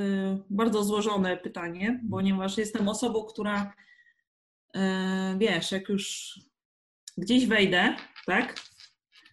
bardzo 0.50 0.84
złożone 0.84 1.38
pytanie, 1.38 2.04
ponieważ 2.12 2.58
jestem 2.58 2.90
osobą, 2.90 3.24
która 3.24 3.74
y, 4.76 4.80
wiesz, 5.38 5.72
jak 5.72 5.90
już 5.90 6.34
gdzieś 7.18 7.46
wejdę, 7.46 7.96
tak? 8.26 8.60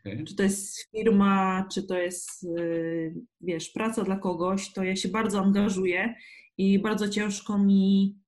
Okay. 0.01 0.25
Czy 0.25 0.37
to 0.37 0.43
jest 0.43 0.91
firma, 0.91 1.67
czy 1.73 1.83
to 1.83 1.99
jest, 1.99 2.45
y, 2.45 3.15
wiesz, 3.41 3.69
praca 3.69 4.05
dla 4.05 4.17
kogoś, 4.17 4.73
to 4.73 4.85
ja 4.85 4.97
się 4.97 5.09
bardzo 5.09 5.41
angażuję 5.41 6.15
i 6.59 6.79
bardzo 6.79 7.09
ciężko 7.09 7.59
mi 7.59 8.19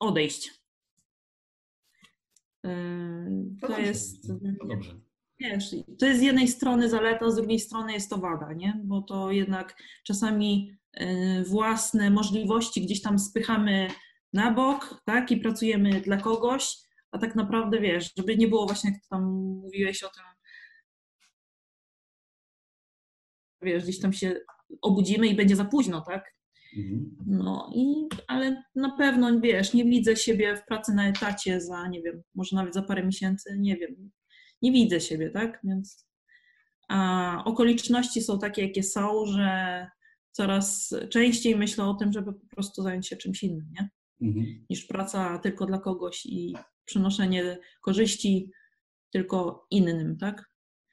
odejść. 0.00 0.60
To, 3.60 3.66
to 3.66 3.78
jest. 3.78 4.28
To 4.58 4.66
dobrze 4.66 5.09
wiesz, 5.40 5.70
to 5.98 6.06
jest 6.06 6.20
z 6.20 6.22
jednej 6.22 6.48
strony 6.48 6.88
zaleta, 6.88 7.30
z 7.30 7.36
drugiej 7.36 7.58
strony 7.58 7.92
jest 7.92 8.10
to 8.10 8.18
wada, 8.18 8.52
nie? 8.52 8.80
Bo 8.84 9.02
to 9.02 9.30
jednak 9.30 9.76
czasami 10.04 10.76
y, 11.00 11.44
własne 11.46 12.10
możliwości 12.10 12.82
gdzieś 12.82 13.02
tam 13.02 13.18
spychamy 13.18 13.88
na 14.32 14.52
bok, 14.52 15.02
tak? 15.04 15.30
I 15.30 15.36
pracujemy 15.36 16.00
dla 16.00 16.16
kogoś, 16.16 16.76
a 17.12 17.18
tak 17.18 17.34
naprawdę 17.34 17.80
wiesz, 17.80 18.12
żeby 18.16 18.36
nie 18.36 18.48
było 18.48 18.66
właśnie, 18.66 18.90
jak 18.90 19.00
tam 19.10 19.24
mówiłeś 19.62 20.02
o 20.02 20.08
tym, 20.08 20.24
wiesz, 23.62 23.82
gdzieś 23.82 24.00
tam 24.00 24.12
się 24.12 24.40
obudzimy 24.82 25.26
i 25.26 25.36
będzie 25.36 25.56
za 25.56 25.64
późno, 25.64 26.00
tak? 26.00 26.34
Mhm. 26.76 27.16
No 27.26 27.70
i, 27.74 28.08
ale 28.26 28.62
na 28.74 28.96
pewno, 28.96 29.40
wiesz, 29.40 29.74
nie 29.74 29.84
widzę 29.84 30.16
siebie 30.16 30.56
w 30.56 30.66
pracy 30.66 30.94
na 30.94 31.08
etacie 31.08 31.60
za, 31.60 31.88
nie 31.88 32.02
wiem, 32.02 32.22
może 32.34 32.56
nawet 32.56 32.74
za 32.74 32.82
parę 32.82 33.04
miesięcy, 33.06 33.56
nie 33.58 33.76
wiem. 33.76 34.10
Nie 34.62 34.72
widzę 34.72 35.00
siebie, 35.00 35.30
tak? 35.30 35.60
Więc 35.64 36.10
a 36.88 37.42
okoliczności 37.44 38.22
są 38.22 38.38
takie, 38.38 38.62
jakie 38.62 38.82
są, 38.82 39.26
że 39.26 39.86
coraz 40.32 40.94
częściej 41.10 41.56
myślę 41.56 41.84
o 41.84 41.94
tym, 41.94 42.12
żeby 42.12 42.32
po 42.32 42.46
prostu 42.46 42.82
zająć 42.82 43.08
się 43.08 43.16
czymś 43.16 43.42
innym, 43.42 43.72
nie? 43.72 43.90
Mhm. 44.28 44.66
Niż 44.70 44.84
praca 44.84 45.38
tylko 45.38 45.66
dla 45.66 45.78
kogoś 45.78 46.26
i 46.26 46.54
przynoszenie 46.84 47.58
korzyści 47.80 48.50
tylko 49.10 49.66
innym, 49.70 50.16
tak? 50.18 50.50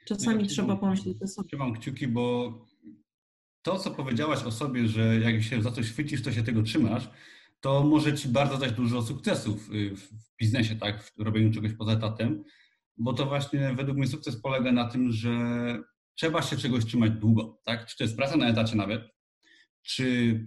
Czasami 0.08 0.44
ja 0.44 0.50
trzeba 0.50 0.76
pomyśleć 0.76 1.22
o 1.22 1.28
sobie. 1.28 1.48
Trzymam 1.48 1.74
kciuki, 1.74 2.08
bo 2.08 2.54
to, 3.62 3.80
co 3.80 3.92
powiedziałaś 3.92 4.44
o 4.44 4.52
sobie, 4.52 4.88
że 4.88 5.20
jak 5.20 5.44
się 5.44 5.62
za 5.62 5.72
coś 5.72 5.92
chwycisz, 5.92 6.24
to 6.24 6.32
się 6.32 6.44
tego 6.44 6.64
trzymasz, 6.64 7.10
to 7.60 7.84
może 7.84 8.14
ci 8.14 8.28
bardzo 8.28 8.58
dać 8.58 8.72
dużo 8.72 9.02
sukcesów 9.02 9.70
y, 9.74 9.96
w 9.96 10.10
biznesie, 10.40 10.76
tak, 10.76 11.04
w 11.04 11.22
robieniu 11.22 11.54
czegoś 11.54 11.74
poza 11.74 11.92
etatem, 11.92 12.44
bo 12.98 13.14
to 13.14 13.26
właśnie 13.26 13.74
według 13.76 13.98
mnie 13.98 14.08
sukces 14.08 14.42
polega 14.42 14.72
na 14.72 14.90
tym, 14.90 15.12
że 15.12 15.30
trzeba 16.16 16.42
się 16.42 16.58
czegoś 16.58 16.86
trzymać 16.86 17.12
długo, 17.12 17.62
tak? 17.64 17.86
Czy 17.86 17.98
to 17.98 18.04
jest 18.04 18.18
praca 18.18 18.38
na 18.38 18.48
etacie 18.48 18.76
nawet, 18.76 19.02
czy 19.82 20.40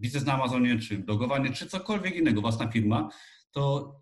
biznes 0.00 0.24
na 0.24 0.32
Amazonie, 0.32 0.78
czy 0.78 0.98
blogowanie, 0.98 1.52
czy 1.52 1.66
cokolwiek 1.66 2.16
innego, 2.16 2.40
własna 2.40 2.68
firma, 2.68 3.08
to 3.50 3.94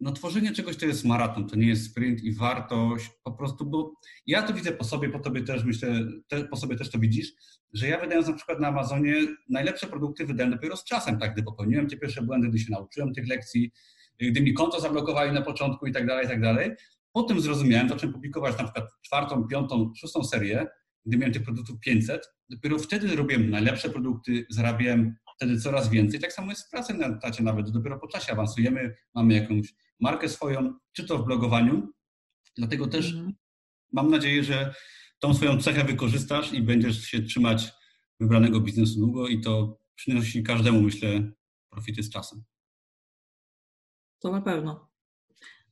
no, 0.00 0.12
tworzenie 0.12 0.52
czegoś 0.52 0.76
to 0.76 0.86
jest 0.86 1.04
maraton, 1.04 1.48
to 1.48 1.56
nie 1.56 1.66
jest 1.66 1.90
sprint 1.90 2.22
i 2.22 2.32
wartość 2.32 3.10
po 3.24 3.32
prostu, 3.32 3.66
bo 3.66 3.92
ja 4.26 4.42
to 4.42 4.54
widzę 4.54 4.72
po 4.72 4.84
sobie, 4.84 5.08
po 5.08 5.18
tobie 5.18 5.42
też 5.42 5.64
myślę, 5.64 5.88
te, 6.28 6.44
po 6.44 6.56
sobie 6.56 6.76
też 6.76 6.90
to 6.90 6.98
widzisz, 6.98 7.32
że 7.72 7.88
ja 7.88 8.00
wydając 8.00 8.28
na 8.28 8.34
przykład 8.34 8.60
na 8.60 8.68
Amazonie 8.68 9.14
najlepsze 9.48 9.86
produkty 9.86 10.26
wydałem 10.26 10.52
dopiero 10.52 10.76
z 10.76 10.84
czasem, 10.84 11.18
tak, 11.18 11.32
gdy 11.32 11.42
popełniłem 11.42 11.88
te 11.88 11.96
pierwsze 11.96 12.22
błędy, 12.22 12.48
gdy 12.48 12.58
się 12.58 12.70
nauczyłem 12.70 13.14
tych 13.14 13.28
lekcji, 13.28 13.70
gdy 14.18 14.40
mi 14.40 14.54
konto 14.54 14.80
zablokowali 14.80 15.32
na 15.32 15.42
początku 15.42 15.86
i 15.86 15.92
tak 15.92 16.06
dalej, 16.06 16.26
i 16.26 16.28
tak 16.28 16.40
dalej. 16.40 16.70
Potem 17.12 17.40
zrozumiałem, 17.40 17.88
zacząłem 17.88 18.12
publikować 18.12 18.58
na 18.58 18.64
przykład 18.64 18.90
czwartą, 19.02 19.48
piątą, 19.48 19.92
szóstą 19.96 20.24
serię, 20.24 20.66
gdy 21.06 21.16
miałem 21.16 21.32
tych 21.32 21.42
produktów 21.42 21.80
500. 21.80 22.28
Dopiero 22.48 22.78
wtedy 22.78 23.16
robiłem 23.16 23.50
najlepsze 23.50 23.90
produkty, 23.90 24.46
zarabiałem 24.50 25.16
wtedy 25.36 25.60
coraz 25.60 25.90
więcej. 25.90 26.20
Tak 26.20 26.32
samo 26.32 26.50
jest 26.50 26.66
w 26.66 26.70
pracy 26.70 26.94
na 26.94 27.06
etacie 27.06 27.42
nawet. 27.42 27.70
Dopiero 27.70 27.98
po 27.98 28.08
czasie 28.08 28.32
awansujemy, 28.32 28.96
mamy 29.14 29.34
jakąś 29.34 29.74
markę 30.00 30.28
swoją, 30.28 30.78
czy 30.92 31.06
to 31.06 31.18
w 31.18 31.24
blogowaniu. 31.24 31.92
Dlatego 32.56 32.86
też 32.86 33.12
mhm. 33.12 33.32
mam 33.92 34.10
nadzieję, 34.10 34.44
że 34.44 34.74
tą 35.18 35.34
swoją 35.34 35.60
cechę 35.60 35.84
wykorzystasz 35.84 36.52
i 36.52 36.62
będziesz 36.62 37.04
się 37.04 37.22
trzymać 37.22 37.72
wybranego 38.20 38.60
biznesu 38.60 39.00
długo 39.00 39.28
i 39.28 39.40
to 39.40 39.78
przynosi 39.94 40.42
każdemu, 40.42 40.82
myślę, 40.82 41.32
profity 41.70 42.02
z 42.02 42.10
czasem. 42.10 42.42
To 44.18 44.32
na 44.32 44.40
pewno. 44.40 44.90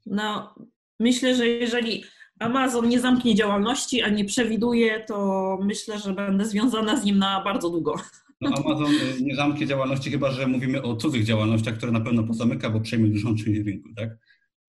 No, 0.07 0.55
myślę, 1.01 1.34
że 1.34 1.48
jeżeli 1.48 2.05
Amazon 2.38 2.88
nie 2.88 3.01
zamknie 3.01 3.34
działalności, 3.34 4.03
a 4.03 4.09
nie 4.09 4.24
przewiduje, 4.24 5.05
to 5.09 5.59
myślę, 5.62 5.98
że 5.98 6.12
będę 6.12 6.44
związana 6.44 6.96
z 6.96 7.05
nim 7.05 7.18
na 7.18 7.44
bardzo 7.44 7.70
długo. 7.70 7.94
No 8.40 8.51
Amazon 8.57 8.94
y, 8.94 9.22
nie 9.22 9.36
zamknie 9.36 9.66
działalności, 9.66 10.11
chyba 10.11 10.30
że 10.30 10.46
mówimy 10.46 10.82
o 10.82 10.96
cudzych 10.96 11.24
działalnościach, 11.24 11.76
które 11.76 11.92
na 11.92 12.01
pewno 12.01 12.22
pozamyka, 12.22 12.70
bo 12.70 12.80
przejmie 12.80 13.09
dużą 13.09 13.36
część 13.36 13.61
rynku, 13.61 13.88
tak? 13.96 14.11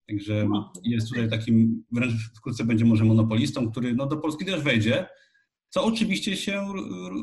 Także 0.08 0.46
no. 0.48 0.72
jest 0.84 1.08
tutaj 1.08 1.30
takim, 1.30 1.84
wręcz 1.92 2.12
wkrótce 2.36 2.64
będzie 2.64 2.84
może 2.84 3.04
monopolistą, 3.04 3.70
który 3.70 3.94
no, 3.94 4.06
do 4.06 4.16
Polski 4.16 4.44
też 4.44 4.60
wejdzie, 4.60 5.06
co 5.68 5.84
oczywiście 5.84 6.36
się 6.36 6.66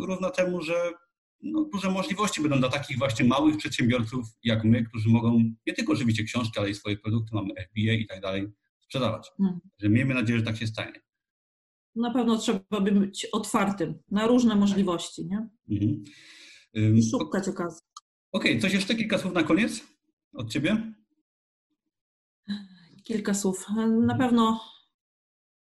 równa 0.07 0.29
temu, 0.29 0.61
że 0.61 0.91
no, 1.41 1.69
duże 1.73 1.91
możliwości 1.91 2.41
będą 2.41 2.59
dla 2.59 2.69
takich 2.69 2.97
właśnie 2.97 3.25
małych 3.25 3.57
przedsiębiorców 3.57 4.27
jak 4.43 4.63
my, 4.63 4.83
którzy 4.83 5.09
mogą 5.09 5.43
nie 5.67 5.73
tylko 5.73 5.93
oczywiście 5.93 6.23
książki, 6.23 6.59
ale 6.59 6.69
i 6.69 6.75
swoje 6.75 6.97
produkty, 6.97 7.35
mamy 7.35 7.49
FBA 7.49 7.93
i 7.93 8.05
tak 8.07 8.21
dalej, 8.21 8.47
sprzedawać. 8.89 9.31
Że 9.77 9.89
miejmy 9.89 10.13
nadzieję, 10.13 10.39
że 10.39 10.45
tak 10.45 10.57
się 10.57 10.67
stanie. 10.67 11.01
Na 11.95 12.13
pewno 12.13 12.37
trzeba 12.37 12.81
być 12.81 13.27
otwartym 13.31 13.99
na 14.11 14.27
różne 14.27 14.55
możliwości, 14.55 15.25
nie? 15.25 15.49
Mhm. 15.71 16.03
I 16.97 17.09
szukać 17.09 17.47
okazji. 17.47 17.81
Okej, 18.31 18.51
okay, 18.51 18.61
coś 18.61 18.73
jeszcze 18.73 18.95
kilka 18.95 19.17
słów 19.17 19.33
na 19.33 19.43
koniec 19.43 19.87
od 20.33 20.51
Ciebie? 20.51 20.93
Kilka 23.03 23.33
słów. 23.33 23.65
Na 24.05 24.17
pewno, 24.17 24.61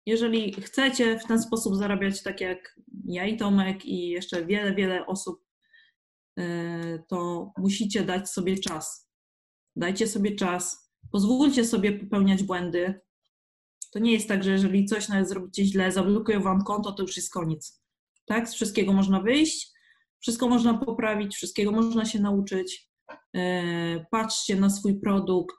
jeżeli 0.06 0.52
chcecie 0.52 1.18
w 1.18 1.26
ten 1.26 1.42
sposób 1.42 1.76
zarabiać, 1.76 2.22
tak 2.22 2.40
jak 2.40 2.80
ja 3.04 3.26
i 3.26 3.36
Tomek 3.36 3.86
i 3.86 4.08
jeszcze 4.08 4.46
wiele, 4.46 4.74
wiele 4.74 5.06
osób, 5.06 5.44
y, 6.38 7.02
to 7.08 7.50
musicie 7.58 8.04
dać 8.04 8.30
sobie 8.30 8.58
czas. 8.58 9.10
Dajcie 9.76 10.06
sobie 10.06 10.36
czas, 10.36 10.92
pozwólcie 11.12 11.64
sobie 11.64 11.92
popełniać 11.92 12.42
błędy. 12.42 13.00
To 13.90 13.98
nie 13.98 14.12
jest 14.12 14.28
tak, 14.28 14.44
że 14.44 14.50
jeżeli 14.50 14.86
coś 14.86 15.08
nawet 15.08 15.28
zrobicie 15.28 15.64
źle, 15.64 15.92
zablokują 15.92 16.42
wam 16.42 16.64
konto, 16.64 16.92
to 16.92 17.02
już 17.02 17.16
jest 17.16 17.32
koniec. 17.32 17.82
Tak? 18.24 18.48
Z 18.48 18.54
wszystkiego 18.54 18.92
można 18.92 19.20
wyjść, 19.20 19.72
wszystko 20.20 20.48
można 20.48 20.78
poprawić, 20.78 21.34
wszystkiego 21.36 21.72
można 21.72 22.04
się 22.04 22.20
nauczyć. 22.20 22.90
Y, 23.36 24.06
patrzcie 24.10 24.56
na 24.56 24.70
swój 24.70 25.00
produkt 25.00 25.56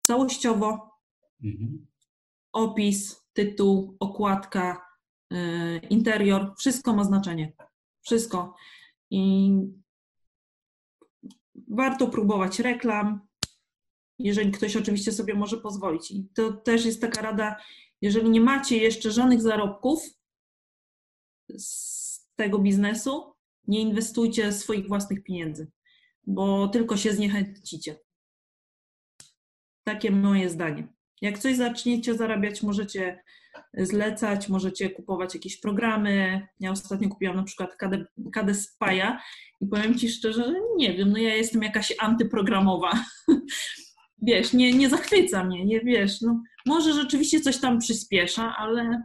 całościowo, 0.00 0.98
Mhm. 1.44 1.86
Opis, 2.52 3.26
tytuł, 3.32 3.96
okładka, 4.00 4.86
y, 5.32 5.80
interior, 5.90 6.54
wszystko 6.58 6.92
ma 6.92 7.04
znaczenie. 7.04 7.52
Wszystko. 8.02 8.54
I 9.10 9.50
warto 11.68 12.08
próbować 12.08 12.58
reklam, 12.58 13.27
jeżeli 14.18 14.50
ktoś 14.50 14.76
oczywiście 14.76 15.12
sobie 15.12 15.34
może 15.34 15.56
pozwolić. 15.56 16.10
I 16.10 16.28
to 16.34 16.52
też 16.52 16.84
jest 16.84 17.00
taka 17.00 17.22
rada, 17.22 17.56
jeżeli 18.02 18.30
nie 18.30 18.40
macie 18.40 18.76
jeszcze 18.76 19.10
żadnych 19.10 19.42
zarobków 19.42 20.02
z 21.58 22.28
tego 22.36 22.58
biznesu, 22.58 23.34
nie 23.68 23.80
inwestujcie 23.80 24.52
swoich 24.52 24.88
własnych 24.88 25.22
pieniędzy, 25.22 25.70
bo 26.26 26.68
tylko 26.68 26.96
się 26.96 27.12
zniechęcicie. 27.12 27.96
Takie 29.84 30.10
moje 30.10 30.50
zdanie. 30.50 30.88
Jak 31.20 31.38
coś 31.38 31.56
zaczniecie 31.56 32.14
zarabiać, 32.14 32.62
możecie 32.62 33.22
zlecać, 33.74 34.48
możecie 34.48 34.90
kupować 34.90 35.34
jakieś 35.34 35.60
programy. 35.60 36.46
Ja 36.60 36.70
ostatnio 36.70 37.08
kupiłam 37.08 37.36
na 37.36 37.42
przykład 37.42 37.76
KD, 37.76 38.04
KD 38.32 38.54
Spaja 38.54 39.22
i 39.60 39.66
powiem 39.66 39.98
Ci 39.98 40.08
szczerze, 40.08 40.44
że 40.44 40.54
nie 40.76 40.96
wiem, 40.96 41.10
no 41.10 41.18
ja 41.18 41.34
jestem 41.34 41.62
jakaś 41.62 41.94
antyprogramowa. 41.98 42.92
wiesz, 44.22 44.52
nie, 44.52 44.72
nie 44.72 44.88
zachwyca 44.88 45.44
mnie, 45.44 45.64
nie 45.64 45.80
wiesz, 45.80 46.20
no 46.20 46.42
może 46.66 46.92
rzeczywiście 46.92 47.40
coś 47.40 47.60
tam 47.60 47.78
przyspiesza, 47.78 48.56
ale 48.58 49.02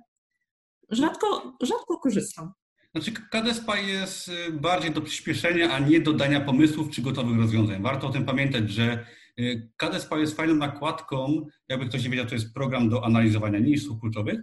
rzadko, 0.90 1.58
rzadko 1.62 1.98
korzystam. 1.98 2.52
Znaczy 2.96 3.12
KDSPA 3.32 3.80
jest 3.80 4.28
y, 4.28 4.52
bardziej 4.52 4.92
do 4.92 5.02
przyspieszenia, 5.02 5.72
a 5.72 5.80
nie 5.80 6.00
do 6.00 6.14
dania 6.14 6.42
pomysłów 6.42 6.90
czy 6.90 7.02
gotowych 7.02 7.38
rozwiązań. 7.38 7.82
Warto 7.82 8.08
o 8.08 8.12
tym 8.12 8.26
pamiętać, 8.26 8.70
że 8.70 9.06
Y, 9.40 9.72
KDSP 9.78 10.20
jest 10.20 10.38
fajną 10.38 10.56
nakładką, 10.56 11.46
jakby 11.70 11.86
ktoś 11.86 12.04
nie 12.04 12.10
wiedział, 12.10 12.26
to 12.26 12.36
jest 12.36 12.54
program 12.54 12.90
do 12.90 13.06
analizowania 13.06 13.60
niż 13.60 13.82
kluczowych, 14.02 14.40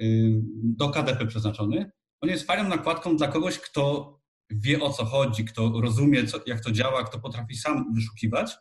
y, 0.00 0.40
do 0.62 0.88
KDP 0.88 1.26
przeznaczony. 1.26 1.90
On 2.20 2.28
jest 2.28 2.46
fajną 2.46 2.68
nakładką 2.68 3.16
dla 3.16 3.28
kogoś, 3.28 3.58
kto 3.58 4.14
wie 4.50 4.80
o 4.80 4.90
co 4.90 5.04
chodzi, 5.04 5.44
kto 5.44 5.80
rozumie, 5.80 6.26
co, 6.26 6.38
jak 6.46 6.60
to 6.60 6.72
działa, 6.72 7.04
kto 7.04 7.18
potrafi 7.18 7.56
sam 7.56 7.94
wyszukiwać. 7.94 8.56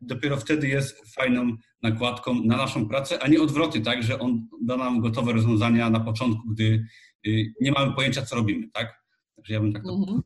Dopiero 0.00 0.36
wtedy 0.36 0.68
jest 0.68 1.14
fajną 1.14 1.56
nakładką 1.82 2.34
na 2.44 2.56
naszą 2.56 2.88
pracę, 2.88 3.22
a 3.22 3.28
nie 3.28 3.42
odwrotnie, 3.42 3.80
tak, 3.80 4.02
że 4.02 4.18
on 4.18 4.48
da 4.62 4.76
nam 4.76 5.00
gotowe 5.00 5.32
rozwiązania 5.32 5.90
na 5.90 6.00
początku, 6.00 6.48
gdy 6.50 6.84
y, 7.26 7.52
nie 7.60 7.72
mamy 7.72 7.94
pojęcia, 7.94 8.22
co 8.22 8.36
robimy, 8.36 8.68
tak? 8.72 9.04
Także 9.36 9.54
ja 9.54 9.60
bym 9.60 9.72
tak 9.72 9.82
to 9.82 9.94
mhm. 9.94 10.22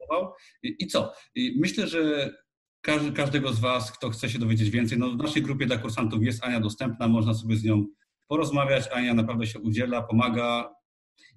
I 0.62 0.86
co? 0.86 1.12
Myślę, 1.56 1.86
że 1.86 2.32
każdy, 2.80 3.12
każdego 3.12 3.52
z 3.52 3.60
Was, 3.60 3.92
kto 3.92 4.10
chce 4.10 4.28
się 4.28 4.38
dowiedzieć 4.38 4.70
więcej, 4.70 4.98
no 4.98 5.10
w 5.10 5.16
naszej 5.16 5.42
grupie 5.42 5.66
dla 5.66 5.76
kursantów 5.76 6.22
jest 6.22 6.44
Ania 6.44 6.60
dostępna, 6.60 7.08
można 7.08 7.34
sobie 7.34 7.56
z 7.56 7.64
nią 7.64 7.86
porozmawiać. 8.28 8.88
Ania 8.92 9.14
naprawdę 9.14 9.46
się 9.46 9.58
udziela, 9.58 10.02
pomaga. 10.02 10.74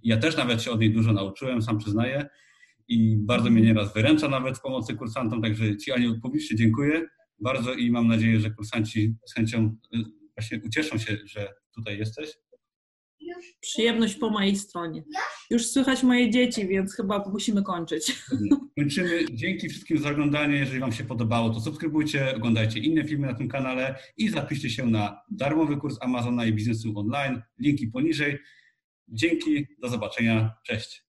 Ja 0.04 0.18
też 0.18 0.38
nawet 0.38 0.62
się 0.62 0.72
od 0.72 0.80
niej 0.80 0.92
dużo 0.92 1.14
nauczyłem, 1.14 1.62
sam 1.62 1.78
przyznaję. 1.78 2.26
I 2.88 3.18
bardzo 3.18 3.50
mnie 3.50 3.62
nieraz 3.62 3.94
wyręcza 3.94 4.28
nawet 4.28 4.58
w 4.58 4.62
pomocy 4.62 4.96
kursantom, 4.96 5.42
także 5.42 5.78
Ci 5.78 5.92
Aniu 5.92 6.20
publicznie 6.22 6.58
dziękuję 6.58 7.08
bardzo 7.40 7.74
i 7.74 7.92
mam 7.92 8.08
nadzieję, 8.08 8.40
że 8.40 8.52
kursanci 8.52 9.16
z 9.26 9.34
chęcią 9.34 9.76
y, 9.96 9.98
właśnie 10.38 10.62
ucieszą 10.66 10.98
się, 10.98 11.18
że 11.26 11.54
tutaj 11.76 11.98
jesteś. 11.98 12.34
Przyjemność 13.60 14.16
po 14.16 14.30
mojej 14.30 14.56
stronie. 14.56 15.04
Już 15.50 15.68
słychać 15.68 16.04
moje 16.04 16.30
dzieci, 16.32 16.68
więc 16.68 16.96
chyba 16.96 17.30
musimy 17.30 17.64
kończyć. 17.64 18.24
Kończymy. 18.78 19.26
Dzięki 19.32 19.70
wszystkim 19.70 19.98
za 19.98 20.10
oglądanie. 20.10 20.58
Jeżeli 20.58 20.80
Wam 20.80 20.92
się 20.92 21.04
podobało, 21.04 21.50
to 21.50 21.60
subskrybujcie, 21.60 22.36
oglądajcie 22.36 22.80
inne 22.80 23.04
filmy 23.04 23.28
na 23.28 23.34
tym 23.34 23.48
kanale 23.48 24.00
i 24.18 24.30
zapiszcie 24.30 24.70
się 24.70 24.86
na 24.86 25.22
darmowy 25.32 25.78
kurs 25.78 25.98
Amazona 26.02 26.46
i 26.46 26.54
biznesu 26.54 27.00
online. 27.00 27.42
Linki 27.60 27.88
poniżej. 27.88 28.40
Dzięki, 29.08 29.68
do 29.82 29.90
zobaczenia. 29.90 30.54
Cześć. 30.66 31.06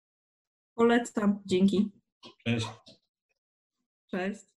Polecam. 0.75 1.43
Dzięki. 1.47 1.91
Cześć. 2.47 2.67
Cześć. 4.11 4.56